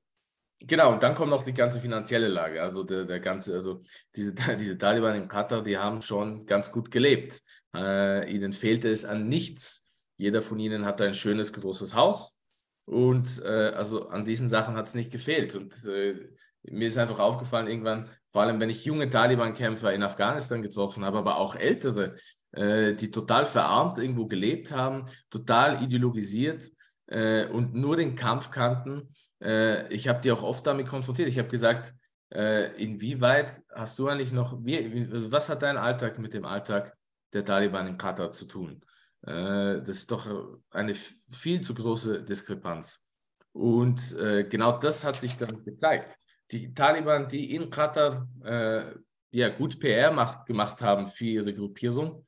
Genau, 0.61 0.93
und 0.93 1.03
dann 1.03 1.15
kommt 1.15 1.29
noch 1.29 1.43
die 1.43 1.53
ganze 1.53 1.79
finanzielle 1.79 2.27
Lage. 2.29 2.61
Also 2.61 2.83
der, 2.83 3.03
der 3.03 3.19
ganze, 3.19 3.53
also 3.53 3.81
diese, 4.15 4.33
diese 4.59 4.77
Taliban 4.77 5.15
in 5.15 5.27
Katar, 5.27 5.61
die 5.61 5.77
haben 5.77 6.01
schon 6.01 6.45
ganz 6.45 6.71
gut 6.71 6.89
gelebt. 6.89 7.41
Äh, 7.75 8.33
ihnen 8.33 8.53
fehlte 8.53 8.89
es 8.89 9.05
an 9.05 9.27
nichts 9.27 9.91
Jeder 10.17 10.41
von 10.41 10.57
ihnen 10.59 10.85
hat 10.85 11.01
ein 11.01 11.13
schönes, 11.13 11.51
großes 11.53 11.93
Haus. 11.93 12.39
Und 12.85 13.43
äh, 13.43 13.73
also 13.75 14.07
an 14.09 14.23
diesen 14.23 14.47
Sachen 14.47 14.75
hat 14.75 14.85
es 14.87 14.95
nicht 14.95 15.11
gefehlt. 15.11 15.55
Und 15.55 15.73
äh, 15.85 16.29
mir 16.63 16.87
ist 16.87 16.97
einfach 16.97 17.19
aufgefallen, 17.19 17.67
irgendwann, 17.67 18.09
vor 18.31 18.41
allem 18.41 18.59
wenn 18.59 18.69
ich 18.69 18.85
junge 18.85 19.09
Taliban-Kämpfer 19.09 19.93
in 19.93 20.03
Afghanistan 20.03 20.61
getroffen 20.61 21.03
habe, 21.03 21.17
aber 21.17 21.37
auch 21.37 21.55
ältere, 21.55 22.15
äh, 22.53 22.93
die 22.95 23.11
total 23.11 23.45
verarmt 23.45 23.97
irgendwo 23.97 24.25
gelebt 24.25 24.71
haben, 24.71 25.05
total 25.29 25.83
ideologisiert 25.83 26.71
äh, 27.07 27.45
und 27.45 27.73
nur 27.73 27.97
den 27.97 28.15
Kampf 28.15 28.51
kannten. 28.51 29.09
Äh, 29.41 29.91
ich 29.93 30.07
habe 30.07 30.21
die 30.21 30.31
auch 30.31 30.43
oft 30.43 30.65
damit 30.65 30.87
konfrontiert. 30.87 31.29
Ich 31.29 31.39
habe 31.39 31.49
gesagt, 31.49 31.93
äh, 32.33 32.75
inwieweit 32.81 33.61
hast 33.73 33.99
du 33.99 34.07
eigentlich 34.07 34.33
noch, 34.33 34.57
wie, 34.63 35.07
also 35.11 35.31
was 35.31 35.49
hat 35.49 35.61
dein 35.61 35.77
Alltag 35.77 36.19
mit 36.19 36.33
dem 36.33 36.45
Alltag 36.45 36.95
der 37.33 37.45
Taliban 37.45 37.87
in 37.87 37.97
Katar 37.97 38.31
zu 38.31 38.45
tun? 38.45 38.81
Äh, 39.21 39.81
das 39.81 39.97
ist 39.97 40.11
doch 40.11 40.59
eine 40.71 40.93
viel 41.29 41.61
zu 41.61 41.73
große 41.73 42.23
Diskrepanz. 42.23 43.03
Und 43.51 44.13
äh, 44.17 44.43
genau 44.43 44.77
das 44.77 45.03
hat 45.03 45.19
sich 45.19 45.37
dann 45.37 45.63
gezeigt. 45.63 46.17
Die 46.51 46.73
Taliban, 46.73 47.27
die 47.27 47.55
in 47.55 47.69
Katar 47.69 48.27
äh, 48.43 48.93
ja, 49.31 49.49
gut 49.49 49.79
PR 49.79 50.11
macht, 50.11 50.45
gemacht 50.45 50.81
haben 50.81 51.07
für 51.07 51.25
ihre 51.25 51.53
Gruppierung, 51.53 52.25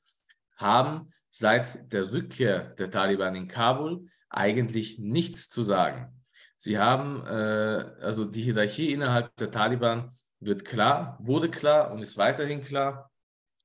haben 0.58 1.08
seit 1.38 1.94
der 1.94 2.12
Rückkehr 2.12 2.74
der 2.80 2.90
Taliban 2.90 3.36
in 3.36 3.48
Kabul 3.48 4.08
eigentlich 4.28 4.98
nichts 4.98 5.50
zu 5.50 5.62
sagen. 5.62 6.12
Sie 6.58 6.80
haben, 6.80 7.24
äh, 7.28 7.86
also 8.02 8.26
die 8.26 8.42
Hierarchie 8.42 8.92
innerhalb 8.92 9.36
der 9.36 9.52
Taliban 9.52 10.12
wird 10.40 10.66
klar, 10.66 11.20
wurde 11.22 11.52
klar 11.52 11.92
und 11.92 12.02
ist 12.02 12.18
weiterhin 12.18 12.64
klar. 12.64 13.12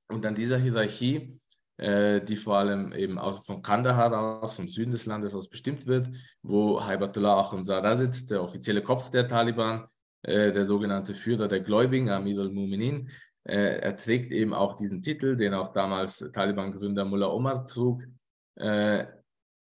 Und 0.07 0.23
an 0.23 0.35
dieser 0.35 0.59
Hierarchie, 0.59 1.39
äh, 1.77 2.21
die 2.21 2.35
vor 2.35 2.57
allem 2.57 2.93
eben 2.93 3.17
aus, 3.17 3.43
von 3.43 3.63
Kandahar 3.63 4.43
aus, 4.43 4.55
vom 4.55 4.67
Süden 4.67 4.91
des 4.91 5.07
Landes 5.07 5.33
aus 5.33 5.49
bestimmt 5.49 5.87
wird, 5.87 6.11
wo 6.43 6.79
Haibatullah 6.79 7.39
Akhundzada 7.39 7.95
sitzt, 7.95 8.29
der 8.29 8.43
offizielle 8.43 8.83
Kopf 8.83 9.09
der 9.09 9.27
Taliban, 9.27 9.87
äh, 10.21 10.51
der 10.51 10.65
sogenannte 10.65 11.15
Führer 11.15 11.47
der 11.47 11.61
Gläubigen, 11.61 12.11
Amir 12.11 12.39
al-Muminin. 12.39 13.09
Äh, 13.45 13.79
er 13.79 13.95
trägt 13.95 14.31
eben 14.31 14.53
auch 14.53 14.73
diesen 14.73 15.01
Titel, 15.01 15.35
den 15.35 15.53
auch 15.53 15.73
damals 15.73 16.19
Taliban-Gründer 16.33 17.05
Mullah 17.05 17.27
Omar 17.27 17.65
trug. 17.65 18.03
Äh, 18.55 19.05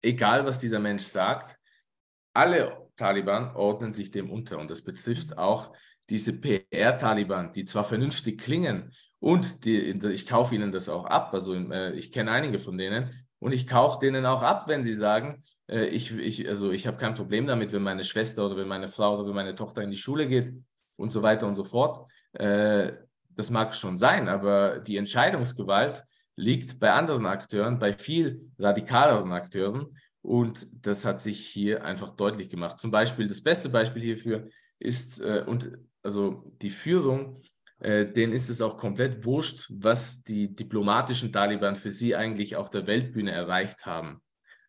egal, 0.02 0.44
was 0.44 0.58
dieser 0.58 0.78
Mensch 0.78 1.04
sagt, 1.04 1.58
alle 2.34 2.90
Taliban 2.96 3.54
ordnen 3.56 3.92
sich 3.92 4.10
dem 4.10 4.30
unter. 4.30 4.58
Und 4.58 4.70
das 4.70 4.82
betrifft 4.82 5.36
auch 5.36 5.72
diese 6.08 6.40
PR-Taliban, 6.40 7.52
die 7.52 7.64
zwar 7.64 7.84
vernünftig 7.84 8.40
klingen 8.40 8.92
und 9.18 9.64
die, 9.64 9.76
ich 9.76 10.26
kaufe 10.26 10.54
ihnen 10.54 10.70
das 10.70 10.88
auch 10.88 11.04
ab. 11.04 11.32
Also 11.32 11.54
äh, 11.54 11.92
ich 11.94 12.12
kenne 12.12 12.30
einige 12.30 12.58
von 12.58 12.78
denen 12.78 13.10
und 13.38 13.52
ich 13.52 13.66
kaufe 13.66 13.98
denen 14.00 14.24
auch 14.24 14.42
ab, 14.42 14.68
wenn 14.68 14.84
sie 14.84 14.92
sagen, 14.92 15.42
äh, 15.68 15.86
ich, 15.86 16.16
ich, 16.16 16.48
also 16.48 16.70
ich 16.70 16.86
habe 16.86 16.96
kein 16.96 17.14
Problem 17.14 17.46
damit, 17.46 17.72
wenn 17.72 17.82
meine 17.82 18.04
Schwester 18.04 18.46
oder 18.46 18.56
wenn 18.56 18.68
meine 18.68 18.88
Frau 18.88 19.14
oder 19.16 19.26
wenn 19.26 19.34
meine 19.34 19.54
Tochter 19.54 19.82
in 19.82 19.90
die 19.90 19.96
Schule 19.96 20.28
geht 20.28 20.52
und 20.96 21.12
so 21.12 21.22
weiter 21.22 21.46
und 21.46 21.56
so 21.56 21.64
fort. 21.64 22.08
Äh, 22.34 22.92
das 23.36 23.50
mag 23.50 23.74
schon 23.74 23.96
sein, 23.96 24.28
aber 24.28 24.80
die 24.80 24.96
Entscheidungsgewalt 24.96 26.04
liegt 26.36 26.78
bei 26.78 26.92
anderen 26.92 27.26
Akteuren, 27.26 27.78
bei 27.78 27.92
viel 27.92 28.50
radikaleren 28.58 29.32
Akteuren. 29.32 29.96
Und 30.22 30.66
das 30.84 31.04
hat 31.04 31.20
sich 31.20 31.46
hier 31.46 31.84
einfach 31.84 32.10
deutlich 32.10 32.50
gemacht. 32.50 32.78
Zum 32.78 32.90
Beispiel, 32.90 33.28
das 33.28 33.42
beste 33.42 33.68
Beispiel 33.68 34.02
hierfür 34.02 34.48
ist, 34.78 35.20
äh, 35.20 35.44
und 35.46 35.70
also 36.02 36.52
die 36.60 36.70
Führung, 36.70 37.42
äh, 37.78 38.06
denen 38.06 38.32
ist 38.32 38.48
es 38.48 38.60
auch 38.60 38.76
komplett 38.76 39.24
wurscht, 39.24 39.70
was 39.70 40.22
die 40.24 40.52
diplomatischen 40.52 41.32
Taliban 41.32 41.76
für 41.76 41.90
sie 41.90 42.16
eigentlich 42.16 42.56
auf 42.56 42.70
der 42.70 42.86
Weltbühne 42.86 43.32
erreicht 43.32 43.86
haben. 43.86 44.20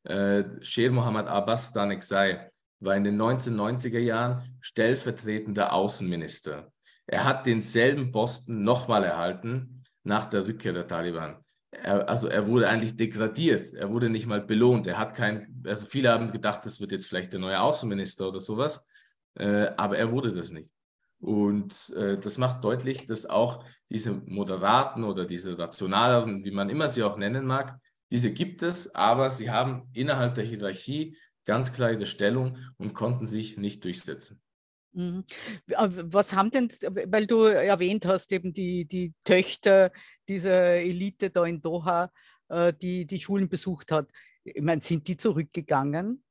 Äh, 0.04 0.44
Sher 0.62 0.92
Mohammad 0.92 1.28
Abbas 1.28 1.74
Danexai 1.74 2.50
war 2.80 2.96
in 2.96 3.04
den 3.04 3.20
1990er 3.20 4.00
Jahren 4.00 4.58
stellvertretender 4.62 5.74
Außenminister. 5.74 6.72
Er 7.08 7.24
hat 7.26 7.46
denselben 7.46 8.12
Posten 8.12 8.64
nochmal 8.64 9.04
erhalten 9.04 9.82
nach 10.04 10.28
der 10.28 10.48
Rückkehr 10.48 10.74
der 10.74 10.88
Taliban 10.88 11.38
er, 11.72 12.08
also 12.10 12.28
er 12.28 12.48
wurde 12.48 12.70
eigentlich 12.70 12.96
degradiert, 12.96 13.74
er 13.74 13.92
wurde 13.92 14.10
nicht 14.10 14.28
mal 14.28 14.42
belohnt, 14.42 14.88
er 14.88 14.98
hat 14.98 15.16
kein, 15.16 15.64
also 15.66 15.86
viele 15.86 16.12
haben 16.12 16.32
gedacht, 16.32 16.66
das 16.66 16.80
wird 16.80 16.92
jetzt 16.92 17.08
vielleicht 17.08 17.34
der 17.34 17.40
neue 17.40 17.60
Außenminister 17.60 18.28
oder 18.28 18.40
sowas, 18.40 18.86
äh, 19.36 19.68
aber 19.78 19.98
er 19.98 20.12
wurde 20.12 20.34
das 20.34 20.52
nicht. 20.52 20.74
Und 21.20 21.94
äh, 21.98 22.18
das 22.18 22.38
macht 22.38 22.64
deutlich, 22.64 23.08
dass 23.08 23.26
auch 23.26 23.64
diese 23.90 24.14
Moderaten 24.26 25.04
oder 25.04 25.26
diese 25.26 25.58
Rationaleren, 25.58 26.44
wie 26.44 26.52
man 26.52 26.70
immer 26.70 26.88
sie 26.88 27.04
auch 27.04 27.18
nennen 27.18 27.46
mag, 27.46 27.80
diese 28.12 28.32
gibt 28.32 28.64
es, 28.64 28.94
aber 28.94 29.30
sie 29.30 29.50
haben 29.50 29.90
innerhalb 29.94 30.36
der 30.36 30.46
Hierarchie 30.46 31.18
ganz 31.46 31.74
klar 31.74 31.92
ihre 31.92 32.06
Stellung 32.06 32.58
und 32.78 32.94
konnten 32.94 33.26
sich 33.26 33.58
nicht 33.58 33.84
durchsetzen. 33.84 34.42
Mhm. 34.98 35.26
Was 35.68 36.34
haben 36.34 36.50
denn, 36.50 36.70
weil 36.70 37.28
du 37.28 37.44
erwähnt 37.44 38.08
hast, 38.08 38.32
eben 38.32 38.52
die, 38.52 38.86
die 38.86 39.14
Töchter 39.24 39.92
dieser 40.28 40.78
Elite 40.78 41.30
da 41.30 41.46
in 41.46 41.62
Doha, 41.62 42.12
äh, 42.50 42.74
die 42.74 43.06
die 43.06 43.22
Schulen 43.22 43.48
besucht 43.48 43.92
hat. 43.92 44.10
Ich 44.44 44.62
meine, 44.62 44.82
sind 44.82 45.08
die 45.08 45.16
zurückgegangen, 45.16 46.24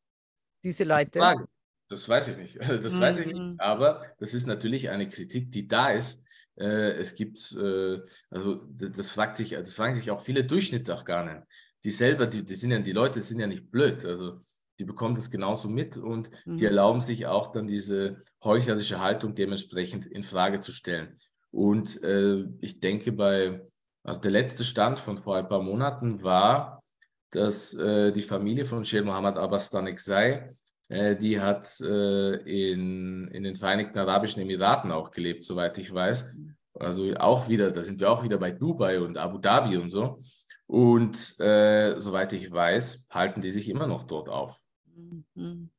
diese 0.64 0.83
Leute? 0.83 1.21
Frage. 1.21 1.47
Das 1.89 2.09
weiß 2.09 2.29
ich 2.29 2.39
nicht. 2.39 2.59
Das 2.83 2.95
mhm. 2.95 3.01
weiß 3.01 3.19
ich 3.19 3.27
nicht. 3.27 3.39
Mhm. 3.39 3.55
Aber 3.59 4.03
das 4.19 4.35
ist 4.35 4.47
natürlich 4.47 4.91
eine 4.91 5.09
Kritik, 5.09 5.53
die 5.53 5.69
da 5.69 5.91
ist. 5.91 6.27
Äh, 6.57 6.99
es 6.99 7.14
gibt, 7.14 7.39
äh, 7.53 8.01
also 8.31 8.64
das 8.73 9.11
fragt 9.11 9.37
sich, 9.37 9.51
das 9.51 9.75
fragen 9.75 9.95
sich 9.95 10.11
auch 10.11 10.21
viele 10.21 10.45
Durchschnittsafghanen. 10.45 11.45
Die 11.85 11.91
selber, 11.91 12.27
die, 12.27 12.45
die 12.45 12.55
sind 12.57 12.73
ja, 12.73 12.81
die 12.81 12.93
Leute 12.93 13.21
sind 13.21 13.39
ja 13.39 13.47
nicht 13.47 13.71
blöd. 13.71 14.05
Also 14.05 14.41
die 14.79 14.85
bekommen 14.85 15.14
das 15.14 15.31
genauso 15.31 15.68
mit 15.68 15.97
und 15.97 16.31
mhm. 16.45 16.57
die 16.57 16.64
erlauben 16.64 17.01
sich 17.01 17.27
auch 17.27 17.53
dann 17.53 17.66
diese 17.66 18.18
heuchlerische 18.45 19.01
Haltung 19.01 19.35
dementsprechend 19.35 20.07
in 20.07 20.22
Frage 20.22 20.61
zu 20.61 20.72
stellen. 20.72 21.16
Und 21.51 22.03
äh, 22.03 22.45
ich 22.61 22.81
denke, 22.81 23.12
bei 23.12 23.62
also 24.07 24.20
der 24.20 24.31
letzte 24.31 24.64
Stand 24.64 25.01
von 25.01 25.18
vor 25.18 25.37
ein 25.37 25.49
paar 25.49 25.62
Monaten 25.62 26.22
war, 26.22 26.83
dass 27.31 27.74
äh, 27.74 28.12
die 28.12 28.22
Familie 28.22 28.64
von 28.64 28.85
Sheikh 28.85 29.05
Mohammed 29.05 29.37
Abbas 29.37 29.70
Danexai, 29.70 30.51
äh, 30.89 31.16
die 31.16 31.41
hat 31.41 31.81
äh, 31.81 32.37
in, 32.37 33.27
in 33.29 33.43
den 33.43 33.57
Vereinigten 33.57 33.99
Arabischen 33.99 34.43
Emiraten 34.43 34.93
auch 34.93 35.11
gelebt, 35.11 35.43
soweit 35.43 35.77
ich 35.79 35.93
weiß. 35.93 36.27
Also 36.74 37.14
auch 37.16 37.49
wieder, 37.49 37.72
da 37.72 37.83
sind 37.83 37.99
wir 37.99 38.11
auch 38.11 38.22
wieder 38.22 38.39
bei 38.39 38.53
Dubai 38.53 39.01
und 39.01 39.18
Abu 39.18 39.39
Dhabi 39.39 39.77
und 39.77 39.89
so. 39.89 40.18
Und 40.66 41.41
äh, 41.41 41.99
soweit 41.99 42.33
ich 42.33 42.51
weiß, 42.51 43.07
halten 43.11 43.41
die 43.41 43.51
sich 43.51 43.68
immer 43.68 43.87
noch 43.87 44.05
dort 44.05 44.29
auf. 44.29 44.61
Mhm. 45.35 45.71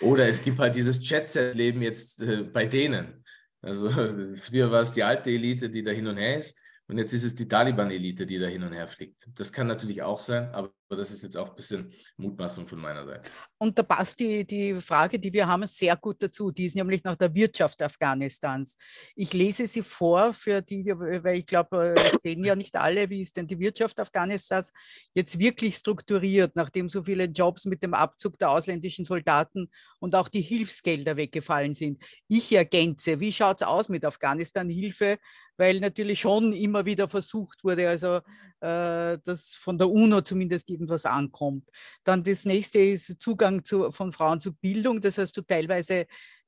Oder 0.00 0.28
es 0.28 0.42
gibt 0.42 0.58
halt 0.58 0.74
dieses 0.74 1.08
Jet-Set-Leben 1.08 1.82
jetzt 1.82 2.22
äh, 2.22 2.42
bei 2.42 2.66
denen. 2.66 3.24
Also 3.62 3.90
früher 4.36 4.70
war 4.70 4.80
es 4.80 4.92
die 4.92 5.02
alte 5.02 5.30
Elite, 5.30 5.70
die 5.70 5.82
da 5.82 5.90
hin 5.90 6.06
und 6.06 6.16
her 6.16 6.38
ist. 6.38 6.58
Und 6.86 6.98
jetzt 6.98 7.12
ist 7.12 7.24
es 7.24 7.34
die 7.34 7.46
Taliban-Elite, 7.46 8.26
die 8.26 8.38
da 8.38 8.46
hin 8.46 8.62
und 8.62 8.72
her 8.72 8.88
fliegt. 8.88 9.28
Das 9.34 9.52
kann 9.52 9.66
natürlich 9.66 10.02
auch 10.02 10.18
sein, 10.18 10.48
aber 10.52 10.72
das 10.96 11.10
ist 11.10 11.22
jetzt 11.22 11.36
auch 11.36 11.50
ein 11.50 11.56
bisschen 11.56 11.90
Mutmaßung 12.16 12.66
von 12.66 12.80
meiner 12.80 13.04
Seite. 13.04 13.28
Und 13.58 13.78
da 13.78 13.82
passt 13.82 14.18
die, 14.20 14.44
die 14.44 14.74
Frage, 14.80 15.18
die 15.18 15.32
wir 15.32 15.46
haben, 15.46 15.66
sehr 15.66 15.96
gut 15.96 16.22
dazu. 16.22 16.50
Die 16.50 16.66
ist 16.66 16.76
nämlich 16.76 17.04
nach 17.04 17.16
der 17.16 17.34
Wirtschaft 17.34 17.82
Afghanistans. 17.82 18.76
Ich 19.14 19.32
lese 19.32 19.66
sie 19.66 19.82
vor 19.82 20.32
für 20.34 20.62
die, 20.62 20.86
weil 20.86 21.38
ich 21.38 21.46
glaube, 21.46 21.94
sehen 22.22 22.44
ja 22.44 22.56
nicht 22.56 22.74
alle, 22.76 23.08
wie 23.10 23.20
ist 23.20 23.36
denn 23.36 23.46
die 23.46 23.58
Wirtschaft 23.58 24.00
Afghanistans 24.00 24.72
jetzt 25.14 25.38
wirklich 25.38 25.76
strukturiert, 25.76 26.56
nachdem 26.56 26.88
so 26.88 27.02
viele 27.02 27.24
Jobs 27.24 27.66
mit 27.66 27.82
dem 27.82 27.94
Abzug 27.94 28.38
der 28.38 28.50
ausländischen 28.50 29.04
Soldaten 29.04 29.70
und 29.98 30.14
auch 30.14 30.28
die 30.28 30.42
Hilfsgelder 30.42 31.16
weggefallen 31.16 31.74
sind. 31.74 32.02
Ich 32.28 32.52
ergänze, 32.52 33.20
wie 33.20 33.32
schaut 33.32 33.60
es 33.60 33.66
aus 33.66 33.88
mit 33.88 34.04
Afghanistan-Hilfe? 34.04 35.18
weil 35.60 35.78
natürlich 35.78 36.20
schon 36.20 36.54
immer 36.54 36.86
wieder 36.86 37.08
versucht 37.08 37.62
wurde, 37.62 37.88
also 37.88 38.20
äh, 38.60 39.18
dass 39.24 39.54
von 39.54 39.78
der 39.78 39.90
UNO 39.90 40.20
zumindest 40.20 40.70
irgendwas 40.70 41.06
ankommt. 41.06 41.68
Dann 42.04 42.22
das 42.22 42.44
nächste 42.44 42.78
ist 42.78 43.20
Zugang 43.20 43.64
zu, 43.64 43.90
von 43.90 44.12
Frauen 44.12 44.40
zu 44.40 44.52
Bildung, 44.52 45.00
das 45.00 45.18
hast 45.18 45.36
du 45.36 45.42
teilweise 45.42 46.06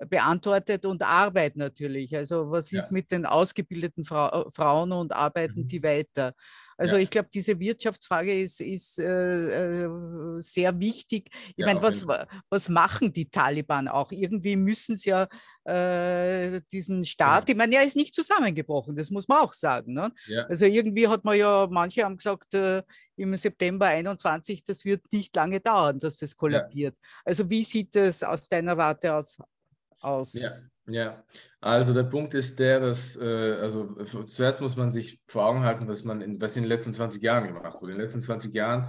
beantwortet 0.08 0.84
und 0.84 1.02
Arbeit 1.02 1.56
natürlich. 1.56 2.14
Also 2.16 2.50
was 2.50 2.72
ist 2.72 2.90
mit 2.90 3.10
den 3.10 3.26
ausgebildeten 3.26 4.04
Fra 4.04 4.46
Frauen 4.50 4.92
und 4.92 5.12
arbeiten 5.12 5.62
mhm. 5.62 5.66
die 5.68 5.82
weiter? 5.82 6.34
Also 6.76 6.96
ja. 6.96 7.02
ich 7.02 7.10
glaube, 7.10 7.28
diese 7.32 7.58
Wirtschaftsfrage 7.58 8.40
ist, 8.40 8.60
ist 8.60 8.98
äh, 8.98 9.84
äh 9.84 9.88
sehr 10.40 10.78
wichtig. 10.78 11.30
Ich 11.50 11.54
ja, 11.58 11.66
meine, 11.66 11.82
was, 11.82 12.06
was 12.48 12.68
machen 12.68 13.12
die 13.12 13.30
Taliban 13.30 13.88
auch? 13.88 14.10
Irgendwie 14.12 14.56
müssen 14.56 14.96
sie 14.96 15.10
ja 15.10 15.28
äh, 15.64 16.60
diesen 16.72 17.04
Staat, 17.04 17.48
ja. 17.48 17.52
ich 17.52 17.56
meine, 17.56 17.76
er 17.76 17.84
ist 17.84 17.96
nicht 17.96 18.14
zusammengebrochen, 18.14 18.96
das 18.96 19.10
muss 19.10 19.28
man 19.28 19.38
auch 19.38 19.52
sagen. 19.52 19.92
Ne? 19.92 20.10
Also 20.48 20.64
irgendwie 20.64 21.06
hat 21.06 21.24
man 21.24 21.38
ja, 21.38 21.68
manche 21.70 22.04
haben 22.04 22.16
gesagt, 22.16 22.54
äh, 22.54 22.82
im 23.16 23.36
September 23.36 23.86
21, 23.86 24.64
das 24.64 24.84
wird 24.84 25.02
nicht 25.12 25.34
lange 25.36 25.60
dauern, 25.60 25.98
dass 25.98 26.16
das 26.16 26.36
kollabiert. 26.36 26.96
Also 27.24 27.48
wie 27.48 27.62
sieht 27.62 27.94
das 27.94 28.22
aus 28.22 28.48
deiner 28.48 28.76
Warte 28.76 29.14
aus? 29.14 29.38
aus? 30.00 30.32
Ja. 30.32 30.58
Ja, 30.86 31.22
also 31.60 31.94
der 31.94 32.04
Punkt 32.04 32.34
ist 32.34 32.58
der, 32.58 32.80
dass, 32.80 33.16
äh, 33.16 33.56
also 33.60 33.94
zuerst 34.24 34.60
muss 34.60 34.76
man 34.76 34.90
sich 34.90 35.20
vor 35.28 35.46
Augen 35.46 35.62
halten, 35.62 35.86
was 35.86 36.02
man 36.02 36.20
in, 36.20 36.40
was 36.40 36.56
in 36.56 36.64
den 36.64 36.68
letzten 36.68 36.92
20 36.92 37.22
Jahren 37.22 37.46
gemacht 37.46 37.80
wurde. 37.80 37.92
In 37.92 37.98
den 37.98 38.04
letzten 38.04 38.22
20 38.22 38.52
Jahren 38.52 38.88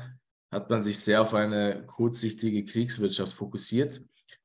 hat 0.52 0.70
man 0.70 0.82
sich 0.82 1.00
sehr 1.00 1.22
auf 1.22 1.34
eine 1.34 1.86
kurzsichtige 1.86 2.66
Kriegswirtschaft 2.66 3.34
fokussiert. 3.34 4.02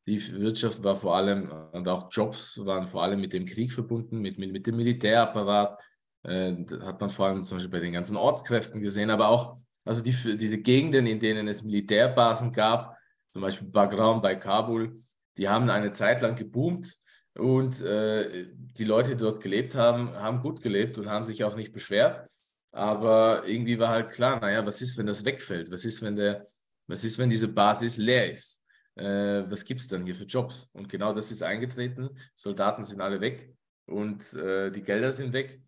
Die 0.07 0.21
Wirtschaft 0.41 0.83
war 0.85 0.97
vor 0.97 1.17
allem 1.17 1.51
und 1.73 1.89
auch 1.89 2.09
Jobs 2.11 2.65
waren 2.65 2.87
vor 2.87 3.03
allem 3.03 3.21
mit 3.21 3.33
dem 3.33 3.47
Krieg 3.47 3.73
verbunden, 3.73 4.19
mit, 4.19 4.39
mit, 4.39 4.53
mit 4.53 4.67
dem 4.67 4.77
Militärapparat. 4.77 5.83
Äh, 6.25 6.55
hat 6.83 7.01
man 7.01 7.11
vor 7.11 7.29
allem 7.29 7.45
zum 7.47 7.57
Beispiel 7.57 7.73
bei 7.73 7.81
den 7.81 7.93
ganzen 7.95 8.17
Ortskräften 8.17 8.83
gesehen, 8.83 9.11
aber 9.11 9.29
auch 9.29 9.57
also 9.87 10.03
die, 10.03 10.13
diese 10.37 10.59
Gegenden, 10.59 11.07
in 11.07 11.19
denen 11.19 11.49
es 11.49 11.63
Militärbasen 11.63 12.53
gab, 12.53 12.95
zum 13.33 13.41
Beispiel 13.41 13.69
Bagram 13.69 14.21
bei 14.21 14.35
Kabul, 14.35 14.99
die 15.39 15.49
haben 15.49 15.71
eine 15.71 15.93
Zeit 15.93 16.21
lang 16.21 16.37
geboomt 16.37 16.95
und 17.39 17.81
äh, 17.81 18.47
die 18.53 18.85
Leute, 18.85 19.11
die 19.11 19.17
dort 19.23 19.43
gelebt 19.43 19.75
haben, 19.75 20.13
haben 20.15 20.43
gut 20.43 20.61
gelebt 20.61 20.99
und 20.99 21.09
haben 21.09 21.25
sich 21.25 21.45
auch 21.45 21.57
nicht 21.57 21.73
beschwert. 21.73 22.29
Aber 22.73 23.47
irgendwie 23.47 23.79
war 23.79 23.89
halt 23.91 24.11
klar, 24.11 24.41
naja, 24.41 24.65
was 24.67 24.83
ist, 24.83 24.99
wenn 24.99 25.07
das 25.07 25.25
wegfällt? 25.25 25.71
Was 25.71 25.85
ist, 25.85 26.03
wenn, 26.03 26.17
der, 26.17 26.45
was 26.87 27.05
ist, 27.05 27.19
wenn 27.19 27.31
diese 27.31 27.49
Basis 27.49 27.97
leer 27.97 28.33
ist? 28.33 28.63
Äh, 28.97 29.45
was 29.49 29.65
gibt 29.65 29.81
es 29.81 29.89
dann 29.89 30.05
hier 30.05 30.15
für 30.15 30.25
Jobs? 30.25 30.71
Und 30.73 30.89
genau 30.89 31.13
das 31.13 31.31
ist 31.31 31.43
eingetreten. 31.43 32.11
Soldaten 32.35 32.83
sind 32.83 33.01
alle 33.01 33.21
weg 33.21 33.55
und 33.87 34.35
äh, 34.35 34.71
die 34.71 34.83
Gelder 34.83 35.13
sind 35.13 35.33
weg. 35.33 35.63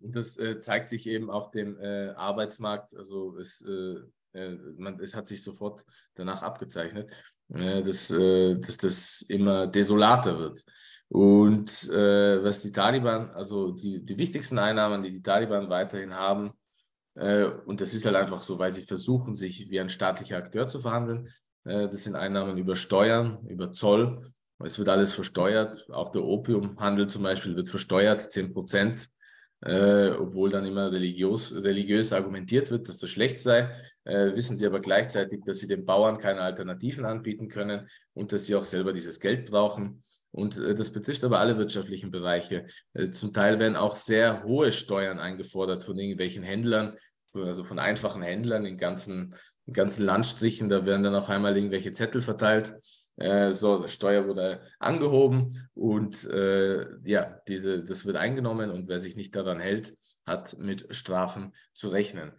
Und 0.00 0.14
das 0.14 0.36
äh, 0.38 0.60
zeigt 0.60 0.90
sich 0.90 1.06
eben 1.06 1.30
auf 1.30 1.50
dem 1.50 1.78
äh, 1.80 2.10
Arbeitsmarkt. 2.10 2.94
Also 2.94 3.38
es, 3.38 3.62
äh, 3.62 4.00
man, 4.76 5.00
es 5.00 5.14
hat 5.14 5.26
sich 5.26 5.42
sofort 5.42 5.84
danach 6.14 6.42
abgezeichnet, 6.42 7.10
dass, 7.52 8.08
dass 8.08 8.76
das 8.78 9.22
immer 9.28 9.66
desolater 9.66 10.38
wird. 10.38 10.64
Und 11.08 11.68
was 11.90 12.62
die 12.62 12.72
Taliban, 12.72 13.30
also 13.30 13.72
die, 13.72 14.02
die 14.02 14.18
wichtigsten 14.18 14.58
Einnahmen, 14.58 15.02
die 15.02 15.10
die 15.10 15.22
Taliban 15.22 15.68
weiterhin 15.68 16.14
haben, 16.14 16.52
und 17.14 17.80
das 17.82 17.92
ist 17.92 18.06
halt 18.06 18.16
einfach 18.16 18.40
so, 18.40 18.58
weil 18.58 18.70
sie 18.70 18.80
versuchen, 18.80 19.34
sich 19.34 19.68
wie 19.68 19.78
ein 19.80 19.90
staatlicher 19.90 20.38
Akteur 20.38 20.66
zu 20.66 20.80
verhandeln. 20.80 21.28
Das 21.64 22.04
sind 22.04 22.16
Einnahmen 22.16 22.56
über 22.56 22.74
Steuern, 22.74 23.46
über 23.46 23.70
Zoll. 23.70 24.32
Es 24.64 24.78
wird 24.78 24.88
alles 24.88 25.12
versteuert. 25.12 25.90
Auch 25.90 26.10
der 26.10 26.24
Opiumhandel 26.24 27.08
zum 27.08 27.22
Beispiel 27.22 27.54
wird 27.54 27.68
versteuert, 27.68 28.22
10 28.22 28.54
Prozent 28.54 29.10
äh, 29.64 30.10
obwohl 30.10 30.50
dann 30.50 30.66
immer 30.66 30.90
religiös, 30.90 31.54
religiös 31.54 32.12
argumentiert 32.12 32.70
wird, 32.70 32.88
dass 32.88 32.98
das 32.98 33.10
schlecht 33.10 33.38
sei, 33.38 33.70
äh, 34.04 34.34
wissen 34.34 34.56
sie 34.56 34.66
aber 34.66 34.80
gleichzeitig, 34.80 35.40
dass 35.44 35.60
sie 35.60 35.68
den 35.68 35.84
Bauern 35.84 36.18
keine 36.18 36.40
Alternativen 36.40 37.04
anbieten 37.04 37.48
können 37.48 37.88
und 38.14 38.32
dass 38.32 38.46
sie 38.46 38.54
auch 38.54 38.64
selber 38.64 38.92
dieses 38.92 39.20
Geld 39.20 39.50
brauchen. 39.50 40.02
Und 40.30 40.58
äh, 40.58 40.74
das 40.74 40.92
betrifft 40.92 41.24
aber 41.24 41.38
alle 41.40 41.58
wirtschaftlichen 41.58 42.10
Bereiche. 42.10 42.64
Äh, 42.94 43.10
zum 43.10 43.32
Teil 43.32 43.58
werden 43.60 43.76
auch 43.76 43.96
sehr 43.96 44.42
hohe 44.44 44.72
Steuern 44.72 45.18
eingefordert 45.18 45.82
von 45.82 45.98
irgendwelchen 45.98 46.42
Händlern, 46.42 46.96
also 47.34 47.64
von 47.64 47.78
einfachen 47.78 48.22
Händlern 48.22 48.66
in 48.66 48.76
ganzen, 48.76 49.34
in 49.66 49.72
ganzen 49.72 50.04
Landstrichen. 50.04 50.68
Da 50.68 50.84
werden 50.86 51.02
dann 51.02 51.14
auf 51.14 51.30
einmal 51.30 51.56
irgendwelche 51.56 51.92
Zettel 51.92 52.20
verteilt 52.20 52.74
äh, 53.16 53.52
so, 53.52 53.86
Steuer 53.88 54.26
wurde 54.26 54.62
angehoben 54.78 55.68
und 55.74 56.24
äh, 56.24 56.86
ja, 57.04 57.40
diese, 57.46 57.84
das 57.84 58.06
wird 58.06 58.16
eingenommen 58.16 58.70
und 58.70 58.88
wer 58.88 59.00
sich 59.00 59.16
nicht 59.16 59.36
daran 59.36 59.60
hält, 59.60 59.96
hat 60.26 60.58
mit 60.58 60.94
Strafen 60.94 61.52
zu 61.72 61.88
rechnen. 61.88 62.32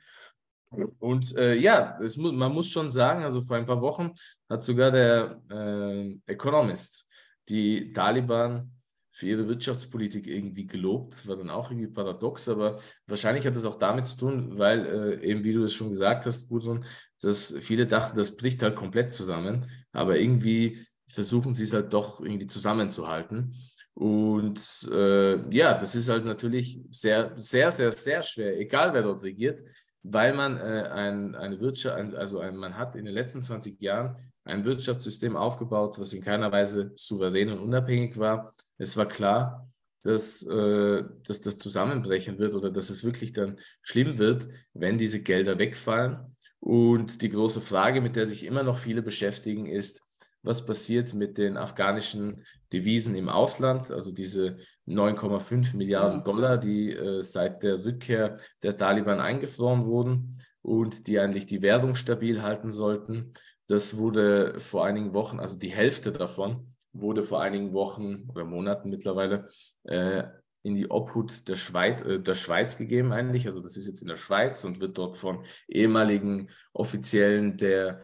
Und 1.00 1.36
äh, 1.36 1.56
ja, 1.56 2.00
mu 2.18 2.32
man 2.32 2.52
muss 2.52 2.70
schon 2.70 2.90
sagen, 2.90 3.24
also 3.24 3.42
vor 3.42 3.58
ein 3.58 3.66
paar 3.66 3.82
Wochen 3.82 4.12
hat 4.50 4.64
sogar 4.64 4.92
der 4.92 5.42
äh, 5.50 6.18
Economist 6.26 7.08
die 7.50 7.92
Taliban 7.92 8.72
für 9.12 9.28
ihre 9.28 9.48
Wirtschaftspolitik 9.48 10.28
irgendwie 10.28 10.66
gelobt. 10.66 11.28
War 11.28 11.38
dann 11.38 11.50
auch 11.50 11.70
irgendwie 11.70 11.92
paradox, 11.92 12.50
aber 12.50 12.80
wahrscheinlich 13.06 13.46
hat 13.46 13.56
es 13.56 13.66
auch 13.66 13.76
damit 13.76 14.08
zu 14.08 14.18
tun, 14.18 14.58
weil 14.58 14.86
äh, 15.22 15.26
eben, 15.26 15.44
wie 15.44 15.54
du 15.54 15.64
es 15.64 15.74
schon 15.74 15.90
gesagt 15.90 16.26
hast, 16.26 16.50
Gudrun, 16.50 16.84
dass 17.22 17.56
viele 17.60 17.86
dachten, 17.86 18.18
das 18.18 18.36
bricht 18.36 18.64
halt 18.64 18.76
komplett 18.76 19.14
zusammen, 19.14 19.66
aber 19.92 20.18
irgendwie 20.18 20.80
versuchen 21.08 21.54
sie 21.54 21.64
es 21.64 21.74
halt 21.74 21.94
doch 21.94 22.22
irgendwie 22.22 22.48
zusammenzuhalten. 22.48 23.54
Und 23.94 24.90
äh, 24.92 25.48
ja, 25.56 25.76
das 25.76 25.94
ist 25.94 26.10
halt 26.10 26.26
natürlich 26.26 26.80
sehr, 26.90 27.34
sehr, 27.36 27.72
sehr, 27.72 27.92
sehr 27.92 28.24
schwer, 28.24 28.60
egal 28.60 28.94
wer 28.94 29.04
dort 29.04 29.22
regiert, 29.22 29.62
weil 30.04 30.34
man 30.34 30.58
äh, 30.58 30.90
ein, 30.92 31.34
eine 31.36 31.60
Wirtschaft, 31.60 32.14
also 32.16 32.40
ein, 32.40 32.58
man 32.58 32.78
hat 32.78 32.96
in 32.96 33.06
den 33.06 33.14
letzten 33.14 33.42
20 33.42 33.82
Jahren 33.82 34.18
ein 34.44 34.66
Wirtschaftssystem 34.66 35.38
aufgebaut, 35.38 35.98
was 35.98 36.14
in 36.14 36.22
keiner 36.22 36.52
Weise 36.52 36.92
souverän 36.96 37.50
und 37.50 37.60
unabhängig 37.60 38.20
war. 38.20 38.54
Es 38.78 38.98
war 38.98 39.08
klar, 39.08 39.70
dass, 40.04 40.44
äh, 40.44 41.04
dass 41.26 41.40
das 41.40 41.58
zusammenbrechen 41.58 42.38
wird 42.38 42.54
oder 42.54 42.70
dass 42.70 42.90
es 42.90 43.06
wirklich 43.06 43.32
dann 43.32 43.58
schlimm 43.82 44.18
wird, 44.18 44.50
wenn 44.74 44.98
diese 44.98 45.24
Gelder 45.24 45.58
wegfallen. 45.58 46.36
Und 46.60 47.22
die 47.22 47.30
große 47.30 47.62
Frage, 47.62 48.02
mit 48.02 48.16
der 48.16 48.26
sich 48.26 48.46
immer 48.46 48.64
noch 48.64 48.78
viele 48.78 49.02
beschäftigen, 49.02 49.66
ist, 49.66 50.02
was 50.44 50.66
passiert 50.66 51.14
mit 51.14 51.38
den 51.38 51.58
afghanischen 51.58 52.44
Devisen 52.72 53.16
im 53.16 53.30
Ausland, 53.30 53.90
also 53.90 54.14
diese 54.14 54.58
9,5 54.88 55.76
Milliarden 55.76 56.24
Dollar, 56.24 56.58
die 56.58 56.92
äh, 56.92 57.24
seit 57.24 57.64
der 57.64 57.84
Rückkehr 57.86 58.36
der 58.62 58.78
Taliban 58.78 59.20
eingefroren 59.20 59.86
wurden 59.86 60.36
und 60.62 61.08
die 61.08 61.20
eigentlich 61.20 61.46
die 61.46 61.62
Währung 61.62 61.96
stabil 61.96 62.42
halten 62.42 62.72
sollten. 62.72 63.34
Das 63.68 63.98
wurde 63.98 64.60
vor 64.60 64.86
einigen 64.86 65.14
Wochen, 65.14 65.40
also 65.40 65.58
die 65.58 65.72
Hälfte 65.72 66.12
davon, 66.12 66.68
wurde 66.92 67.24
vor 67.24 67.42
einigen 67.42 67.74
Wochen 67.74 68.30
oder 68.30 68.44
Monaten 68.44 68.90
mittlerweile 68.90 69.48
äh, 69.84 70.24
in 70.64 70.76
die 70.76 70.90
Obhut 70.90 71.48
der 71.48 71.56
Schweiz, 71.56 72.02
äh, 72.02 72.20
der 72.20 72.36
Schweiz 72.36 72.78
gegeben 72.78 73.12
eigentlich. 73.12 73.46
Also 73.46 73.62
das 73.62 73.78
ist 73.78 73.88
jetzt 73.88 74.02
in 74.02 74.08
der 74.08 74.18
Schweiz 74.18 74.64
und 74.64 74.80
wird 74.80 74.98
dort 74.98 75.16
von 75.16 75.46
ehemaligen 75.68 76.50
Offiziellen 76.74 77.58
der, 77.58 78.04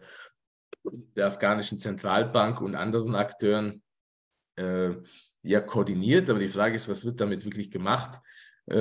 der 0.84 1.26
afghanischen 1.26 1.78
Zentralbank 1.78 2.60
und 2.60 2.74
anderen 2.74 3.14
Akteuren 3.14 3.82
äh, 4.56 4.90
ja 5.42 5.60
koordiniert. 5.60 6.30
Aber 6.30 6.38
die 6.38 6.48
Frage 6.48 6.74
ist, 6.74 6.88
was 6.88 7.04
wird 7.04 7.20
damit 7.20 7.44
wirklich 7.44 7.70
gemacht? 7.70 8.20
Äh, 8.68 8.74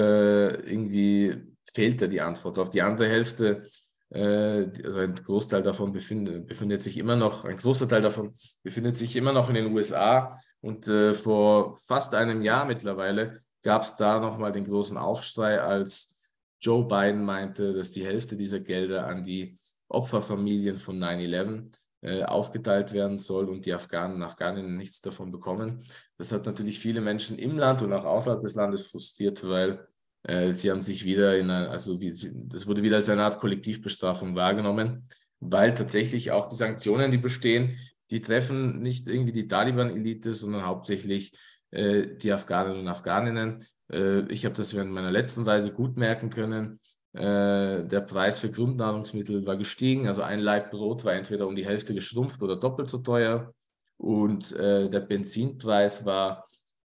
irgendwie 0.71 1.55
fehlt 1.73 2.01
da 2.01 2.07
die 2.07 2.21
Antwort. 2.21 2.59
Auf 2.59 2.69
die 2.69 2.81
andere 2.81 3.07
Hälfte 3.07 3.63
äh, 4.09 4.67
also 4.83 4.99
ein 4.99 5.15
Großteil 5.15 5.61
davon 5.61 5.91
befindet, 5.91 6.47
befindet 6.47 6.81
sich 6.81 6.97
immer 6.97 7.15
noch, 7.15 7.45
ein 7.45 7.57
großer 7.57 7.87
Teil 7.87 8.01
davon 8.01 8.33
befindet 8.63 8.95
sich 8.95 9.15
immer 9.15 9.33
noch 9.33 9.49
in 9.49 9.55
den 9.55 9.73
USA. 9.73 10.39
Und 10.61 10.87
äh, 10.87 11.13
vor 11.13 11.77
fast 11.77 12.13
einem 12.15 12.41
Jahr 12.41 12.65
mittlerweile 12.65 13.41
gab 13.61 13.83
es 13.83 13.95
da 13.95 14.19
nochmal 14.19 14.51
den 14.51 14.65
großen 14.65 14.97
Aufschrei, 14.97 15.61
als 15.61 16.15
Joe 16.59 16.85
Biden 16.85 17.23
meinte, 17.23 17.71
dass 17.71 17.91
die 17.91 18.05
Hälfte 18.05 18.35
dieser 18.35 18.59
Gelder 18.59 19.07
an 19.07 19.23
die 19.23 19.57
Opferfamilien 19.87 20.75
von 20.75 20.99
9-11 20.99 21.57
äh, 21.57 21.69
aufgeteilt 22.01 22.93
werden 22.93 23.17
soll 23.17 23.49
und 23.49 23.65
die 23.65 23.73
Afghanen 23.73 24.15
und 24.15 24.23
Afghaninnen 24.23 24.77
nichts 24.77 25.01
davon 25.01 25.31
bekommen. 25.31 25.83
Das 26.17 26.31
hat 26.31 26.45
natürlich 26.45 26.79
viele 26.79 27.01
Menschen 27.01 27.37
im 27.37 27.57
Land 27.57 27.81
und 27.81 27.91
auch 27.91 28.05
außerhalb 28.05 28.41
des 28.41 28.55
Landes 28.55 28.87
frustriert, 28.87 29.45
weil 29.47 29.85
äh, 30.23 30.51
sie 30.51 30.71
haben 30.71 30.81
sich 30.81 31.05
wieder 31.05 31.37
in 31.37 31.49
einer, 31.49 31.69
also 31.69 31.99
wie, 32.01 32.11
das 32.11 32.67
wurde 32.67 32.83
wieder 32.83 32.97
als 32.97 33.09
eine 33.09 33.23
Art 33.23 33.39
Kollektivbestrafung 33.39 34.35
wahrgenommen, 34.35 35.07
weil 35.39 35.73
tatsächlich 35.73 36.31
auch 36.31 36.47
die 36.47 36.55
Sanktionen, 36.55 37.11
die 37.11 37.17
bestehen, 37.17 37.77
die 38.11 38.21
treffen 38.21 38.81
nicht 38.81 39.07
irgendwie 39.07 39.31
die 39.31 39.47
Taliban-Elite, 39.47 40.33
sondern 40.33 40.65
hauptsächlich 40.65 41.37
äh, 41.71 42.07
die 42.17 42.31
Afghaninnen 42.33 42.81
und 42.81 42.87
Afghaninnen. 42.87 43.63
Äh, 43.91 44.21
ich 44.31 44.45
habe 44.45 44.55
das 44.55 44.75
während 44.75 44.91
meiner 44.91 45.11
letzten 45.11 45.43
Reise 45.43 45.71
gut 45.71 45.95
merken 45.97 46.29
können. 46.29 46.79
Äh, 47.13 47.85
der 47.85 48.01
Preis 48.01 48.39
für 48.39 48.51
Grundnahrungsmittel 48.51 49.45
war 49.45 49.57
gestiegen, 49.57 50.07
also 50.07 50.21
ein 50.21 50.39
Laib 50.39 50.71
Brot 50.71 51.05
war 51.05 51.13
entweder 51.13 51.47
um 51.47 51.55
die 51.55 51.65
Hälfte 51.65 51.93
geschrumpft 51.93 52.41
oder 52.41 52.55
doppelt 52.55 52.89
so 52.89 52.99
teuer. 52.99 53.53
Und 53.97 54.53
äh, 54.53 54.89
der 54.89 55.01
Benzinpreis 55.01 56.05
war, 56.05 56.45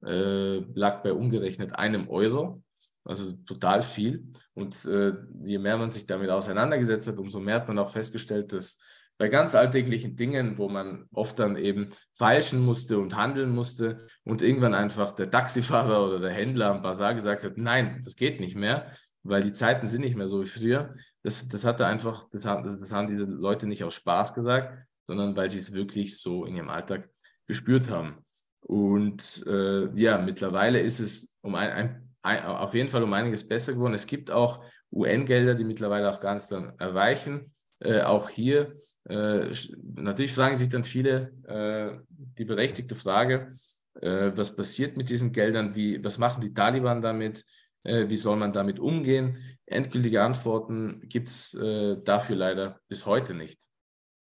äh, 0.05 0.59
lag 0.75 1.03
bei 1.03 1.13
umgerechnet 1.13 1.75
einem 1.75 2.09
Euro 2.09 2.63
also 3.09 3.33
total 3.47 3.83
viel. 3.83 4.25
Und 4.55 4.85
äh, 4.85 5.13
je 5.43 5.59
mehr 5.59 5.79
man 5.79 5.91
sich 5.91 6.07
damit 6.07 6.31
auseinandergesetzt 6.31 7.09
hat, 7.09 7.19
umso 7.19 7.41
mehr 7.41 7.57
hat 7.57 7.69
man 7.69 7.79
auch 7.79 7.91
festgestellt, 7.91 8.53
dass 8.53 8.79
bei 9.17 9.29
ganz 9.29 9.57
alltäglichen 9.57 10.15
Dingen, 10.15 10.59
wo 10.59 10.69
man 10.69 11.07
oft 11.13 11.39
dann 11.41 11.57
eben 11.57 11.89
feilschen 12.13 12.61
musste 12.61 12.99
und 12.99 13.17
handeln 13.17 13.51
musste 13.51 14.07
und 14.25 14.43
irgendwann 14.43 14.75
einfach 14.75 15.11
der 15.13 15.31
Taxifahrer 15.31 16.07
oder 16.07 16.21
der 16.21 16.31
Händler 16.31 16.71
am 16.71 16.83
Bazar 16.83 17.15
gesagt 17.15 17.43
hat, 17.43 17.57
nein, 17.57 18.01
das 18.05 18.15
geht 18.15 18.39
nicht 18.39 18.55
mehr, 18.55 18.87
weil 19.29 19.43
die 19.43 19.53
Zeiten 19.53 19.87
sind 19.87 20.03
nicht 20.03 20.17
mehr 20.17 20.29
so 20.29 20.41
wie 20.41 20.47
früher. 20.47 20.95
Das, 21.23 21.49
das 21.49 21.65
hatte 21.65 21.87
einfach, 21.87 22.27
das 22.33 22.47
haben, 22.47 22.79
das 22.81 22.93
haben 22.93 23.09
diese 23.09 23.25
Leute 23.25 23.67
nicht 23.67 23.85
aus 23.85 23.95
Spaß 23.95 24.35
gesagt, 24.35 24.87
sondern 25.05 25.37
weil 25.37 25.51
sie 25.51 25.59
es 25.59 25.73
wirklich 25.73 26.19
so 26.19 26.45
in 26.45 26.57
ihrem 26.57 26.71
Alltag 26.71 27.09
gespürt 27.47 27.91
haben. 27.91 28.25
Und 28.61 29.45
äh, 29.47 29.89
ja, 29.99 30.19
mittlerweile 30.19 30.81
ist 30.81 31.01
es 31.01 31.35
um 31.41 31.55
ein, 31.55 32.11
ein 32.23 32.45
auf 32.45 32.75
jeden 32.75 32.89
Fall 32.89 33.03
um 33.03 33.13
einiges 33.13 33.47
besser 33.47 33.73
geworden. 33.73 33.95
Es 33.95 34.07
gibt 34.07 34.31
auch 34.31 34.65
UN-Gelder, 34.93 35.55
die 35.55 35.65
mittlerweile 35.65 36.09
Afghanistan 36.09 36.73
erreichen. 36.79 37.53
Äh, 37.81 38.03
auch 38.03 38.29
hier, 38.29 38.77
äh, 39.09 39.55
natürlich 39.95 40.33
fragen 40.33 40.57
sich 40.57 40.69
dann 40.69 40.85
viele 40.85 41.33
äh, 41.47 41.99
die 42.09 42.45
berechtigte 42.45 42.95
Frage, 42.95 43.53
äh, 44.01 44.33
was 44.35 44.55
passiert 44.57 44.97
mit 44.97 45.11
diesen 45.11 45.33
Geldern, 45.33 45.75
wie, 45.75 46.03
was 46.05 46.19
machen 46.19 46.41
die 46.41 46.53
Taliban 46.53 47.03
damit? 47.03 47.45
Äh, 47.85 48.09
wie 48.09 48.17
soll 48.17 48.37
man 48.37 48.53
damit 48.53 48.79
umgehen? 48.79 49.39
Endgültige 49.67 50.23
Antworten 50.23 51.01
gibt 51.09 51.29
es 51.29 51.55
äh, 51.55 51.97
dafür 52.03 52.37
leider 52.37 52.81
bis 52.89 53.07
heute 53.07 53.35
nicht. 53.35 53.61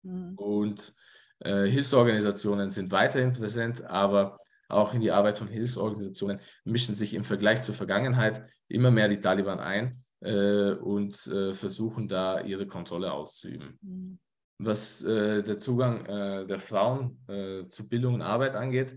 Mhm. 0.04 0.36
Und 0.36 0.94
äh, 1.40 1.66
Hilfsorganisationen 1.66 2.70
sind 2.70 2.92
weiterhin 2.92 3.34
präsent, 3.34 3.84
aber 3.84 4.38
auch 4.70 4.94
in 4.94 5.02
die 5.02 5.12
Arbeit 5.12 5.38
von 5.38 5.48
Hilfsorganisationen 5.48 6.40
mischen 6.64 6.96
sich 6.96 7.14
im 7.14 7.24
Vergleich 7.24 7.62
zur 7.62 7.76
Vergangenheit 7.76 8.44
immer 8.68 8.92
mehr 8.92 9.08
die 9.08 9.20
Taliban 9.20 9.60
ein 9.60 9.98
äh, 10.22 10.72
und 10.72 11.28
äh, 11.28 11.54
versuchen 11.54 12.08
da 12.08 12.40
ihre 12.42 12.68
Kontrolle 12.68 13.12
auszuüben. 13.12 13.78
Mhm. 13.82 14.20
Was 14.60 15.04
äh, 15.04 15.42
der 15.42 15.58
Zugang 15.58 16.06
äh, 16.06 16.46
der 16.46 16.60
Frauen 16.60 17.20
äh, 17.28 17.68
zu 17.68 17.90
Bildung 17.90 18.16
und 18.16 18.22
Arbeit 18.22 18.56
angeht, 18.56 18.96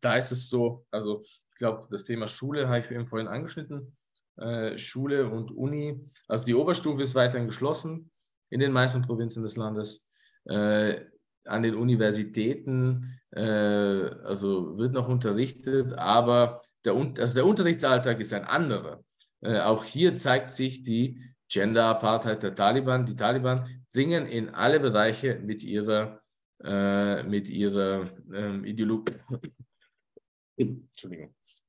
da 0.00 0.16
ist 0.16 0.32
es 0.32 0.48
so, 0.48 0.84
also 0.90 1.20
ich 1.22 1.44
glaube, 1.56 1.86
das 1.90 2.04
Thema 2.04 2.26
Schule 2.26 2.68
habe 2.68 2.80
ich 2.80 2.90
eben 2.90 3.06
vorhin 3.06 3.28
angeschnitten. 3.28 3.96
Äh, 4.36 4.78
Schule 4.78 5.28
und 5.28 5.50
Uni, 5.50 6.04
also 6.28 6.44
die 6.44 6.54
Oberstufe 6.54 7.02
ist 7.02 7.14
weiterhin 7.14 7.46
geschlossen 7.46 8.10
in 8.50 8.60
den 8.60 8.72
meisten 8.72 9.02
Provinzen 9.02 9.42
des 9.42 9.56
Landes. 9.56 10.08
an 10.44 11.62
den 11.62 11.74
Universitäten 11.74 13.18
also 13.30 14.76
wird 14.76 14.92
noch 14.92 15.08
unterrichtet, 15.08 15.92
aber 15.94 16.60
der, 16.84 16.94
also 16.94 17.34
der 17.34 17.46
Unterrichtsalltag 17.46 18.20
ist 18.20 18.34
ein 18.34 18.44
anderer. 18.44 19.02
Äh, 19.42 19.60
auch 19.60 19.84
hier 19.84 20.16
zeigt 20.16 20.52
sich 20.52 20.82
die 20.82 21.20
Gender-Apartheid 21.48 22.42
der 22.42 22.54
Taliban. 22.54 23.04
Die 23.04 23.16
Taliban 23.16 23.68
dringen 23.92 24.26
in 24.26 24.50
alle 24.50 24.80
Bereiche 24.80 25.38
mit 25.40 25.62
ihrer, 25.62 26.20
äh, 26.64 27.22
mit 27.24 27.48
ihrer 27.48 28.08
ähm, 28.32 28.64
Ideologie. 28.64 29.14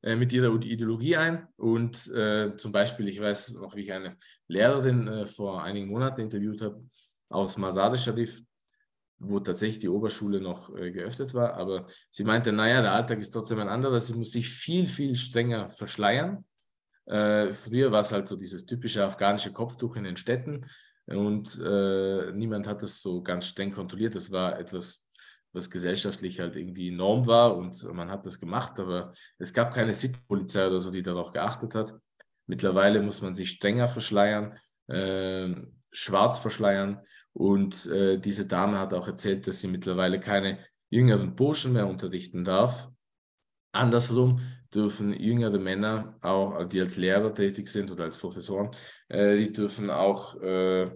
Äh, 0.02 0.16
mit 0.18 0.34
ihrer 0.34 0.54
Ideologie 0.62 1.16
ein. 1.16 1.48
Und 1.56 2.12
äh, 2.14 2.56
zum 2.58 2.72
Beispiel, 2.72 3.08
ich 3.08 3.20
weiß 3.20 3.54
noch, 3.54 3.76
wie 3.76 3.84
ich 3.84 3.91
eine 3.91 4.18
Lehrerin 4.48 5.08
äh, 5.08 5.26
vor 5.26 5.64
einigen 5.64 5.88
Monaten 5.88 6.22
interviewt 6.22 6.62
habe 6.62 6.86
aus 7.30 7.58
Masade 7.58 7.98
Sharif, 7.98 8.44
wo 9.20 9.39
tatsächlich 9.39 9.80
die 9.80 9.89
Oberschule 9.89 10.41
noch 10.41 10.76
äh, 10.76 10.91
geöffnet 10.91 11.34
war. 11.34 11.54
Aber 11.54 11.86
sie 12.12 12.26
meinte, 12.26 12.52
naja, 12.52 12.82
der 12.82 12.91
Alltag 12.91 13.20
ist 13.20 13.32
trotzdem 13.32 13.60
ein 13.60 13.70
anderer. 13.70 14.00
Sie 14.00 14.14
muss 14.16 14.32
sich 14.32 14.50
viel, 14.50 14.86
viel 14.88 15.16
strenger 15.16 15.70
verschleiern. 15.70 16.46
Äh, 17.06 17.54
früher 17.54 17.91
war 17.91 18.02
es 18.02 18.12
halt 18.12 18.28
so 18.28 18.36
dieses 18.36 18.66
typische 18.66 19.04
afghanische 19.06 19.54
Kopftuch 19.54 19.96
in 19.96 20.04
den 20.04 20.18
Städten 20.18 20.66
und 21.08 21.60
äh, 21.64 22.32
niemand 22.32 22.68
hat 22.68 22.82
das 22.82 23.01
so 23.01 23.22
ganz 23.22 23.47
streng 23.47 23.72
kontrolliert. 23.72 24.16
Das 24.16 24.32
war 24.32 24.58
etwas, 24.60 25.06
was 25.51 25.70
gesellschaftlich 25.70 26.39
halt 26.39 26.56
irgendwie 26.56 26.91
Norm 26.91 27.28
war 27.28 27.56
und 27.56 27.84
man 27.93 28.10
hat 28.10 28.26
das 28.26 28.39
gemacht, 28.39 28.80
aber 28.80 29.12
es 29.38 29.54
gab 29.54 29.74
keine 29.74 29.93
Sittpolizei 29.93 30.68
oder 30.68 30.80
so, 30.80 30.91
die 30.91 31.04
darauf 31.04 31.32
geachtet 31.32 31.76
hat. 31.76 31.93
Mittlerweile 32.47 33.01
muss 33.01 33.22
man 33.22 33.34
sich 33.34 33.51
strenger 33.51 33.88
verschleiern, 33.88 34.58
äh, 34.88 35.54
schwarz 35.91 36.39
verschleiern 36.39 37.01
und 37.34 37.86
äh, 37.88 38.20
diese 38.20 38.47
Dame 38.47 38.80
hat 38.80 38.93
auch 38.93 39.08
erzählt, 39.08 39.47
dass 39.47 39.62
sie 39.62 39.68
mittlerweile 39.68 40.20
keine 40.20 40.60
jüngeren 40.89 41.36
Burschen 41.36 41.74
mehr 41.74 41.88
unterrichten 41.88 42.43
darf. 42.43 42.89
Andersrum 43.72 44.39
dürfen 44.74 45.13
jüngere 45.13 45.59
Männer, 45.59 46.17
auch 46.21 46.65
die 46.65 46.82
als 46.82 46.97
Lehrer 46.97 47.34
tätig 47.34 47.67
sind 47.67 47.91
oder 47.91 48.05
als 48.05 48.17
Professoren, 48.17 48.71
äh, 49.09 49.38
die 49.38 49.53
dürfen 49.53 49.89
auch 49.89 50.39
äh, 50.41 50.91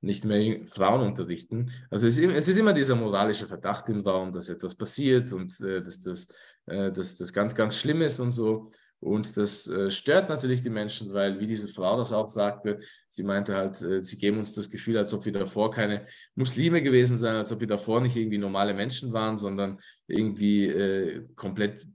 nicht 0.00 0.24
mehr 0.24 0.66
Frauen 0.66 1.06
unterrichten. 1.06 1.70
Also 1.90 2.06
es 2.06 2.18
ist, 2.18 2.28
es 2.30 2.48
ist, 2.48 2.58
immer 2.58 2.72
dieser 2.72 2.96
moralische 2.96 3.46
Verdacht 3.46 3.88
im 3.88 4.00
Raum, 4.00 4.32
dass 4.32 4.48
etwas 4.48 4.74
passiert 4.74 5.32
und 5.32 5.58
äh, 5.60 5.80
dass, 5.80 6.00
das, 6.00 6.28
äh, 6.66 6.92
dass 6.92 7.16
das 7.16 7.32
ganz, 7.32 7.54
ganz 7.54 7.78
schlimm 7.78 8.02
ist 8.02 8.20
und 8.20 8.30
so. 8.30 8.70
Und 8.98 9.36
das 9.36 9.66
äh, 9.66 9.90
stört 9.90 10.28
natürlich 10.28 10.60
die 10.60 10.70
Menschen, 10.70 11.12
weil, 11.12 11.40
wie 11.40 11.46
diese 11.46 11.66
Frau 11.66 11.96
das 11.96 12.12
auch 12.12 12.28
sagte, 12.28 12.78
sie 13.08 13.24
meinte 13.24 13.54
halt, 13.54 13.82
äh, 13.82 14.02
sie 14.02 14.16
geben 14.16 14.38
uns 14.38 14.54
das 14.54 14.70
Gefühl, 14.70 14.98
als 14.98 15.12
ob 15.12 15.24
wir 15.24 15.32
davor 15.32 15.70
keine 15.70 16.06
Muslime 16.36 16.82
gewesen 16.82 17.16
seien, 17.16 17.36
als 17.36 17.50
ob 17.50 17.60
wir 17.60 17.66
davor 17.66 18.00
nicht 18.00 18.16
irgendwie 18.16 18.38
normale 18.38 18.74
Menschen 18.74 19.12
waren, 19.12 19.36
sondern 19.36 19.78
irgendwie 20.06 21.22
komplett 21.34 21.86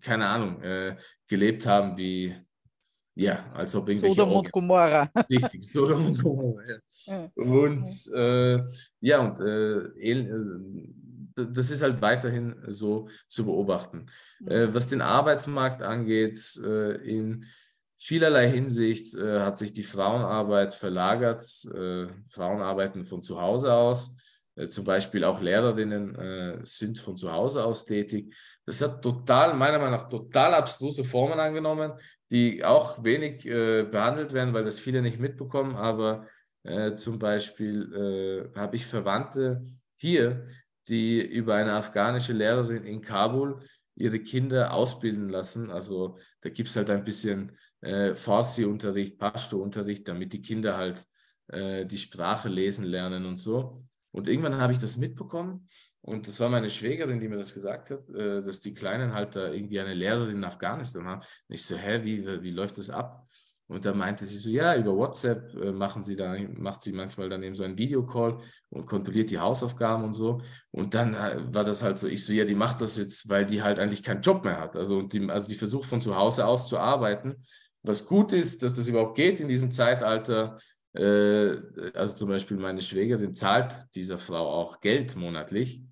keine 0.00 0.26
Ahnung, 0.26 0.62
äh, 0.62 0.96
gelebt 1.26 1.66
haben 1.66 1.96
wie, 1.96 2.34
ja, 3.14 3.46
als 3.54 3.74
ob 3.74 3.88
irgendwelche... 3.88 4.14
Sodom 4.14 4.36
und 4.36 4.52
Gomorra. 4.52 5.10
Richtig, 5.30 5.62
Sodom 5.70 6.06
und 6.06 6.22
Gomorra, 6.22 6.62
ja. 7.06 7.30
Und 7.34 7.88
äh, 8.14 8.62
ja, 9.00 9.20
und 9.20 9.40
äh, 9.40 9.78
äh, 9.98 10.36
das 11.34 11.70
ist 11.70 11.82
halt 11.82 12.00
weiterhin 12.00 12.56
so 12.68 13.08
zu 13.28 13.44
beobachten. 13.44 14.06
Äh, 14.46 14.68
was 14.72 14.88
den 14.88 15.00
Arbeitsmarkt 15.00 15.82
angeht, 15.82 16.38
äh, 16.62 16.96
in 16.96 17.44
vielerlei 17.98 18.50
Hinsicht 18.50 19.16
hat 19.18 19.56
sich 19.56 19.72
die 19.72 19.82
Frauenarbeit 19.82 20.74
verlagert. 20.74 21.42
Frauen 22.28 22.60
arbeiten 22.60 23.04
von 23.04 23.22
zu 23.22 23.40
Hause 23.40 23.72
aus. 23.72 24.14
Äh, 24.56 24.68
zum 24.68 24.84
Beispiel 24.84 25.24
auch 25.24 25.40
Lehrerinnen 25.40 26.14
äh, 26.16 26.58
sind 26.64 26.98
von 26.98 27.16
zu 27.16 27.30
Hause 27.30 27.64
aus 27.64 27.84
tätig. 27.84 28.34
Das 28.64 28.80
hat 28.80 29.02
total, 29.02 29.54
meiner 29.54 29.78
Meinung 29.78 30.00
nach, 30.00 30.08
total 30.08 30.54
abstruse 30.54 31.04
Formen 31.04 31.38
angenommen, 31.38 31.92
die 32.30 32.64
auch 32.64 33.04
wenig 33.04 33.46
äh, 33.46 33.84
behandelt 33.84 34.32
werden, 34.32 34.54
weil 34.54 34.64
das 34.64 34.78
viele 34.78 35.02
nicht 35.02 35.20
mitbekommen. 35.20 35.76
Aber 35.76 36.26
äh, 36.64 36.94
zum 36.94 37.18
Beispiel 37.18 38.50
äh, 38.54 38.58
habe 38.58 38.76
ich 38.76 38.86
Verwandte 38.86 39.64
hier, 39.96 40.46
die 40.88 41.20
über 41.20 41.54
eine 41.56 41.74
afghanische 41.74 42.32
Lehrerin 42.32 42.84
in 42.84 43.00
Kabul 43.02 43.60
ihre 43.94 44.20
Kinder 44.20 44.72
ausbilden 44.72 45.28
lassen. 45.28 45.70
Also 45.70 46.18
da 46.40 46.50
gibt 46.50 46.68
es 46.68 46.76
halt 46.76 46.90
ein 46.90 47.04
bisschen 47.04 47.56
äh, 47.80 48.14
Farsi-Unterricht, 48.14 49.18
Pashto-Unterricht, 49.18 50.06
damit 50.08 50.32
die 50.32 50.42
Kinder 50.42 50.76
halt 50.76 51.04
die 51.48 51.96
Sprache 51.96 52.48
lesen 52.48 52.84
lernen 52.84 53.24
und 53.24 53.36
so. 53.36 53.85
Und 54.16 54.28
irgendwann 54.28 54.56
habe 54.56 54.72
ich 54.72 54.78
das 54.78 54.96
mitbekommen 54.96 55.68
und 56.00 56.26
das 56.26 56.40
war 56.40 56.48
meine 56.48 56.70
Schwägerin, 56.70 57.20
die 57.20 57.28
mir 57.28 57.36
das 57.36 57.52
gesagt 57.52 57.90
hat, 57.90 58.08
äh, 58.08 58.42
dass 58.42 58.60
die 58.60 58.72
Kleinen 58.72 59.12
halt 59.12 59.36
da 59.36 59.52
irgendwie 59.52 59.78
eine 59.78 59.92
Lehrerin 59.92 60.36
in 60.36 60.44
Afghanistan 60.44 61.04
haben. 61.04 61.20
Und 61.20 61.54
ich 61.54 61.66
so, 61.66 61.76
hä, 61.76 62.02
wie, 62.02 62.26
wie 62.42 62.50
läuft 62.50 62.78
das 62.78 62.88
ab? 62.88 63.26
Und 63.66 63.84
da 63.84 63.92
meinte 63.92 64.24
sie 64.24 64.38
so, 64.38 64.48
ja, 64.48 64.74
über 64.74 64.96
WhatsApp 64.96 65.52
äh, 65.56 65.70
machen 65.70 66.02
sie 66.02 66.16
da, 66.16 66.34
macht 66.56 66.80
sie 66.80 66.94
manchmal 66.94 67.28
dann 67.28 67.42
eben 67.42 67.54
so 67.54 67.64
einen 67.64 67.76
Videocall 67.76 68.38
und 68.70 68.86
kontrolliert 68.86 69.30
die 69.30 69.38
Hausaufgaben 69.38 70.04
und 70.04 70.14
so. 70.14 70.40
Und 70.70 70.94
dann 70.94 71.12
äh, 71.12 71.52
war 71.52 71.64
das 71.64 71.82
halt 71.82 71.98
so, 71.98 72.06
ich 72.06 72.24
so, 72.24 72.32
ja, 72.32 72.46
die 72.46 72.54
macht 72.54 72.80
das 72.80 72.96
jetzt, 72.96 73.28
weil 73.28 73.44
die 73.44 73.62
halt 73.62 73.78
eigentlich 73.78 74.02
keinen 74.02 74.22
Job 74.22 74.44
mehr 74.44 74.58
hat. 74.58 74.76
Also 74.76 75.02
die, 75.02 75.28
also 75.28 75.46
die 75.46 75.56
versucht 75.56 75.90
von 75.90 76.00
zu 76.00 76.16
Hause 76.16 76.46
aus 76.46 76.70
zu 76.70 76.78
arbeiten. 76.78 77.34
Was 77.82 78.06
gut 78.06 78.32
ist, 78.32 78.62
dass 78.62 78.72
das 78.72 78.88
überhaupt 78.88 79.16
geht 79.16 79.40
in 79.40 79.48
diesem 79.48 79.70
Zeitalter, 79.70 80.56
also 80.96 82.14
zum 82.14 82.28
Beispiel 82.28 82.56
meine 82.56 82.80
Schwägerin 82.80 83.34
zahlt 83.34 83.74
dieser 83.94 84.18
Frau 84.18 84.48
auch 84.50 84.80
Geld 84.80 85.16
monatlich. 85.16 85.82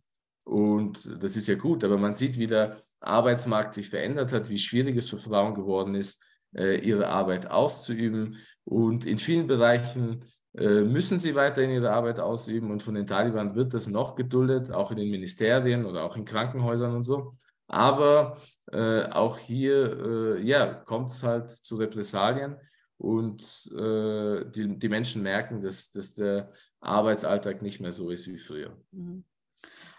Und 0.44 1.22
das 1.22 1.36
ist 1.36 1.48
ja 1.48 1.54
gut, 1.54 1.84
aber 1.84 1.96
man 1.96 2.14
sieht, 2.14 2.38
wie 2.38 2.46
der 2.46 2.76
Arbeitsmarkt 3.00 3.72
sich 3.72 3.88
verändert 3.88 4.32
hat, 4.32 4.50
wie 4.50 4.58
schwierig 4.58 4.96
es 4.96 5.08
für 5.08 5.16
Frauen 5.16 5.54
geworden 5.54 5.94
ist, 5.94 6.22
äh, 6.54 6.78
ihre 6.78 7.08
Arbeit 7.08 7.50
auszuüben. 7.50 8.36
Und 8.64 9.06
in 9.06 9.18
vielen 9.18 9.46
Bereichen 9.46 10.20
äh, 10.54 10.82
müssen 10.82 11.18
sie 11.18 11.34
weiterhin 11.34 11.70
ihre 11.70 11.92
Arbeit 11.92 12.20
ausüben. 12.20 12.70
Und 12.70 12.82
von 12.82 12.94
den 12.94 13.06
Taliban 13.06 13.54
wird 13.54 13.72
das 13.72 13.88
noch 13.88 14.14
geduldet, 14.16 14.70
auch 14.70 14.90
in 14.90 14.98
den 14.98 15.10
Ministerien 15.10 15.86
oder 15.86 16.04
auch 16.04 16.16
in 16.16 16.26
Krankenhäusern 16.26 16.94
und 16.94 17.04
so. 17.04 17.36
Aber 17.66 18.36
äh, 18.70 19.04
auch 19.04 19.38
hier 19.38 20.36
äh, 20.36 20.42
ja, 20.42 20.74
kommt 20.74 21.10
es 21.10 21.22
halt 21.22 21.50
zu 21.50 21.76
Repressalien 21.76 22.56
und 23.04 23.42
äh, 23.72 24.50
die, 24.50 24.78
die 24.78 24.88
Menschen 24.88 25.22
merken, 25.22 25.60
dass, 25.60 25.90
dass 25.90 26.14
der 26.14 26.50
Arbeitsalltag 26.80 27.60
nicht 27.60 27.80
mehr 27.80 27.92
so 27.92 28.10
ist 28.10 28.26
wie 28.28 28.38
früher. 28.38 28.76
Mhm. 28.92 29.24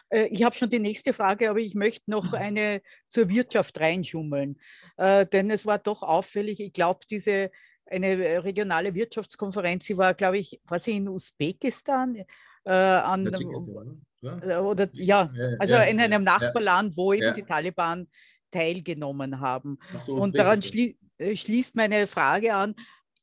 Äh, 0.09 0.27
ich 0.27 0.43
habe 0.43 0.55
schon 0.55 0.69
die 0.69 0.79
nächste 0.79 1.13
Frage, 1.13 1.49
aber 1.49 1.59
ich 1.59 1.75
möchte 1.75 2.09
noch 2.09 2.31
mhm. 2.31 2.35
eine 2.35 2.81
zur 3.09 3.29
Wirtschaft 3.29 3.79
reinschummeln. 3.79 4.59
Äh, 4.97 5.25
denn 5.27 5.51
es 5.51 5.65
war 5.65 5.77
doch 5.77 6.01
auffällig, 6.01 6.59
ich 6.59 6.73
glaube, 6.73 7.01
diese 7.09 7.51
eine 7.85 8.43
regionale 8.43 8.95
Wirtschaftskonferenz, 8.95 9.85
sie 9.85 9.97
war, 9.97 10.15
glaube 10.15 10.39
ich, 10.39 10.59
war 10.65 10.79
sie 10.79 10.97
in 10.97 11.07
Usbekistan? 11.07 12.15
Äh, 12.63 12.71
an, 12.71 13.31
ja. 14.21 14.61
Oder, 14.61 14.89
ja, 14.93 15.31
also 15.59 15.75
ja, 15.75 15.83
in 15.83 15.99
einem 15.99 16.23
Nachbarland, 16.23 16.97
wo 16.97 17.13
eben 17.13 17.35
die 17.35 17.43
Taliban 17.43 18.07
teilgenommen 18.49 19.39
haben. 19.39 19.77
So, 19.99 20.15
und 20.15 20.35
daran 20.35 20.63
schli 20.63 20.89
äh, 20.89 21.04
schließt 21.19 21.75
meine 21.75 22.07
Frage 22.07 22.55
an, 22.55 22.75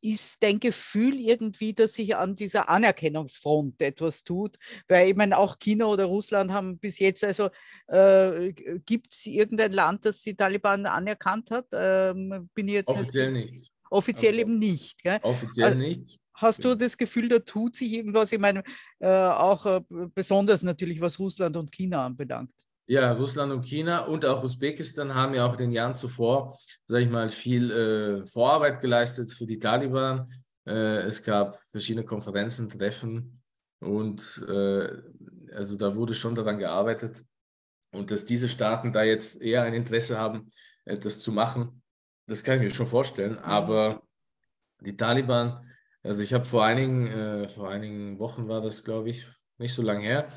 ist 0.03 0.43
dein 0.43 0.59
Gefühl 0.59 1.14
irgendwie, 1.14 1.72
dass 1.72 1.95
sich 1.95 2.16
an 2.16 2.34
dieser 2.34 2.68
Anerkennungsfront 2.68 3.80
etwas 3.80 4.24
tut? 4.24 4.59
Weil 4.88 5.11
ich 5.11 5.16
meine, 5.16 5.38
auch 5.38 5.59
China 5.59 5.86
oder 5.86 6.07
Russland 6.07 6.53
haben 6.53 6.78
bis 6.78 6.99
jetzt, 6.99 7.22
also 7.22 7.51
äh, 7.86 8.53
gibt 8.84 9.14
es 9.14 9.26
irgendein 9.26 9.72
Land, 9.72 10.05
das 10.05 10.20
die 10.22 10.34
Taliban 10.34 10.86
anerkannt 10.86 11.51
hat? 11.53 11.66
Ähm, 11.72 12.51
bin 12.53 12.68
ich 12.68 12.74
jetzt 12.74 12.88
Offiziell 12.88 13.32
nicht. 13.32 13.53
nicht. 13.53 13.72
Offiziell 13.90 14.32
also, 14.32 14.40
eben 14.40 14.59
nicht. 14.59 15.03
Gell? 15.03 15.20
Offiziell 15.22 15.66
also, 15.66 15.78
nicht. 15.78 16.18
Hast 16.34 16.64
du 16.64 16.74
das 16.74 16.97
Gefühl, 16.97 17.28
da 17.28 17.38
tut 17.38 17.76
sich 17.76 17.93
irgendwas? 17.93 18.32
Ich 18.32 18.38
meine, 18.38 18.64
äh, 18.99 19.07
auch 19.07 19.64
äh, 19.66 19.80
besonders 20.14 20.64
natürlich, 20.64 21.01
was 21.01 21.18
Russland 21.20 21.57
und 21.57 21.70
China 21.70 22.07
anbelangt. 22.07 22.51
Ja, 22.87 23.12
Russland 23.12 23.53
und 23.53 23.64
China 23.64 24.01
und 24.07 24.24
auch 24.24 24.43
Usbekistan 24.43 25.14
haben 25.14 25.35
ja 25.35 25.47
auch 25.47 25.53
in 25.53 25.59
den 25.59 25.72
Jahren 25.72 25.95
zuvor, 25.95 26.57
sage 26.87 27.05
ich 27.05 27.11
mal, 27.11 27.30
viel 27.30 27.70
äh, 27.70 28.26
Vorarbeit 28.26 28.80
geleistet 28.80 29.33
für 29.33 29.47
die 29.47 29.59
Taliban. 29.59 30.28
Äh, 30.66 31.03
es 31.03 31.22
gab 31.22 31.61
verschiedene 31.70 32.05
Konferenzen, 32.05 32.68
Treffen 32.68 33.41
und 33.80 34.45
äh, 34.49 34.89
also 35.55 35.76
da 35.76 35.95
wurde 35.95 36.14
schon 36.14 36.35
daran 36.35 36.59
gearbeitet. 36.59 37.24
Und 37.93 38.11
dass 38.11 38.24
diese 38.24 38.49
Staaten 38.49 38.93
da 38.93 39.03
jetzt 39.03 39.41
eher 39.41 39.62
ein 39.62 39.74
Interesse 39.74 40.18
haben, 40.18 40.49
etwas 40.85 41.20
zu 41.20 41.30
machen, 41.30 41.83
das 42.26 42.43
kann 42.43 42.57
ich 42.57 42.62
mir 42.62 42.74
schon 42.74 42.87
vorstellen. 42.87 43.35
Mhm. 43.35 43.39
Aber 43.39 44.03
die 44.80 44.97
Taliban, 44.97 45.64
also 46.03 46.22
ich 46.22 46.33
habe 46.33 46.45
vor 46.45 46.64
einigen, 46.64 47.07
äh, 47.09 47.49
vor 47.49 47.70
einigen 47.70 48.18
Wochen 48.18 48.49
war 48.49 48.61
das, 48.61 48.83
glaube 48.83 49.11
ich, 49.11 49.26
nicht 49.59 49.74
so 49.74 49.83
lange 49.83 50.03
her, 50.03 50.28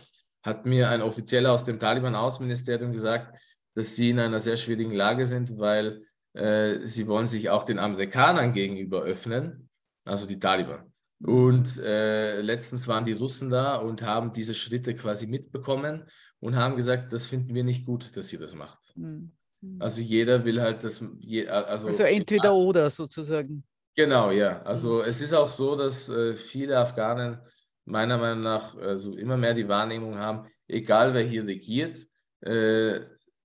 hat 0.46 0.66
mir 0.66 0.90
ein 0.90 1.02
Offizieller 1.02 1.52
aus 1.52 1.64
dem 1.64 1.80
Taliban-Außenministerium 1.80 2.94
gesagt, 2.94 3.38
dass 3.74 3.96
sie 3.96 4.12
in 4.12 4.20
einer 4.20 4.40
sehr 4.40 4.56
schwierigen 4.56 4.94
Lage 4.94 5.26
sind, 5.26 5.58
weil 5.58 6.04
äh, 6.34 6.86
sie 6.86 7.08
wollen 7.08 7.26
sich 7.26 7.50
auch 7.50 7.64
den 7.64 7.80
Amerikanern 7.80 8.54
gegenüber 8.54 9.02
öffnen, 9.02 9.70
also 10.06 10.28
die 10.28 10.40
Taliban. 10.40 10.94
Und 11.20 11.80
äh, 11.80 12.42
letztens 12.42 12.88
waren 12.88 13.06
die 13.06 13.14
Russen 13.14 13.50
da 13.50 13.78
und 13.78 14.04
haben 14.04 14.32
diese 14.32 14.54
Schritte 14.54 14.94
quasi 14.94 15.26
mitbekommen 15.28 16.06
und 16.40 16.56
haben 16.56 16.76
gesagt, 16.76 17.12
das 17.12 17.26
finden 17.26 17.56
wir 17.56 17.64
nicht 17.64 17.86
gut, 17.86 18.16
dass 18.16 18.32
ihr 18.32 18.40
das 18.40 18.54
macht. 18.54 18.96
Mhm. 18.96 19.32
Also 19.80 20.02
jeder 20.02 20.46
will 20.46 20.62
halt 20.62 20.84
das. 20.84 21.02
Also, 21.02 21.88
also 21.88 22.04
entweder 22.04 22.54
oder 22.54 22.92
sozusagen. 22.92 23.64
Genau, 23.96 24.30
ja. 24.30 24.62
Also 24.62 24.96
mhm. 24.96 25.06
es 25.08 25.22
ist 25.22 25.34
auch 25.34 25.48
so, 25.48 25.76
dass 25.76 26.10
äh, 26.10 26.34
viele 26.36 26.78
Afghanen 26.78 27.40
meiner 27.86 28.18
Meinung 28.18 28.44
nach 28.44 28.76
also 28.76 29.16
immer 29.16 29.38
mehr 29.38 29.54
die 29.54 29.68
Wahrnehmung 29.68 30.18
haben, 30.18 30.48
egal 30.68 31.14
wer 31.14 31.24
hier 31.24 31.46
regiert, 31.46 32.00
äh, 32.42 33.00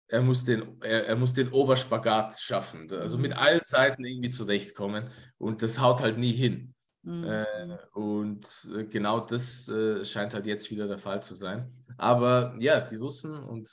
er, 0.09 0.23
muss 0.23 0.45
den, 0.45 0.81
er, 0.83 1.07
er, 1.07 1.17
muss 1.17 1.33
den 1.33 1.51
Oberspagat 1.51 2.39
schaffen. 2.39 2.91
Also 2.93 3.17
mit 3.19 3.33
mhm. 3.33 3.39
allen 3.39 3.61
Seiten 3.63 4.05
irgendwie 4.05 4.31
zurechtkommen 4.31 5.09
und 5.39 5.63
das 5.63 5.81
haut 5.81 6.01
halt 6.01 6.19
nie 6.19 6.33
hin. 6.33 6.75
Mhm. 7.03 7.25
Äh, 7.25 7.79
und 7.95 8.47
äh, 8.77 8.85
genau 8.85 9.21
das 9.21 9.69
äh, 9.69 10.05
scheint 10.05 10.35
halt 10.35 10.47
jetzt 10.47 10.71
wieder 10.71 10.89
der 10.89 10.99
Fall 10.99 11.23
zu 11.23 11.35
sein. 11.35 11.73
Aber 11.97 12.57
ja, 12.59 12.81
die 12.81 12.97
Russen 12.97 13.35
und 13.37 13.69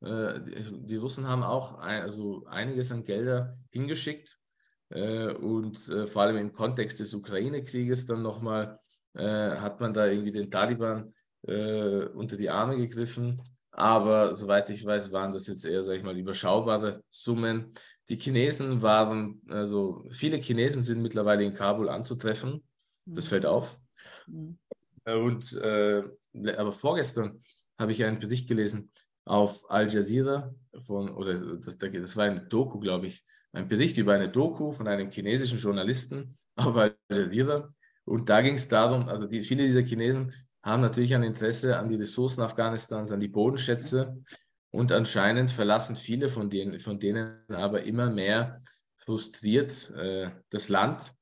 äh, 0.00 0.40
die, 0.84 0.96
Russen 0.96 1.26
haben 1.26 1.42
auch 1.42 1.78
ein, 1.78 2.02
also 2.02 2.44
einiges 2.46 2.92
an 2.92 3.04
Gelder 3.04 3.56
hingeschickt 3.70 4.38
äh, 4.90 5.28
und 5.28 5.78
vor 6.06 6.22
allem 6.22 6.36
im 6.36 6.52
Kontext 6.52 7.00
des 7.00 7.14
Ukraine-Krieges 7.14 8.06
dann 8.06 8.22
nochmal 8.22 8.80
hat 9.18 9.80
man 9.80 9.92
da 9.92 10.06
irgendwie 10.06 10.32
den 10.32 10.50
Taliban 10.50 11.12
unter 11.42 12.36
die 12.36 12.50
Arme 12.50 12.76
gegriffen. 12.76 13.40
Aber 13.78 14.34
soweit 14.34 14.70
ich 14.70 14.84
weiß, 14.84 15.12
waren 15.12 15.32
das 15.32 15.46
jetzt 15.46 15.64
eher, 15.64 15.82
sage 15.82 15.98
ich 15.98 16.04
mal, 16.04 16.18
überschaubare 16.18 17.02
Summen. 17.10 17.72
Die 18.08 18.16
Chinesen 18.16 18.82
waren, 18.82 19.40
also 19.48 20.04
viele 20.10 20.38
Chinesen 20.38 20.82
sind 20.82 21.00
mittlerweile 21.00 21.44
in 21.44 21.54
Kabul 21.54 21.88
anzutreffen. 21.88 22.64
Das 23.04 23.26
mhm. 23.26 23.28
fällt 23.28 23.46
auf. 23.46 23.78
Mhm. 24.26 24.58
Und 25.04 25.52
äh, 25.62 26.02
aber 26.56 26.72
vorgestern 26.72 27.40
habe 27.78 27.92
ich 27.92 28.04
einen 28.04 28.18
Bericht 28.18 28.48
gelesen 28.48 28.90
auf 29.24 29.70
Al 29.70 29.88
Jazeera 29.88 30.54
von, 30.80 31.10
oder 31.10 31.56
das, 31.56 31.78
das 31.78 32.16
war 32.16 32.24
eine 32.24 32.40
Doku, 32.40 32.78
glaube 32.80 33.06
ich, 33.06 33.24
ein 33.52 33.68
Bericht 33.68 33.96
über 33.98 34.14
eine 34.14 34.28
Doku 34.28 34.72
von 34.72 34.88
einem 34.88 35.10
chinesischen 35.10 35.58
Journalisten 35.58 36.34
auf 36.56 36.76
Al 36.76 36.96
Jazeera. 37.10 37.72
Und 38.08 38.30
da 38.30 38.40
ging 38.40 38.54
es 38.54 38.68
darum, 38.68 39.08
also 39.08 39.26
die, 39.26 39.42
viele 39.42 39.64
dieser 39.64 39.82
Chinesen 39.82 40.32
haben 40.62 40.82
natürlich 40.82 41.14
ein 41.14 41.22
Interesse 41.22 41.78
an 41.78 41.88
die 41.88 41.96
Ressourcen 41.96 42.42
Afghanistans, 42.42 43.12
an 43.12 43.20
die 43.20 43.28
Bodenschätze. 43.28 44.22
Und 44.70 44.92
anscheinend 44.92 45.50
verlassen 45.50 45.96
viele 45.96 46.28
von 46.28 46.50
denen, 46.50 46.78
von 46.80 46.98
denen 46.98 47.40
aber 47.48 47.82
immer 47.84 48.10
mehr 48.10 48.60
frustriert 48.96 49.90
äh, 49.96 50.30
das 50.50 50.68
Land, 50.68 51.12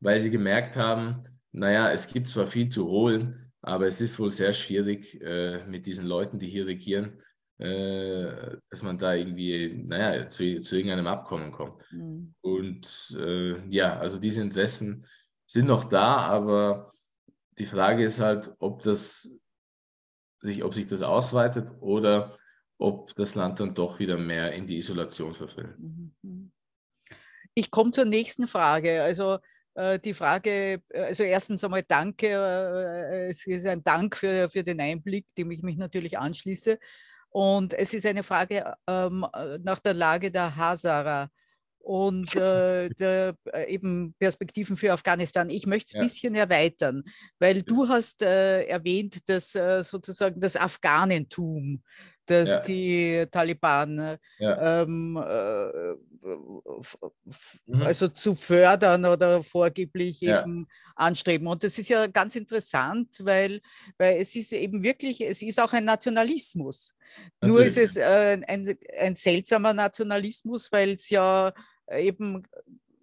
weil 0.00 0.18
sie 0.18 0.30
gemerkt 0.30 0.76
haben, 0.76 1.22
naja, 1.52 1.90
es 1.90 2.08
gibt 2.08 2.26
zwar 2.26 2.46
viel 2.46 2.68
zu 2.68 2.88
holen, 2.88 3.52
aber 3.62 3.86
es 3.86 4.00
ist 4.00 4.18
wohl 4.18 4.30
sehr 4.30 4.52
schwierig 4.52 5.20
äh, 5.22 5.64
mit 5.66 5.86
diesen 5.86 6.06
Leuten, 6.06 6.38
die 6.38 6.48
hier 6.48 6.66
regieren, 6.66 7.20
äh, 7.58 8.56
dass 8.68 8.82
man 8.82 8.98
da 8.98 9.14
irgendwie, 9.14 9.84
naja, 9.88 10.28
zu, 10.28 10.60
zu 10.60 10.76
irgendeinem 10.76 11.06
Abkommen 11.06 11.52
kommt. 11.52 11.84
Mhm. 11.92 12.34
Und 12.40 13.16
äh, 13.18 13.68
ja, 13.68 13.98
also 13.98 14.18
diese 14.18 14.42
Interessen 14.42 15.06
sind 15.46 15.66
noch 15.66 15.84
da, 15.84 16.16
aber 16.16 16.90
die 17.58 17.66
Frage 17.66 18.04
ist 18.04 18.20
halt, 18.20 18.54
ob 18.58 18.82
das 18.82 19.38
sich, 20.40 20.62
ob 20.62 20.74
sich 20.74 20.86
das 20.86 21.02
ausweitet 21.02 21.72
oder 21.80 22.36
ob 22.78 23.14
das 23.14 23.34
Land 23.34 23.60
dann 23.60 23.74
doch 23.74 23.98
wieder 23.98 24.18
mehr 24.18 24.52
in 24.52 24.66
die 24.66 24.76
Isolation 24.76 25.34
verfällt. 25.34 25.78
Mhm. 25.78 26.52
Ich 27.54 27.70
komme 27.70 27.90
zur 27.90 28.04
nächsten 28.04 28.46
Frage. 28.46 29.02
Also 29.02 29.38
äh, 29.74 29.98
die 29.98 30.12
Frage, 30.12 30.82
also 30.92 31.22
erstens 31.22 31.64
einmal 31.64 31.82
danke, 31.82 32.26
äh, 32.28 33.30
es 33.30 33.46
ist 33.46 33.66
ein 33.66 33.82
Dank 33.82 34.16
für, 34.16 34.50
für 34.50 34.62
den 34.62 34.80
Einblick, 34.80 35.26
dem 35.38 35.50
ich 35.50 35.62
mich 35.62 35.78
natürlich 35.78 36.18
anschließe. 36.18 36.78
Und 37.30 37.72
es 37.72 37.94
ist 37.94 38.06
eine 38.06 38.22
Frage 38.22 38.74
ähm, 38.86 39.26
nach 39.62 39.80
der 39.80 39.94
Lage 39.94 40.30
der 40.30 40.54
Hazara 40.54 41.30
und 41.86 42.34
äh, 42.34 42.88
der, 42.88 43.36
äh, 43.52 43.72
eben 43.72 44.12
Perspektiven 44.18 44.76
für 44.76 44.92
Afghanistan. 44.92 45.48
Ich 45.48 45.66
möchte 45.66 45.90
es 45.90 45.94
ein 45.94 46.02
ja. 46.02 46.02
bisschen 46.02 46.34
erweitern, 46.34 47.04
weil 47.38 47.62
du 47.62 47.88
hast 47.88 48.22
äh, 48.22 48.64
erwähnt, 48.64 49.28
dass 49.28 49.54
äh, 49.54 49.84
sozusagen 49.84 50.40
das 50.40 50.56
Afghanentum, 50.56 51.84
das 52.26 52.48
ja. 52.48 52.60
die 52.60 53.26
Taliban 53.30 54.18
ja. 54.40 54.82
ähm, 54.82 55.16
äh, 55.16 55.94
mhm. 57.66 57.82
also 57.82 58.08
zu 58.08 58.34
fördern 58.34 59.04
oder 59.04 59.44
vorgeblich 59.44 60.24
eben 60.24 60.66
anstreben. 60.96 61.46
Und 61.46 61.62
das 61.62 61.78
ist 61.78 61.88
ja 61.88 62.08
ganz 62.08 62.34
interessant, 62.34 63.10
weil, 63.20 63.60
weil 63.96 64.20
es 64.20 64.34
ist 64.34 64.52
eben 64.52 64.82
wirklich, 64.82 65.20
es 65.20 65.40
ist 65.40 65.60
auch 65.60 65.72
ein 65.72 65.84
Nationalismus. 65.84 66.96
Natürlich. 67.40 67.56
Nur 67.56 67.64
ist 67.64 67.78
es 67.78 67.96
ein, 67.96 68.44
ein 68.98 69.14
seltsamer 69.14 69.72
Nationalismus, 69.72 70.72
weil 70.72 70.90
es 70.90 71.08
ja 71.10 71.54
eben 71.90 72.44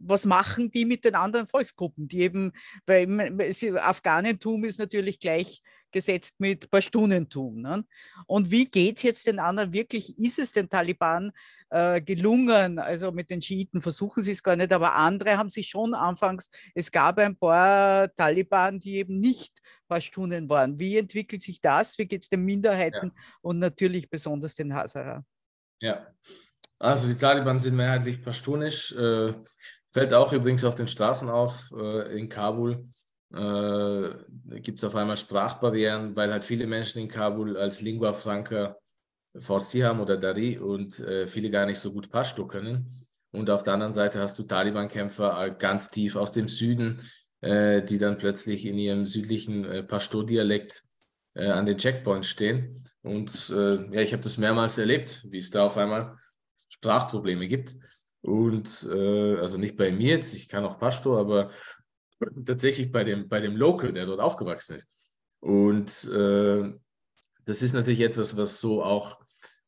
was 0.06 0.26
machen 0.26 0.72
die 0.72 0.86
mit 0.86 1.06
den 1.06 1.16
anderen 1.16 1.48
Volksgruppen, 1.48 2.08
die 2.08 2.22
eben, 2.22 2.52
weil 2.86 3.32
Afghanentum 3.80 4.64
ist 4.66 4.80
natürlich 4.80 5.20
gleichgesetzt 5.20 6.36
mit 6.40 6.70
Pashtunentum. 6.70 7.62
Ne? 7.62 7.86
Und 8.28 8.52
wie 8.52 8.66
geht 8.66 8.98
es 8.98 9.04
jetzt 9.04 9.28
den 9.28 9.40
anderen 9.40 9.74
wirklich? 9.74 10.18
Ist 10.18 10.40
es 10.40 10.52
den 10.52 10.70
Taliban 10.70 11.32
äh, 11.70 12.02
gelungen? 12.02 12.80
Also 12.80 13.12
mit 13.12 13.30
den 13.30 13.42
Schiiten 13.42 13.82
versuchen 13.82 14.24
sie 14.24 14.32
es 14.32 14.44
gar 14.44 14.56
nicht, 14.56 14.74
aber 14.74 14.96
andere 14.96 15.38
haben 15.38 15.50
sich 15.50 15.70
schon 15.70 15.94
anfangs, 15.94 16.50
es 16.76 16.92
gab 16.92 17.18
ein 17.20 17.36
paar 17.36 18.14
Taliban, 18.16 18.80
die 18.80 18.98
eben 18.98 19.20
nicht 19.20 19.62
Pashtunen 19.88 20.50
waren. 20.50 20.80
Wie 20.80 20.98
entwickelt 20.98 21.44
sich 21.44 21.62
das? 21.62 21.98
Wie 21.98 22.06
geht 22.06 22.24
es 22.24 22.30
den 22.30 22.44
Minderheiten 22.44 23.12
ja. 23.16 23.24
und 23.42 23.60
natürlich 23.60 24.10
besonders 24.10 24.56
den 24.56 24.74
Hazara? 24.74 25.24
Ja, 25.80 26.08
also 26.84 27.08
die 27.08 27.18
Taliban 27.18 27.60
sind 27.60 27.76
mehrheitlich 27.76 28.22
pashtunisch. 28.22 28.92
Äh, 28.94 29.34
fällt 29.92 30.14
auch 30.14 30.34
übrigens 30.34 30.64
auf 30.64 30.76
den 30.76 30.88
Straßen 30.88 31.30
auf 31.30 31.72
äh, 31.78 32.18
in 32.18 32.28
Kabul. 32.28 32.86
Äh, 33.34 34.10
Gibt 34.60 34.80
es 34.80 34.84
auf 34.84 34.96
einmal 34.96 35.18
Sprachbarrieren, 35.18 36.16
weil 36.16 36.32
halt 36.32 36.44
viele 36.44 36.68
Menschen 36.68 37.00
in 37.00 37.08
Kabul 37.08 37.58
als 37.58 37.82
Lingua 37.82 38.14
Franca 38.14 38.76
Farsi 39.40 39.80
haben 39.80 40.00
oder 40.00 40.18
Dari 40.18 40.60
und 40.60 41.00
äh, 41.00 41.26
viele 41.26 41.50
gar 41.50 41.66
nicht 41.66 41.80
so 41.80 41.92
gut 41.92 42.12
Pashto 42.12 42.46
können. 42.46 42.92
Und 43.32 43.50
auf 43.50 43.64
der 43.64 43.74
anderen 43.74 43.94
Seite 43.94 44.20
hast 44.20 44.38
du 44.38 44.44
Taliban-Kämpfer 44.44 45.46
äh, 45.46 45.56
ganz 45.58 45.90
tief 45.90 46.16
aus 46.16 46.32
dem 46.32 46.48
Süden, 46.48 47.02
äh, 47.42 47.82
die 47.82 47.98
dann 47.98 48.18
plötzlich 48.18 48.66
in 48.66 48.78
ihrem 48.78 49.06
südlichen 49.06 49.66
äh, 49.66 49.84
Pashto-Dialekt 49.84 50.84
äh, 51.34 51.48
an 51.48 51.66
den 51.66 51.78
Checkpoints 51.78 52.28
stehen. 52.28 52.86
Und 53.02 53.50
ja, 53.50 54.00
ich 54.00 54.14
habe 54.14 54.24
das 54.24 54.38
mehrmals 54.38 54.78
erlebt, 54.78 55.26
wie 55.30 55.40
es 55.40 55.50
da 55.50 55.66
auf 55.66 55.76
einmal 55.76 56.18
Sprachprobleme 56.84 57.48
gibt. 57.48 57.78
Und 58.22 58.88
äh, 58.92 59.38
also 59.38 59.58
nicht 59.58 59.78
bei 59.78 59.92
mir 59.92 60.16
jetzt, 60.16 60.34
ich 60.34 60.50
kann 60.50 60.66
auch 60.66 60.80
Pashto, 60.80 61.18
aber 61.18 61.52
tatsächlich 62.46 62.92
bei 62.92 63.04
dem, 63.04 63.28
bei 63.28 63.40
dem 63.40 63.56
Local, 63.56 63.94
der 63.94 64.06
dort 64.06 64.20
aufgewachsen 64.20 64.76
ist. 64.76 64.98
Und 65.40 66.10
äh, 66.14 66.74
das 67.46 67.62
ist 67.62 67.74
natürlich 67.74 68.02
etwas, 68.02 68.38
was 68.38 68.60
so 68.60 68.84
auch 68.84 69.20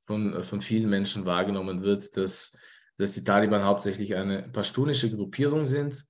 von, 0.01 0.43
von 0.43 0.61
vielen 0.61 0.89
Menschen 0.89 1.25
wahrgenommen 1.25 1.83
wird, 1.83 2.15
dass, 2.15 2.57
dass 2.97 3.13
die 3.13 3.23
Taliban 3.23 3.63
hauptsächlich 3.63 4.15
eine 4.15 4.43
pashtunische 4.43 5.13
Gruppierung 5.13 5.67
sind 5.67 6.05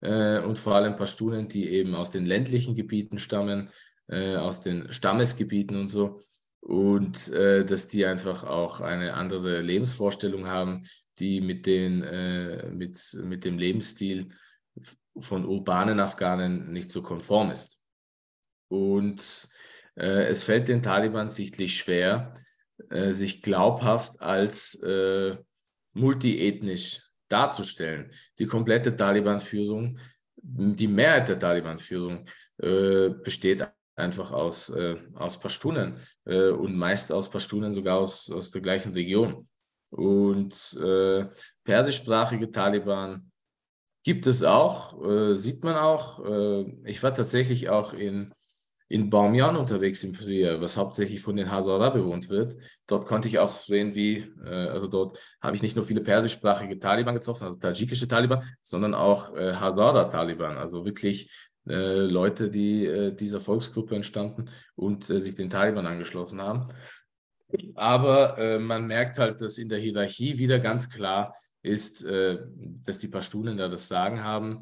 äh, 0.00 0.38
und 0.38 0.58
vor 0.58 0.74
allem 0.74 0.96
Pashtunen, 0.96 1.48
die 1.48 1.68
eben 1.68 1.94
aus 1.94 2.12
den 2.12 2.26
ländlichen 2.26 2.76
Gebieten 2.76 3.18
stammen, 3.18 3.70
äh, 4.08 4.36
aus 4.36 4.60
den 4.60 4.92
Stammesgebieten 4.92 5.76
und 5.76 5.88
so 5.88 6.20
und 6.60 7.32
äh, 7.32 7.64
dass 7.64 7.88
die 7.88 8.04
einfach 8.04 8.44
auch 8.44 8.80
eine 8.80 9.14
andere 9.14 9.60
Lebensvorstellung 9.60 10.48
haben, 10.48 10.84
die 11.18 11.40
mit, 11.40 11.66
den, 11.66 12.02
äh, 12.02 12.70
mit, 12.70 12.98
mit 13.22 13.44
dem 13.44 13.58
Lebensstil 13.58 14.28
von 15.18 15.44
urbanen 15.44 16.00
Afghanen 16.00 16.70
nicht 16.72 16.90
so 16.90 17.02
konform 17.02 17.50
ist. 17.50 17.84
Und 18.68 19.48
äh, 19.96 20.26
es 20.26 20.44
fällt 20.44 20.68
den 20.68 20.82
Taliban 20.82 21.28
sichtlich 21.28 21.76
schwer, 21.76 22.32
äh, 22.90 23.10
sich 23.10 23.42
glaubhaft 23.42 24.20
als 24.20 24.74
äh, 24.82 25.36
multiethnisch 25.94 27.02
darzustellen. 27.28 28.10
Die 28.38 28.46
komplette 28.46 28.96
Taliban-Führung, 28.96 29.98
die 30.36 30.88
Mehrheit 30.88 31.28
der 31.28 31.38
Taliban-Führung 31.38 32.28
äh, 32.58 33.10
besteht 33.10 33.68
einfach 33.98 34.32
aus, 34.32 34.70
äh, 34.70 34.96
aus 35.14 35.38
Pashtunen 35.38 35.98
äh, 36.24 36.50
und 36.50 36.76
meist 36.76 37.12
aus 37.12 37.30
Pashtunen 37.30 37.74
sogar 37.74 37.98
aus, 37.98 38.30
aus 38.30 38.50
der 38.50 38.62
gleichen 38.62 38.92
Region. 38.92 39.48
Und 39.90 40.78
äh, 40.82 41.26
persischsprachige 41.64 42.50
Taliban 42.50 43.30
gibt 44.04 44.26
es 44.26 44.42
auch, 44.42 45.02
äh, 45.04 45.34
sieht 45.34 45.64
man 45.64 45.76
auch. 45.76 46.24
Äh, 46.24 46.62
ich 46.84 47.02
war 47.02 47.14
tatsächlich 47.14 47.68
auch 47.68 47.94
in, 47.94 48.32
in 48.88 49.10
Bamiyan 49.10 49.56
unterwegs 49.56 50.02
im 50.04 50.14
Frühjahr, 50.14 50.60
was 50.60 50.76
hauptsächlich 50.76 51.20
von 51.20 51.36
den 51.36 51.50
Hazara 51.50 51.90
bewohnt 51.90 52.28
wird. 52.28 52.56
Dort 52.86 53.06
konnte 53.06 53.28
ich 53.28 53.38
auch 53.38 53.50
sehen, 53.50 53.94
wie, 53.94 54.30
äh, 54.44 54.68
also 54.68 54.86
dort 54.86 55.18
habe 55.40 55.56
ich 55.56 55.62
nicht 55.62 55.76
nur 55.76 55.84
viele 55.84 56.00
persischsprachige 56.00 56.78
Taliban 56.78 57.14
getroffen, 57.14 57.44
also 57.44 57.58
tadschikische 57.58 58.08
Taliban, 58.08 58.42
sondern 58.62 58.94
auch 58.94 59.34
äh, 59.36 59.54
Hazara-Taliban, 59.54 60.56
also 60.56 60.84
wirklich 60.84 61.30
äh, 61.68 62.06
Leute, 62.06 62.48
die 62.50 62.86
äh, 62.86 63.12
dieser 63.14 63.40
Volksgruppe 63.40 63.94
entstanden 63.94 64.46
und 64.74 65.08
äh, 65.10 65.18
sich 65.18 65.34
den 65.34 65.50
Taliban 65.50 65.86
angeschlossen 65.86 66.40
haben. 66.40 66.68
Aber 67.74 68.38
äh, 68.38 68.58
man 68.58 68.86
merkt 68.86 69.18
halt, 69.18 69.40
dass 69.40 69.58
in 69.58 69.68
der 69.68 69.78
Hierarchie 69.78 70.38
wieder 70.38 70.58
ganz 70.58 70.88
klar 70.88 71.34
ist, 71.62 72.04
äh, 72.04 72.38
dass 72.84 72.98
die 72.98 73.08
Pashtunen 73.08 73.56
da 73.56 73.68
das 73.68 73.88
Sagen 73.88 74.22
haben, 74.22 74.58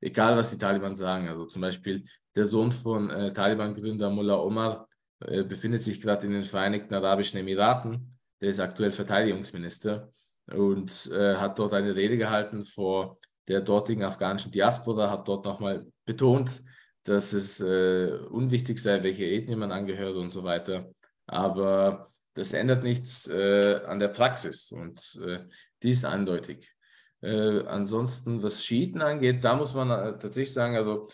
egal 0.00 0.36
was 0.36 0.50
die 0.50 0.58
Taliban 0.58 0.96
sagen. 0.96 1.28
Also 1.28 1.44
zum 1.46 1.62
Beispiel 1.62 2.04
der 2.34 2.44
Sohn 2.44 2.72
von 2.72 3.10
äh, 3.10 3.32
Taliban-Gründer 3.32 4.10
Mullah 4.10 4.38
Omar 4.38 4.86
befindet 5.20 5.82
sich 5.82 6.00
gerade 6.00 6.26
in 6.26 6.32
den 6.32 6.44
Vereinigten 6.44 6.94
Arabischen 6.94 7.38
Emiraten. 7.38 8.18
Der 8.40 8.48
ist 8.48 8.58
aktuell 8.58 8.90
Verteidigungsminister 8.90 10.10
und 10.46 10.90
hat 10.90 11.58
dort 11.58 11.74
eine 11.74 11.94
Rede 11.94 12.16
gehalten 12.16 12.62
vor 12.62 13.18
der 13.46 13.60
dortigen 13.60 14.04
afghanischen 14.04 14.50
Diaspora, 14.50 15.10
hat 15.10 15.28
dort 15.28 15.44
nochmal 15.44 15.84
betont, 16.10 16.62
dass 17.04 17.32
es 17.32 17.60
äh, 17.60 18.18
unwichtig 18.30 18.78
sei, 18.78 19.02
welche 19.02 19.24
Ethnie 19.24 19.56
man 19.56 19.70
angehört 19.70 20.16
und 20.16 20.30
so 20.30 20.42
weiter. 20.42 20.90
Aber 21.26 22.06
das 22.34 22.52
ändert 22.52 22.82
nichts 22.82 23.28
äh, 23.28 23.76
an 23.86 24.00
der 24.00 24.08
Praxis 24.08 24.72
und 24.72 25.20
äh, 25.24 25.40
die 25.82 25.90
ist 25.90 26.04
eindeutig. 26.04 26.68
Äh, 27.22 27.60
ansonsten, 27.66 28.42
was 28.42 28.64
Schiiten 28.64 29.02
angeht, 29.02 29.44
da 29.44 29.54
muss 29.54 29.72
man 29.72 29.90
äh, 29.90 30.18
tatsächlich 30.18 30.52
sagen, 30.52 30.76
also 30.76 31.06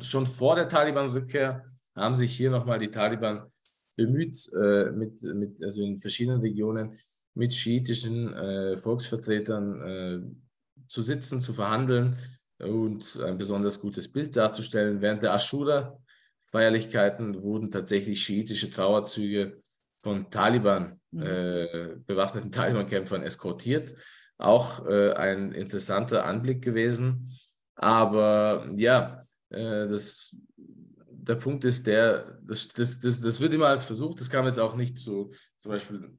schon 0.00 0.26
vor 0.26 0.54
der 0.54 0.68
Taliban-Rückkehr 0.68 1.64
haben 1.94 2.14
sich 2.14 2.36
hier 2.36 2.50
nochmal 2.50 2.78
die 2.78 2.90
Taliban 2.90 3.50
bemüht, 3.96 4.36
äh, 4.54 4.92
mit, 4.92 5.22
mit, 5.22 5.64
also 5.64 5.82
in 5.82 5.96
verschiedenen 5.96 6.40
Regionen 6.40 6.94
mit 7.34 7.52
schiitischen 7.52 8.34
Volksvertretern 8.78 10.40
zu 10.86 11.02
sitzen, 11.02 11.42
zu 11.42 11.52
verhandeln 11.52 12.16
und 12.58 13.20
ein 13.24 13.38
besonders 13.38 13.80
gutes 13.80 14.10
Bild 14.10 14.36
darzustellen. 14.36 15.00
Während 15.00 15.22
der 15.22 15.34
Ashura-Feierlichkeiten 15.34 17.42
wurden 17.42 17.70
tatsächlich 17.70 18.22
schiitische 18.22 18.70
Trauerzüge 18.70 19.60
von 20.02 20.30
Taliban, 20.30 21.00
mhm. 21.10 21.22
äh, 21.22 21.96
bewaffneten 22.06 22.52
Taliban-Kämpfern 22.52 23.22
eskortiert. 23.22 23.94
Auch 24.38 24.86
äh, 24.86 25.12
ein 25.12 25.52
interessanter 25.52 26.24
Anblick 26.24 26.62
gewesen. 26.62 27.28
Aber 27.74 28.68
ja, 28.76 29.24
äh, 29.50 29.88
das, 29.88 30.36
der 30.56 31.36
Punkt 31.36 31.64
ist 31.64 31.86
der, 31.86 32.38
das, 32.42 32.68
das, 32.68 33.00
das, 33.00 33.20
das 33.20 33.40
wird 33.40 33.54
immer 33.54 33.68
als 33.68 33.84
versucht, 33.84 34.20
das 34.20 34.30
kam 34.30 34.46
jetzt 34.46 34.60
auch 34.60 34.76
nicht 34.76 34.98
zu, 34.98 35.32
zum 35.58 35.72
Beispiel 35.72 36.10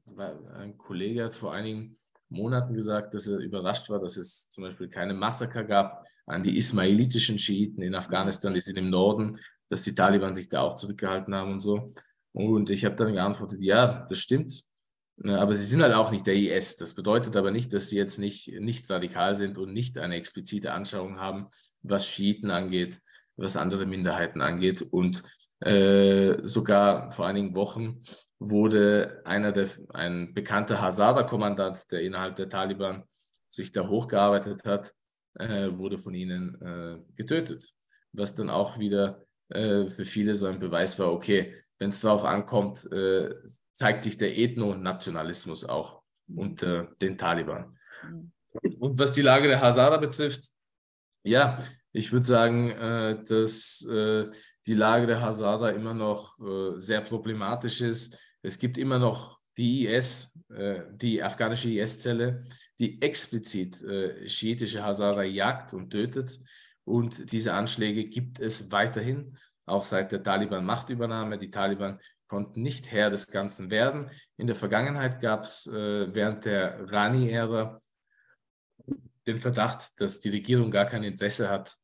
ein 0.54 0.76
Kollege 0.76 1.24
hat 1.24 1.34
vor 1.34 1.52
einigen 1.52 1.98
Monaten 2.30 2.74
gesagt, 2.74 3.14
dass 3.14 3.26
er 3.26 3.38
überrascht 3.38 3.88
war, 3.88 4.00
dass 4.00 4.16
es 4.16 4.48
zum 4.48 4.64
Beispiel 4.64 4.88
keine 4.88 5.14
Massaker 5.14 5.64
gab 5.64 6.04
an 6.26 6.42
die 6.42 6.56
ismailitischen 6.56 7.38
Schiiten 7.38 7.82
in 7.82 7.94
Afghanistan, 7.94 8.54
die 8.54 8.60
sind 8.60 8.76
im 8.78 8.90
Norden, 8.90 9.38
dass 9.68 9.82
die 9.82 9.94
Taliban 9.94 10.34
sich 10.34 10.48
da 10.48 10.60
auch 10.62 10.74
zurückgehalten 10.74 11.34
haben 11.34 11.52
und 11.52 11.60
so. 11.60 11.94
Und 12.32 12.70
ich 12.70 12.84
habe 12.84 12.96
dann 12.96 13.14
geantwortet, 13.14 13.60
ja, 13.60 14.06
das 14.08 14.18
stimmt. 14.18 14.64
Aber 15.24 15.54
sie 15.54 15.66
sind 15.66 15.82
halt 15.82 15.94
auch 15.94 16.12
nicht 16.12 16.26
der 16.26 16.36
IS. 16.36 16.76
Das 16.76 16.94
bedeutet 16.94 17.34
aber 17.34 17.50
nicht, 17.50 17.72
dass 17.72 17.88
sie 17.88 17.96
jetzt 17.96 18.18
nicht, 18.18 18.52
nicht 18.60 18.88
radikal 18.88 19.34
sind 19.34 19.58
und 19.58 19.72
nicht 19.72 19.98
eine 19.98 20.14
explizite 20.14 20.72
Anschauung 20.72 21.18
haben, 21.18 21.48
was 21.82 22.08
Schiiten 22.08 22.50
angeht, 22.50 23.00
was 23.36 23.56
andere 23.56 23.84
Minderheiten 23.84 24.40
angeht. 24.40 24.82
Und 24.82 25.22
äh, 25.60 26.36
sogar 26.44 27.10
vor 27.10 27.26
einigen 27.26 27.56
Wochen 27.56 28.00
wurde 28.38 29.22
einer 29.24 29.50
der, 29.50 29.68
ein 29.92 30.32
bekannter 30.32 30.80
Hazara-Kommandant, 30.80 31.90
der 31.90 32.02
innerhalb 32.02 32.36
der 32.36 32.48
Taliban 32.48 33.02
sich 33.48 33.72
da 33.72 33.88
hochgearbeitet 33.88 34.64
hat, 34.64 34.94
äh, 35.34 35.70
wurde 35.72 35.98
von 35.98 36.14
ihnen 36.14 36.60
äh, 36.62 36.98
getötet. 37.16 37.72
Was 38.12 38.34
dann 38.34 38.50
auch 38.50 38.78
wieder 38.78 39.24
äh, 39.48 39.86
für 39.88 40.04
viele 40.04 40.36
so 40.36 40.46
ein 40.46 40.60
Beweis 40.60 40.98
war, 40.98 41.12
okay, 41.12 41.54
wenn 41.78 41.88
es 41.88 42.00
darauf 42.00 42.24
ankommt, 42.24 42.90
äh, 42.92 43.34
zeigt 43.74 44.02
sich 44.02 44.16
der 44.16 44.36
Ethno-Nationalismus 44.36 45.64
auch 45.64 46.02
unter 46.34 46.84
den 47.00 47.16
Taliban. 47.16 47.76
Und 48.78 48.98
was 48.98 49.12
die 49.12 49.22
Lage 49.22 49.48
der 49.48 49.60
Hazara 49.60 49.96
betrifft, 49.96 50.48
ja, 51.22 51.58
ich 51.92 52.12
würde 52.12 52.26
sagen, 52.26 53.24
dass 53.28 53.86
die 54.68 54.74
Lage 54.74 55.06
der 55.06 55.22
Hazara 55.22 55.70
immer 55.70 55.94
noch 55.94 56.38
äh, 56.38 56.78
sehr 56.78 57.00
problematisch 57.00 57.80
ist. 57.80 58.16
Es 58.42 58.58
gibt 58.58 58.76
immer 58.76 58.98
noch 58.98 59.40
die 59.56 59.86
IS, 59.86 60.32
äh, 60.54 60.82
die 60.92 61.22
afghanische 61.22 61.70
IS-Zelle, 61.70 62.44
die 62.78 63.00
explizit 63.02 63.82
äh, 63.82 64.28
schiitische 64.28 64.84
Hazara 64.84 65.24
jagt 65.24 65.72
und 65.72 65.90
tötet. 65.90 66.38
Und 66.84 67.32
diese 67.32 67.54
Anschläge 67.54 68.04
gibt 68.04 68.40
es 68.40 68.70
weiterhin, 68.70 69.36
auch 69.66 69.82
seit 69.82 70.12
der 70.12 70.22
Taliban-Machtübernahme. 70.22 71.38
Die 71.38 71.50
Taliban 71.50 71.98
konnten 72.26 72.62
nicht 72.62 72.92
Herr 72.92 73.10
des 73.10 73.26
Ganzen 73.26 73.70
werden. 73.70 74.10
In 74.36 74.46
der 74.46 74.56
Vergangenheit 74.56 75.20
gab 75.20 75.44
es 75.44 75.66
äh, 75.66 76.14
während 76.14 76.44
der 76.44 76.92
Rani-Ära 76.92 77.80
den 79.26 79.38
Verdacht, 79.38 79.98
dass 80.00 80.20
die 80.20 80.30
Regierung 80.30 80.70
gar 80.70 80.86
kein 80.86 81.04
Interesse 81.04 81.50
hat, 81.50 81.76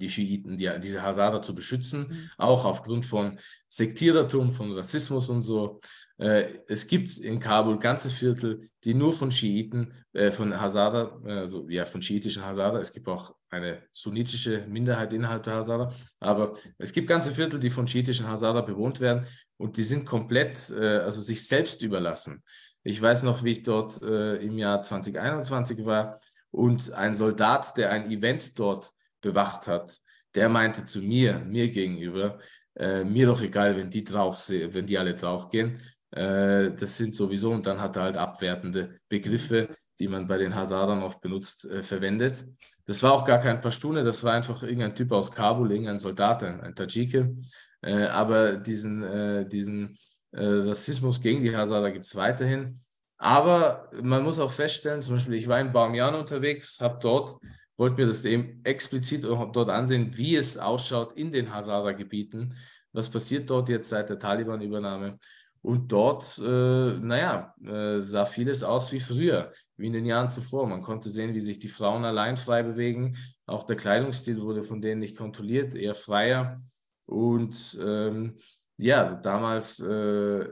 die 0.00 0.10
Schiiten, 0.10 0.56
die, 0.56 0.70
diese 0.82 1.02
Hazara 1.02 1.42
zu 1.42 1.54
beschützen, 1.54 2.06
mhm. 2.08 2.30
auch 2.38 2.64
aufgrund 2.64 3.06
von 3.06 3.38
Sektierertum, 3.68 4.52
von 4.52 4.72
Rassismus 4.72 5.28
und 5.28 5.42
so. 5.42 5.80
Äh, 6.18 6.58
es 6.68 6.86
gibt 6.86 7.18
in 7.18 7.38
Kabul 7.38 7.78
ganze 7.78 8.10
Viertel, 8.10 8.68
die 8.84 8.94
nur 8.94 9.12
von 9.12 9.30
Schiiten, 9.30 9.92
äh, 10.12 10.30
von 10.30 10.58
Hazara, 10.58 11.20
also 11.24 11.68
ja, 11.68 11.84
von 11.84 12.02
schiitischen 12.02 12.44
Hazara, 12.44 12.80
es 12.80 12.92
gibt 12.92 13.08
auch 13.08 13.34
eine 13.50 13.82
sunnitische 13.90 14.66
Minderheit 14.66 15.12
innerhalb 15.12 15.42
der 15.42 15.54
Hazara, 15.54 15.92
aber 16.18 16.54
es 16.78 16.92
gibt 16.92 17.08
ganze 17.08 17.32
Viertel, 17.32 17.60
die 17.60 17.70
von 17.70 17.86
schiitischen 17.86 18.26
Hazara 18.26 18.60
bewohnt 18.62 19.00
werden 19.00 19.26
und 19.56 19.76
die 19.76 19.82
sind 19.82 20.06
komplett, 20.06 20.70
äh, 20.70 20.98
also 20.98 21.20
sich 21.20 21.46
selbst 21.46 21.82
überlassen. 21.82 22.42
Ich 22.82 23.00
weiß 23.00 23.24
noch, 23.24 23.44
wie 23.44 23.52
ich 23.52 23.62
dort 23.62 24.00
äh, 24.02 24.36
im 24.36 24.56
Jahr 24.56 24.80
2021 24.80 25.84
war 25.84 26.18
und 26.50 26.92
ein 26.92 27.14
Soldat, 27.14 27.76
der 27.76 27.90
ein 27.90 28.10
Event 28.10 28.58
dort 28.58 28.92
bewacht 29.20 29.66
hat, 29.66 29.98
der 30.34 30.48
meinte 30.48 30.84
zu 30.84 31.00
mir, 31.00 31.38
mir 31.40 31.70
gegenüber, 31.70 32.38
äh, 32.76 33.04
mir 33.04 33.26
doch 33.26 33.40
egal, 33.42 33.76
wenn 33.76 33.90
die 33.90 34.04
drauf 34.04 34.48
wenn 34.48 34.86
die 34.86 34.98
alle 34.98 35.14
draufgehen. 35.14 35.78
Äh, 36.10 36.72
das 36.72 36.96
sind 36.96 37.14
sowieso, 37.14 37.52
und 37.52 37.66
dann 37.66 37.80
hat 37.80 37.96
er 37.96 38.02
halt 38.04 38.16
abwertende 38.16 38.98
Begriffe, 39.08 39.68
die 39.98 40.08
man 40.08 40.26
bei 40.26 40.38
den 40.38 40.54
Hazaran 40.54 41.02
oft 41.02 41.20
benutzt, 41.20 41.64
äh, 41.66 41.82
verwendet. 41.82 42.44
Das 42.86 43.02
war 43.02 43.12
auch 43.12 43.24
gar 43.24 43.38
kein 43.38 43.60
Pashtune, 43.60 44.02
das 44.02 44.24
war 44.24 44.32
einfach 44.32 44.62
irgendein 44.62 44.94
Typ 44.94 45.12
aus 45.12 45.30
Kabul, 45.30 45.70
irgendein 45.70 45.98
Soldat, 45.98 46.42
ein, 46.42 46.60
ein 46.60 46.74
Tadschike. 46.74 47.36
Äh, 47.82 48.06
aber 48.06 48.56
diesen, 48.56 49.02
äh, 49.02 49.48
diesen 49.48 49.96
äh, 50.32 50.44
Rassismus 50.44 51.20
gegen 51.20 51.42
die 51.42 51.56
Hazara 51.56 51.90
gibt 51.90 52.06
es 52.06 52.16
weiterhin. 52.16 52.78
Aber 53.16 53.90
man 54.02 54.22
muss 54.22 54.38
auch 54.38 54.50
feststellen, 54.50 55.02
zum 55.02 55.16
Beispiel, 55.16 55.34
ich 55.34 55.46
war 55.46 55.60
in 55.60 55.72
Bamiyan 55.72 56.14
unterwegs, 56.14 56.80
habe 56.80 56.98
dort 57.00 57.36
wollte 57.80 57.96
mir 57.96 58.06
das 58.06 58.26
eben 58.26 58.60
explizit 58.62 59.24
dort 59.24 59.70
ansehen, 59.70 60.14
wie 60.14 60.36
es 60.36 60.58
ausschaut 60.58 61.14
in 61.14 61.32
den 61.32 61.52
Hazara-Gebieten. 61.52 62.54
Was 62.92 63.08
passiert 63.08 63.48
dort 63.48 63.70
jetzt 63.70 63.88
seit 63.88 64.10
der 64.10 64.18
Taliban-Übernahme? 64.18 65.18
Und 65.62 65.90
dort, 65.90 66.38
äh, 66.38 66.98
naja, 66.98 67.54
äh, 67.64 68.00
sah 68.00 68.26
vieles 68.26 68.62
aus 68.62 68.92
wie 68.92 69.00
früher, 69.00 69.52
wie 69.78 69.86
in 69.86 69.94
den 69.94 70.04
Jahren 70.04 70.28
zuvor. 70.28 70.66
Man 70.66 70.82
konnte 70.82 71.08
sehen, 71.08 71.34
wie 71.34 71.40
sich 71.40 71.58
die 71.58 71.68
Frauen 71.68 72.04
allein 72.04 72.36
frei 72.36 72.62
bewegen. 72.62 73.16
Auch 73.46 73.64
der 73.64 73.76
Kleidungsstil 73.76 74.42
wurde 74.42 74.62
von 74.62 74.82
denen 74.82 75.00
nicht 75.00 75.16
kontrolliert, 75.16 75.74
eher 75.74 75.94
freier. 75.94 76.62
Und 77.06 77.78
ähm, 77.82 78.36
ja, 78.76 79.00
also 79.00 79.16
damals 79.22 79.80
äh, 79.80 80.46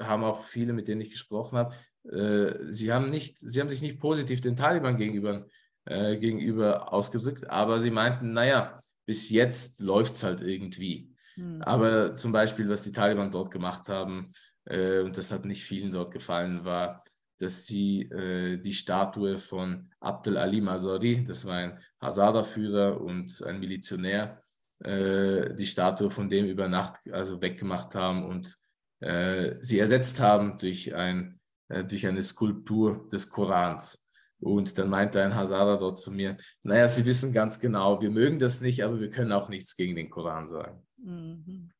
haben 0.00 0.24
auch 0.24 0.44
viele, 0.44 0.72
mit 0.72 0.88
denen 0.88 1.00
ich 1.00 1.10
gesprochen 1.10 1.58
habe, 1.58 1.76
äh, 2.10 2.72
sie, 2.72 2.92
haben 2.92 3.08
nicht, 3.08 3.38
sie 3.38 3.60
haben 3.60 3.68
sich 3.68 3.82
nicht 3.82 4.00
positiv 4.00 4.40
den 4.40 4.56
Taliban 4.56 4.96
gegenüber 4.96 5.46
äh, 5.84 6.16
gegenüber 6.16 6.92
ausgedrückt. 6.92 7.48
Aber 7.50 7.80
sie 7.80 7.90
meinten, 7.90 8.32
naja, 8.32 8.78
bis 9.06 9.30
jetzt 9.30 9.80
läuft 9.80 10.14
es 10.14 10.22
halt 10.22 10.40
irgendwie. 10.40 11.12
Mhm. 11.36 11.62
Aber 11.62 12.14
zum 12.14 12.32
Beispiel, 12.32 12.68
was 12.68 12.82
die 12.82 12.92
Taliban 12.92 13.30
dort 13.30 13.50
gemacht 13.50 13.88
haben, 13.88 14.30
äh, 14.64 15.00
und 15.00 15.16
das 15.16 15.32
hat 15.32 15.44
nicht 15.44 15.64
vielen 15.64 15.92
dort 15.92 16.12
gefallen, 16.12 16.64
war, 16.64 17.02
dass 17.38 17.66
sie 17.66 18.02
äh, 18.02 18.58
die 18.58 18.72
Statue 18.72 19.36
von 19.38 19.90
Abdel 20.00 20.36
Ali 20.36 20.60
Mazari, 20.60 21.24
das 21.26 21.44
war 21.44 21.56
ein 21.56 21.78
Hazara-Führer 22.00 23.00
und 23.00 23.42
ein 23.42 23.58
Milizionär, 23.58 24.40
äh, 24.78 25.54
die 25.54 25.66
Statue 25.66 26.10
von 26.10 26.28
dem 26.28 26.46
über 26.46 26.68
Nacht 26.68 27.00
also 27.10 27.42
weggemacht 27.42 27.94
haben 27.96 28.24
und 28.24 28.56
äh, 29.00 29.56
sie 29.60 29.80
ersetzt 29.80 30.20
haben 30.20 30.56
durch, 30.58 30.94
ein, 30.94 31.40
durch 31.68 32.06
eine 32.06 32.22
Skulptur 32.22 33.08
des 33.10 33.28
Korans. 33.28 34.01
Und 34.42 34.76
dann 34.76 34.90
meinte 34.90 35.22
ein 35.22 35.34
Hazara 35.34 35.76
dort 35.76 35.98
zu 35.98 36.10
mir, 36.10 36.36
naja, 36.62 36.88
Sie 36.88 37.04
wissen 37.04 37.32
ganz 37.32 37.60
genau, 37.60 38.00
wir 38.00 38.10
mögen 38.10 38.38
das 38.38 38.60
nicht, 38.60 38.82
aber 38.82 39.00
wir 39.00 39.10
können 39.10 39.32
auch 39.32 39.48
nichts 39.48 39.76
gegen 39.76 39.94
den 39.94 40.10
Koran 40.10 40.46
sagen. 40.46 40.82
Mhm. 40.98 41.70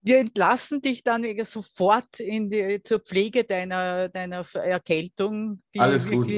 Wir 0.00 0.18
entlassen 0.18 0.80
dich 0.80 1.02
dann 1.02 1.24
sofort 1.44 2.20
in 2.20 2.48
die, 2.48 2.80
zur 2.82 3.00
Pflege 3.00 3.42
deiner, 3.44 4.08
deiner 4.08 4.46
Erkältung. 4.54 5.60
Alles 5.76 6.08
gut. 6.08 6.30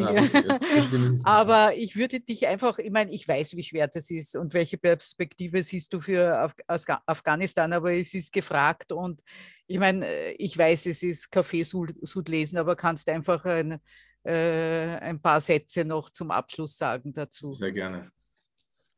aber 1.24 1.74
ich 1.76 1.94
würde 1.94 2.20
dich 2.20 2.46
einfach, 2.46 2.78
ich 2.78 2.90
meine, 2.90 3.12
ich 3.12 3.28
weiß, 3.28 3.54
wie 3.56 3.62
schwer 3.62 3.86
das 3.86 4.10
ist 4.10 4.34
und 4.34 4.54
welche 4.54 4.78
Perspektive 4.78 5.62
siehst 5.62 5.92
du 5.92 6.00
für 6.00 6.52
Af 6.66 6.84
Afghanistan, 7.06 7.72
aber 7.72 7.92
es 7.92 8.14
ist 8.14 8.32
gefragt 8.32 8.92
und 8.92 9.22
ich 9.66 9.78
meine, 9.78 10.32
ich 10.32 10.56
weiß, 10.56 10.86
es 10.86 11.02
ist 11.02 11.30
Kaffeesud 11.30 12.28
lesen, 12.28 12.58
aber 12.58 12.74
kannst 12.74 13.08
einfach 13.08 13.44
ein, 13.44 13.78
äh, 14.24 14.96
ein 14.98 15.20
paar 15.20 15.40
Sätze 15.40 15.84
noch 15.84 16.10
zum 16.10 16.30
Abschluss 16.30 16.76
sagen 16.76 17.12
dazu. 17.12 17.52
Sehr 17.52 17.72
gerne. 17.72 18.10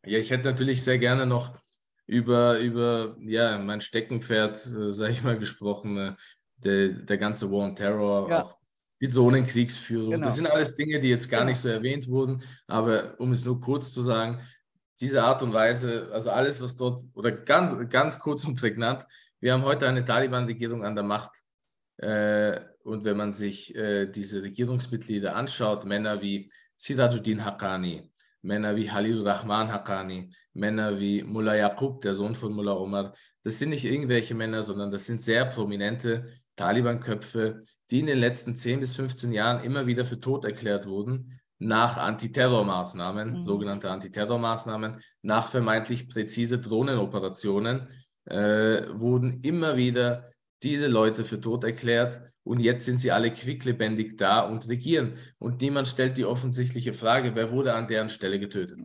Ja, 0.04 0.18
ich 0.18 0.30
hätte 0.30 0.44
natürlich 0.44 0.82
sehr 0.82 0.98
gerne 0.98 1.26
noch 1.26 1.56
über, 2.06 2.58
über 2.58 3.16
ja, 3.20 3.58
mein 3.58 3.80
Steckenpferd, 3.80 4.56
äh, 4.56 4.92
sage 4.92 5.12
ich 5.12 5.22
mal, 5.22 5.38
gesprochen, 5.38 5.96
äh, 5.96 6.14
der, 6.56 6.88
der 6.88 7.18
ganze 7.18 7.50
War 7.50 7.66
on 7.66 7.74
Terror, 7.74 8.30
ja. 8.30 8.42
auch 8.42 8.56
die 9.00 9.08
Drohnenkriegsführung. 9.08 10.12
Genau. 10.12 10.24
Das 10.24 10.36
sind 10.36 10.46
alles 10.46 10.76
Dinge, 10.76 11.00
die 11.00 11.08
jetzt 11.08 11.28
gar 11.28 11.40
genau. 11.40 11.50
nicht 11.50 11.58
so 11.58 11.68
erwähnt 11.68 12.06
wurden, 12.08 12.42
aber 12.68 13.18
um 13.18 13.32
es 13.32 13.44
nur 13.44 13.60
kurz 13.60 13.92
zu 13.92 14.00
sagen, 14.00 14.40
diese 15.00 15.24
Art 15.24 15.42
und 15.42 15.52
Weise, 15.52 16.08
also 16.12 16.30
alles, 16.30 16.62
was 16.62 16.76
dort, 16.76 17.04
oder 17.14 17.32
ganz, 17.32 17.76
ganz 17.88 18.18
kurz 18.20 18.44
und 18.44 18.54
prägnant, 18.54 19.04
wir 19.40 19.52
haben 19.52 19.64
heute 19.64 19.88
eine 19.88 20.04
Taliban-Regierung 20.04 20.84
an 20.84 20.94
der 20.94 21.02
Macht. 21.02 21.42
Äh, 21.96 22.60
und 22.84 23.04
wenn 23.04 23.16
man 23.16 23.32
sich 23.32 23.74
äh, 23.74 24.06
diese 24.06 24.42
Regierungsmitglieder 24.42 25.34
anschaut, 25.34 25.84
Männer 25.84 26.20
wie 26.20 26.50
Sirajuddin 26.76 27.44
Haqqani, 27.44 28.10
Männer 28.42 28.74
wie 28.76 28.90
Halil 28.90 29.22
Rahman 29.22 29.72
Haqqani, 29.72 30.28
Männer 30.52 30.98
wie 30.98 31.22
Mullah 31.22 31.54
Yaqub, 31.54 32.00
der 32.00 32.14
Sohn 32.14 32.34
von 32.34 32.52
Mullah 32.52 32.76
Omar. 32.76 33.14
Das 33.42 33.58
sind 33.58 33.70
nicht 33.70 33.84
irgendwelche 33.84 34.34
Männer, 34.34 34.62
sondern 34.62 34.90
das 34.90 35.06
sind 35.06 35.22
sehr 35.22 35.44
prominente 35.44 36.24
Taliban-Köpfe, 36.56 37.62
die 37.90 38.00
in 38.00 38.06
den 38.06 38.18
letzten 38.18 38.56
10 38.56 38.80
bis 38.80 38.96
15 38.96 39.32
Jahren 39.32 39.64
immer 39.64 39.86
wieder 39.86 40.04
für 40.04 40.20
tot 40.20 40.44
erklärt 40.44 40.86
wurden 40.86 41.38
nach 41.62 41.96
Antiterrormaßnahmen, 41.96 43.34
mhm. 43.34 43.40
sogenannte 43.40 43.90
Antiterrormaßnahmen, 43.90 44.96
nach 45.22 45.48
vermeintlich 45.48 46.08
präzise 46.08 46.58
Drohnenoperationen, 46.58 47.88
äh, 48.24 48.82
wurden 48.92 49.40
immer 49.42 49.76
wieder 49.76 50.31
diese 50.62 50.86
Leute 50.86 51.24
für 51.24 51.40
tot 51.40 51.64
erklärt 51.64 52.22
und 52.44 52.60
jetzt 52.60 52.84
sind 52.84 52.98
sie 52.98 53.12
alle 53.12 53.32
quicklebendig 53.32 54.16
da 54.18 54.40
und 54.40 54.68
regieren. 54.68 55.14
Und 55.38 55.60
niemand 55.60 55.88
stellt 55.88 56.18
die 56.18 56.24
offensichtliche 56.24 56.92
Frage, 56.92 57.34
wer 57.34 57.50
wurde 57.50 57.74
an 57.74 57.88
deren 57.88 58.08
Stelle 58.08 58.38
getötet? 58.38 58.78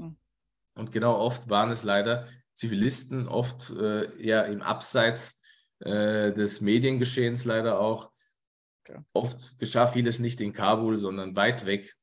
Und 0.76 0.92
genau 0.92 1.18
oft 1.18 1.50
waren 1.50 1.72
es 1.72 1.84
leider 1.84 2.28
Zivilisten, 2.54 3.28
oft 3.28 3.70
äh, 3.72 4.20
eher 4.20 4.48
im 4.48 4.62
Abseits 4.62 5.42
äh, 5.80 6.34
des 6.34 6.62
Mediengeschehens 6.62 7.46
leider 7.46 7.80
auch. 7.80 8.12
Okay. 8.84 9.00
Oft 9.14 9.60
geschah 9.60 9.88
vieles 9.88 10.20
nicht 10.20 10.42
in 10.42 10.54
Kabul, 10.54 10.98
sondern 10.98 11.36
weit 11.36 11.66
weg. 11.66 11.96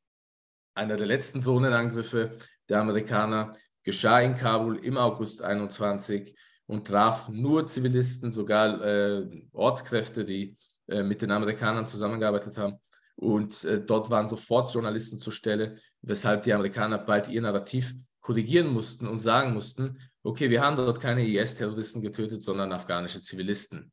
Einer 0.75 0.97
der 0.97 1.07
letzten 1.07 1.41
Drohnenangriffe 1.41 2.37
der 2.69 2.81
Amerikaner 2.81 3.51
geschah 3.83 4.21
in 4.21 4.37
Kabul 4.37 4.85
im 4.85 4.97
August 4.97 5.43
21 5.43 6.37
und 6.67 6.87
traf 6.87 7.29
nur 7.29 7.67
Zivilisten, 7.67 8.33
sogar 8.33 8.83
äh, 8.83 9.47
Ortskräfte, 9.53 10.25
die 10.25 10.57
äh, 10.89 11.03
mit 11.03 11.23
den 11.23 11.31
Amerikanern 11.31 11.87
zusammengearbeitet 11.87 12.59
haben. 12.59 12.79
Und 13.17 13.65
äh, 13.65 13.81
dort 13.85 14.11
waren 14.11 14.29
sofort 14.29 14.73
Journalisten 14.73 15.19
zur 15.19 15.33
Stelle, 15.33 15.79
weshalb 16.03 16.43
die 16.43 16.53
Amerikaner 16.53 16.99
bald 16.99 17.29
ihr 17.29 17.43
Narrativ 17.43 17.95
korrigieren 18.21 18.69
mussten 18.69 19.07
und 19.07 19.19
sagen 19.19 19.53
mussten, 19.53 19.99
okay, 20.23 20.49
wir 20.49 20.63
haben 20.63 20.77
dort 20.77 21.01
keine 21.01 21.27
IS-Terroristen 21.27 22.01
getötet, 22.01 22.43
sondern 22.43 22.73
afghanische 22.73 23.21
Zivilisten. 23.21 23.93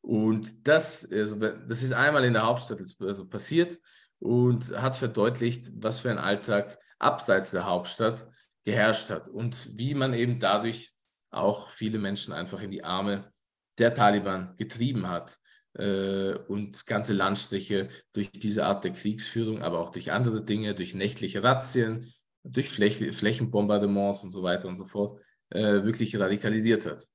Und 0.00 0.66
das, 0.66 1.10
also, 1.12 1.36
das 1.36 1.82
ist 1.82 1.92
einmal 1.92 2.24
in 2.24 2.32
der 2.32 2.46
Hauptstadt 2.46 2.80
also 3.00 3.26
passiert 3.26 3.78
und 4.18 4.70
hat 4.80 4.96
verdeutlicht, 4.96 5.70
was 5.76 6.00
für 6.00 6.10
ein 6.10 6.18
Alltag 6.18 6.78
abseits 6.98 7.50
der 7.50 7.66
Hauptstadt 7.66 8.26
geherrscht 8.64 9.10
hat 9.10 9.28
und 9.28 9.76
wie 9.76 9.94
man 9.94 10.14
eben 10.14 10.40
dadurch 10.40 10.95
auch 11.30 11.70
viele 11.70 11.98
Menschen 11.98 12.32
einfach 12.32 12.62
in 12.62 12.70
die 12.70 12.84
Arme 12.84 13.32
der 13.78 13.94
Taliban 13.94 14.56
getrieben 14.56 15.08
hat 15.08 15.38
äh, 15.74 16.34
und 16.48 16.86
ganze 16.86 17.12
Landstriche 17.12 17.88
durch 18.12 18.30
diese 18.30 18.66
Art 18.66 18.84
der 18.84 18.92
Kriegsführung, 18.92 19.62
aber 19.62 19.80
auch 19.80 19.90
durch 19.90 20.12
andere 20.12 20.42
Dinge, 20.42 20.74
durch 20.74 20.94
nächtliche 20.94 21.42
Razzien, 21.42 22.06
durch 22.42 22.70
Fläch 22.70 22.98
Flächenbombardements 23.14 24.24
und 24.24 24.30
so 24.30 24.42
weiter 24.42 24.68
und 24.68 24.76
so 24.76 24.84
fort, 24.84 25.20
äh, 25.50 25.84
wirklich 25.84 26.18
radikalisiert 26.18 26.86
hat. 26.86 27.06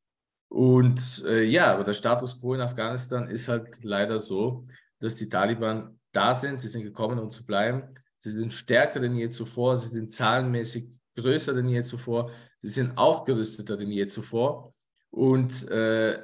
Und 0.49 1.24
äh, 1.26 1.43
ja, 1.43 1.74
aber 1.74 1.84
der 1.84 1.93
Status 1.93 2.39
quo 2.39 2.53
in 2.53 2.62
Afghanistan 2.62 3.30
ist 3.30 3.47
halt 3.47 3.84
leider 3.84 4.20
so, 4.20 4.66
dass 4.99 5.16
die 5.16 5.30
Taliban 5.30 5.99
da 6.12 6.36
sind, 6.36 6.59
sie 6.59 6.68
sind 6.68 6.84
gekommen, 6.84 7.20
um 7.20 7.32
zu 7.32 7.45
bleiben. 7.45 7.95
Sie 8.18 8.32
sind 8.32 8.53
stärker 8.53 8.99
denn 8.99 9.16
je 9.16 9.30
zuvor, 9.30 9.78
sie 9.78 9.89
sind 9.89 10.14
zahlenmäßig 10.14 11.01
größer 11.22 11.53
denn 11.53 11.69
je 11.69 11.82
zuvor, 11.84 12.32
sie 12.59 12.69
sind 12.69 12.97
aufgerüsteter 12.97 13.78
denn 13.78 13.91
je 13.91 14.05
zuvor. 14.07 14.74
Und 15.09 15.69
äh, 15.69 16.19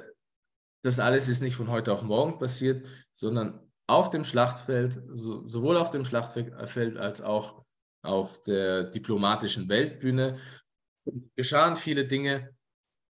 das 0.82 0.98
alles 0.98 1.28
ist 1.28 1.40
nicht 1.42 1.56
von 1.56 1.68
heute 1.68 1.92
auf 1.92 2.02
morgen 2.02 2.38
passiert, 2.38 2.86
sondern 3.12 3.60
auf 3.86 4.10
dem 4.10 4.24
Schlachtfeld, 4.24 5.02
so, 5.14 5.46
sowohl 5.46 5.76
auf 5.76 5.90
dem 5.90 6.04
Schlachtfeld 6.04 6.96
als 6.96 7.20
auch 7.20 7.64
auf 8.02 8.40
der 8.42 8.84
diplomatischen 8.84 9.68
Weltbühne, 9.68 10.38
geschahen 11.36 11.76
viele 11.76 12.06
Dinge, 12.06 12.54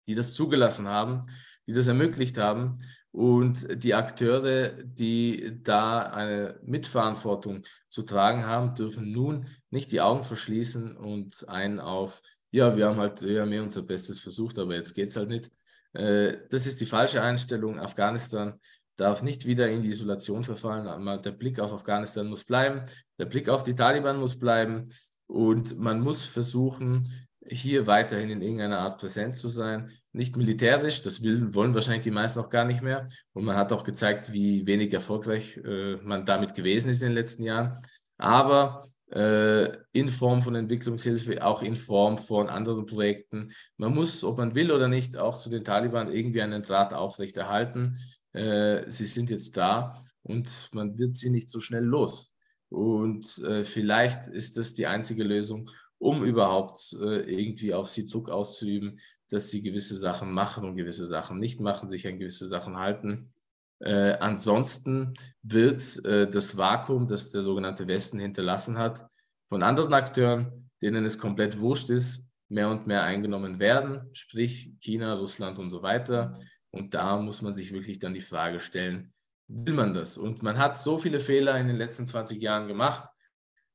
die 0.06 0.14
das 0.14 0.34
zugelassen 0.34 0.86
haben, 0.86 1.22
die 1.66 1.72
das 1.72 1.86
ermöglicht 1.86 2.38
haben. 2.38 2.74
Und 3.18 3.82
die 3.82 3.94
Akteure, 3.94 4.68
die 4.84 5.58
da 5.64 6.02
eine 6.02 6.60
Mitverantwortung 6.62 7.64
zu 7.88 8.04
tragen 8.04 8.46
haben, 8.46 8.76
dürfen 8.76 9.10
nun 9.10 9.48
nicht 9.70 9.90
die 9.90 10.00
Augen 10.00 10.22
verschließen 10.22 10.96
und 10.96 11.44
einen 11.48 11.80
auf, 11.80 12.22
ja, 12.52 12.76
wir 12.76 12.86
haben 12.86 12.98
halt, 12.98 13.22
wir 13.22 13.40
haben 13.40 13.50
eh 13.50 13.58
unser 13.58 13.82
Bestes 13.82 14.20
versucht, 14.20 14.56
aber 14.60 14.76
jetzt 14.76 14.94
geht 14.94 15.08
es 15.08 15.16
halt 15.16 15.30
nicht. 15.30 15.50
Äh, 15.94 16.36
das 16.48 16.68
ist 16.68 16.80
die 16.80 16.86
falsche 16.86 17.20
Einstellung. 17.20 17.80
Afghanistan 17.80 18.60
darf 18.94 19.24
nicht 19.24 19.46
wieder 19.46 19.68
in 19.68 19.82
die 19.82 19.88
Isolation 19.88 20.44
verfallen. 20.44 21.20
Der 21.24 21.32
Blick 21.32 21.58
auf 21.58 21.72
Afghanistan 21.72 22.28
muss 22.28 22.44
bleiben, 22.44 22.82
der 23.18 23.26
Blick 23.26 23.48
auf 23.48 23.64
die 23.64 23.74
Taliban 23.74 24.20
muss 24.20 24.38
bleiben 24.38 24.90
und 25.26 25.76
man 25.76 26.00
muss 26.00 26.24
versuchen, 26.24 27.27
hier 27.50 27.86
weiterhin 27.86 28.30
in 28.30 28.42
irgendeiner 28.42 28.80
Art 28.80 28.98
präsent 29.00 29.36
zu 29.36 29.48
sein. 29.48 29.90
Nicht 30.12 30.36
militärisch, 30.36 31.00
das 31.00 31.22
will, 31.22 31.54
wollen 31.54 31.74
wahrscheinlich 31.74 32.02
die 32.02 32.10
meisten 32.10 32.40
auch 32.40 32.50
gar 32.50 32.64
nicht 32.64 32.82
mehr. 32.82 33.06
Und 33.32 33.44
man 33.44 33.56
hat 33.56 33.72
auch 33.72 33.84
gezeigt, 33.84 34.32
wie 34.32 34.66
wenig 34.66 34.92
erfolgreich 34.92 35.56
äh, 35.58 35.96
man 35.96 36.24
damit 36.24 36.54
gewesen 36.54 36.90
ist 36.90 37.02
in 37.02 37.08
den 37.08 37.14
letzten 37.14 37.44
Jahren. 37.44 37.78
Aber 38.16 38.82
äh, 39.10 39.76
in 39.92 40.08
Form 40.08 40.42
von 40.42 40.54
Entwicklungshilfe, 40.54 41.44
auch 41.44 41.62
in 41.62 41.76
Form 41.76 42.18
von 42.18 42.48
anderen 42.48 42.86
Projekten. 42.86 43.52
Man 43.76 43.94
muss, 43.94 44.22
ob 44.22 44.38
man 44.38 44.54
will 44.54 44.70
oder 44.70 44.88
nicht, 44.88 45.16
auch 45.16 45.36
zu 45.36 45.48
den 45.50 45.64
Taliban 45.64 46.12
irgendwie 46.12 46.42
einen 46.42 46.62
Draht 46.62 46.92
aufrechterhalten. 46.92 47.96
Äh, 48.32 48.82
sie 48.88 49.06
sind 49.06 49.30
jetzt 49.30 49.56
da 49.56 49.94
und 50.22 50.68
man 50.72 50.98
wird 50.98 51.16
sie 51.16 51.30
nicht 51.30 51.48
so 51.48 51.60
schnell 51.60 51.84
los. 51.84 52.34
Und 52.68 53.38
äh, 53.38 53.64
vielleicht 53.64 54.28
ist 54.28 54.58
das 54.58 54.74
die 54.74 54.86
einzige 54.86 55.24
Lösung, 55.24 55.70
um 55.98 56.22
überhaupt 56.22 56.96
äh, 57.00 57.20
irgendwie 57.22 57.74
auf 57.74 57.88
sie 57.90 58.06
Druck 58.06 58.30
auszuüben, 58.30 59.00
dass 59.30 59.50
sie 59.50 59.62
gewisse 59.62 59.96
Sachen 59.96 60.32
machen 60.32 60.64
und 60.64 60.76
gewisse 60.76 61.06
Sachen 61.06 61.38
nicht 61.38 61.60
machen, 61.60 61.88
sich 61.88 62.06
an 62.06 62.18
gewisse 62.18 62.46
Sachen 62.46 62.76
halten. 62.76 63.32
Äh, 63.80 64.14
ansonsten 64.14 65.14
wird 65.42 66.04
äh, 66.04 66.28
das 66.28 66.56
Vakuum, 66.56 67.08
das 67.08 67.30
der 67.30 67.42
sogenannte 67.42 67.86
Westen 67.86 68.18
hinterlassen 68.18 68.78
hat, 68.78 69.06
von 69.48 69.62
anderen 69.62 69.94
Akteuren, 69.94 70.70
denen 70.82 71.04
es 71.04 71.18
komplett 71.18 71.58
wurscht 71.58 71.90
ist, 71.90 72.26
mehr 72.48 72.70
und 72.70 72.86
mehr 72.86 73.04
eingenommen 73.04 73.58
werden, 73.60 74.08
sprich 74.12 74.72
China, 74.80 75.14
Russland 75.14 75.58
und 75.58 75.70
so 75.70 75.82
weiter. 75.82 76.32
Und 76.70 76.94
da 76.94 77.16
muss 77.18 77.42
man 77.42 77.52
sich 77.52 77.72
wirklich 77.72 77.98
dann 77.98 78.14
die 78.14 78.20
Frage 78.20 78.60
stellen, 78.60 79.12
will 79.48 79.74
man 79.74 79.94
das? 79.94 80.18
Und 80.18 80.42
man 80.42 80.58
hat 80.58 80.78
so 80.78 80.98
viele 80.98 81.18
Fehler 81.18 81.58
in 81.58 81.68
den 81.68 81.76
letzten 81.76 82.06
20 82.06 82.40
Jahren 82.40 82.68
gemacht. 82.68 83.08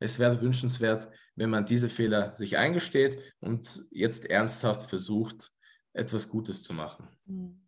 Es 0.04 0.20
wäre 0.20 0.42
wünschenswert, 0.42 1.10
wenn 1.36 1.50
man 1.50 1.66
diese 1.66 1.88
Fehler 1.88 2.36
sich 2.36 2.58
eingesteht 2.58 3.18
und 3.40 3.86
jetzt 3.90 4.26
ernsthaft 4.26 4.90
versucht, 4.90 5.52
etwas 5.94 6.28
Gutes 6.28 6.62
zu 6.62 6.74
machen. 6.74 7.08
Hm. 7.26 7.60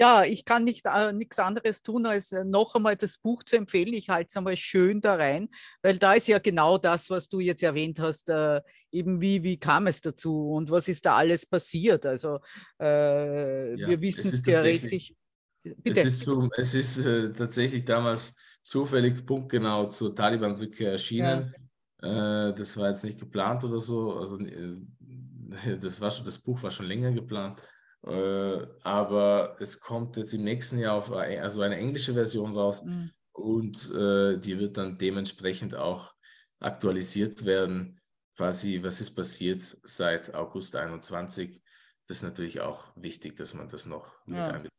Ja, 0.00 0.24
ich 0.24 0.44
kann 0.44 0.62
nicht 0.64 0.86
äh, 0.86 1.12
nichts 1.12 1.38
anderes 1.40 1.82
tun, 1.82 2.06
als 2.06 2.30
äh, 2.30 2.44
noch 2.44 2.74
einmal 2.74 2.96
das 2.96 3.18
Buch 3.18 3.42
zu 3.42 3.56
empfehlen. 3.56 3.94
Ich 3.94 4.08
halte 4.08 4.28
es 4.28 4.36
einmal 4.36 4.56
schön 4.56 5.00
da 5.00 5.14
rein, 5.14 5.48
weil 5.82 5.98
da 5.98 6.14
ist 6.14 6.28
ja 6.28 6.38
genau 6.38 6.78
das, 6.78 7.10
was 7.10 7.28
du 7.28 7.40
jetzt 7.40 7.62
erwähnt 7.62 7.98
hast, 7.98 8.28
äh, 8.30 8.60
eben 8.92 9.20
wie, 9.20 9.42
wie 9.42 9.58
kam 9.58 9.88
es 9.88 10.00
dazu 10.00 10.52
und 10.52 10.70
was 10.70 10.86
ist 10.86 11.04
da 11.04 11.16
alles 11.16 11.46
passiert. 11.46 12.06
Also 12.06 12.38
äh, 12.80 13.74
ja, 13.76 13.88
wir 13.88 14.00
wissen 14.00 14.32
es 14.32 14.42
theoretisch. 14.42 15.14
Bitte. 15.62 16.00
Es 16.00 16.04
ist, 16.04 16.20
so, 16.20 16.48
es 16.56 16.74
ist 16.74 16.98
äh, 16.98 17.32
tatsächlich 17.32 17.84
damals 17.84 18.36
zufällig 18.68 19.24
punktgenau 19.24 19.86
zur 19.86 20.14
Taliban-Rückkehr 20.14 20.92
erschienen. 20.92 21.54
Ja. 22.02 22.48
Äh, 22.48 22.54
das 22.54 22.76
war 22.76 22.90
jetzt 22.90 23.04
nicht 23.04 23.18
geplant 23.18 23.64
oder 23.64 23.78
so. 23.78 24.14
Also 24.14 24.38
das, 25.80 26.00
war 26.00 26.10
schon, 26.10 26.24
das 26.24 26.38
Buch 26.38 26.62
war 26.62 26.70
schon 26.70 26.86
länger 26.86 27.12
geplant. 27.12 27.62
Äh, 28.06 28.66
aber 28.82 29.56
es 29.58 29.80
kommt 29.80 30.16
jetzt 30.16 30.34
im 30.34 30.44
nächsten 30.44 30.78
Jahr 30.78 30.96
auf 30.96 31.10
also 31.10 31.62
eine 31.62 31.76
englische 31.76 32.14
Version 32.14 32.52
raus 32.52 32.84
mhm. 32.84 33.10
und 33.32 33.90
äh, 33.92 34.38
die 34.38 34.58
wird 34.58 34.76
dann 34.76 34.98
dementsprechend 34.98 35.74
auch 35.74 36.14
aktualisiert 36.60 37.44
werden. 37.44 38.00
Quasi, 38.36 38.80
was 38.82 39.00
ist 39.00 39.16
passiert 39.16 39.78
seit 39.82 40.32
August 40.34 40.76
21? 40.76 41.60
Das 42.06 42.18
ist 42.18 42.22
natürlich 42.22 42.60
auch 42.60 42.92
wichtig, 42.96 43.34
dass 43.34 43.54
man 43.54 43.68
das 43.68 43.86
noch 43.86 44.12
ja. 44.26 44.34
mit 44.34 44.54
einbezieht. 44.54 44.77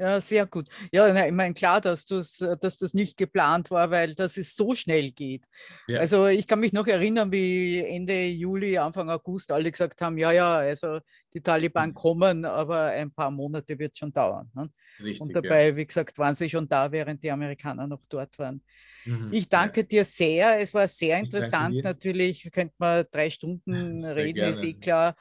Ja, 0.00 0.20
sehr 0.20 0.46
gut. 0.46 0.68
Ja, 0.92 1.12
na, 1.12 1.26
ich 1.26 1.32
meine, 1.32 1.54
klar, 1.54 1.80
dass, 1.80 2.06
dass 2.06 2.38
das 2.76 2.94
nicht 2.94 3.16
geplant 3.16 3.72
war, 3.72 3.90
weil 3.90 4.14
das 4.14 4.36
es 4.36 4.54
so 4.54 4.76
schnell 4.76 5.10
geht. 5.10 5.42
Ja. 5.88 5.98
Also 5.98 6.28
ich 6.28 6.46
kann 6.46 6.60
mich 6.60 6.72
noch 6.72 6.86
erinnern, 6.86 7.32
wie 7.32 7.80
Ende 7.80 8.26
Juli, 8.26 8.78
Anfang 8.78 9.10
August 9.10 9.50
alle 9.50 9.72
gesagt 9.72 10.00
haben, 10.00 10.16
ja, 10.16 10.30
ja, 10.30 10.58
also 10.58 11.00
die 11.34 11.40
Taliban 11.40 11.90
mhm. 11.90 11.94
kommen, 11.94 12.44
aber 12.44 12.84
ein 12.84 13.10
paar 13.10 13.32
Monate 13.32 13.76
wird 13.76 13.98
schon 13.98 14.12
dauern. 14.12 14.48
Ne? 14.54 14.70
Richtig, 15.00 15.20
Und 15.20 15.34
dabei, 15.34 15.68
ja. 15.68 15.76
wie 15.76 15.86
gesagt, 15.86 16.18
waren 16.18 16.34
sie 16.34 16.50
schon 16.50 16.68
da, 16.68 16.90
während 16.90 17.22
die 17.22 17.30
Amerikaner 17.30 17.86
noch 17.86 18.02
dort 18.08 18.38
waren. 18.38 18.62
Mhm. 19.04 19.28
Ich 19.32 19.48
danke 19.48 19.80
ja. 19.80 19.86
dir 19.86 20.04
sehr. 20.04 20.60
Es 20.60 20.74
war 20.74 20.88
sehr 20.88 21.18
interessant. 21.18 21.82
Natürlich 21.82 22.50
könnte 22.52 22.74
man 22.78 23.04
drei 23.10 23.30
Stunden 23.30 23.62
sehr 24.00 24.16
reden, 24.16 24.34
gerne. 24.34 24.52
ist 24.52 24.64
eh 24.64 24.74
klar. 24.74 25.16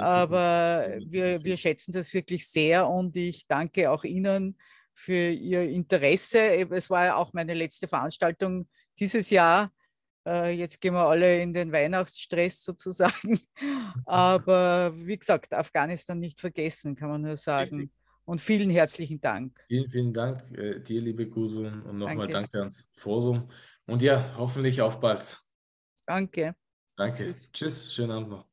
Aber 0.00 0.96
wir, 1.06 1.42
wir 1.44 1.56
schätzen 1.56 1.92
das 1.92 2.12
wirklich 2.14 2.48
sehr 2.48 2.88
und 2.88 3.16
ich 3.16 3.46
danke 3.46 3.90
auch 3.90 4.04
Ihnen 4.04 4.56
für 4.94 5.30
Ihr 5.30 5.62
Interesse. 5.62 6.66
Es 6.70 6.90
war 6.90 7.04
ja 7.04 7.16
auch 7.16 7.32
meine 7.32 7.54
letzte 7.54 7.86
Veranstaltung 7.86 8.68
dieses 8.98 9.30
Jahr. 9.30 9.72
Äh, 10.26 10.50
jetzt 10.50 10.80
gehen 10.80 10.94
wir 10.94 11.06
alle 11.06 11.40
in 11.40 11.54
den 11.54 11.72
Weihnachtsstress 11.72 12.62
sozusagen. 12.64 13.40
Aber 14.04 14.92
wie 14.94 15.18
gesagt, 15.18 15.54
Afghanistan 15.54 16.18
nicht 16.18 16.40
vergessen, 16.40 16.94
kann 16.94 17.10
man 17.10 17.22
nur 17.22 17.36
sagen. 17.36 17.76
Richtig. 17.76 17.98
Und 18.28 18.42
vielen 18.42 18.68
herzlichen 18.68 19.22
Dank. 19.22 19.58
Vielen, 19.68 19.88
vielen 19.88 20.12
Dank 20.12 20.42
äh, 20.50 20.80
dir, 20.80 21.00
liebe 21.00 21.26
Gudrun. 21.26 21.80
Und 21.80 21.96
nochmal 21.96 22.28
danke. 22.28 22.32
danke 22.32 22.58
ans 22.58 22.90
Forum. 22.92 23.48
Und 23.86 24.02
ja, 24.02 24.34
hoffentlich 24.36 24.82
auf 24.82 25.00
bald. 25.00 25.40
Danke. 26.04 26.54
Danke. 26.94 27.24
Tschüss, 27.24 27.50
Tschüss 27.52 27.94
schönen 27.94 28.10
Abend 28.10 28.28
noch. 28.28 28.47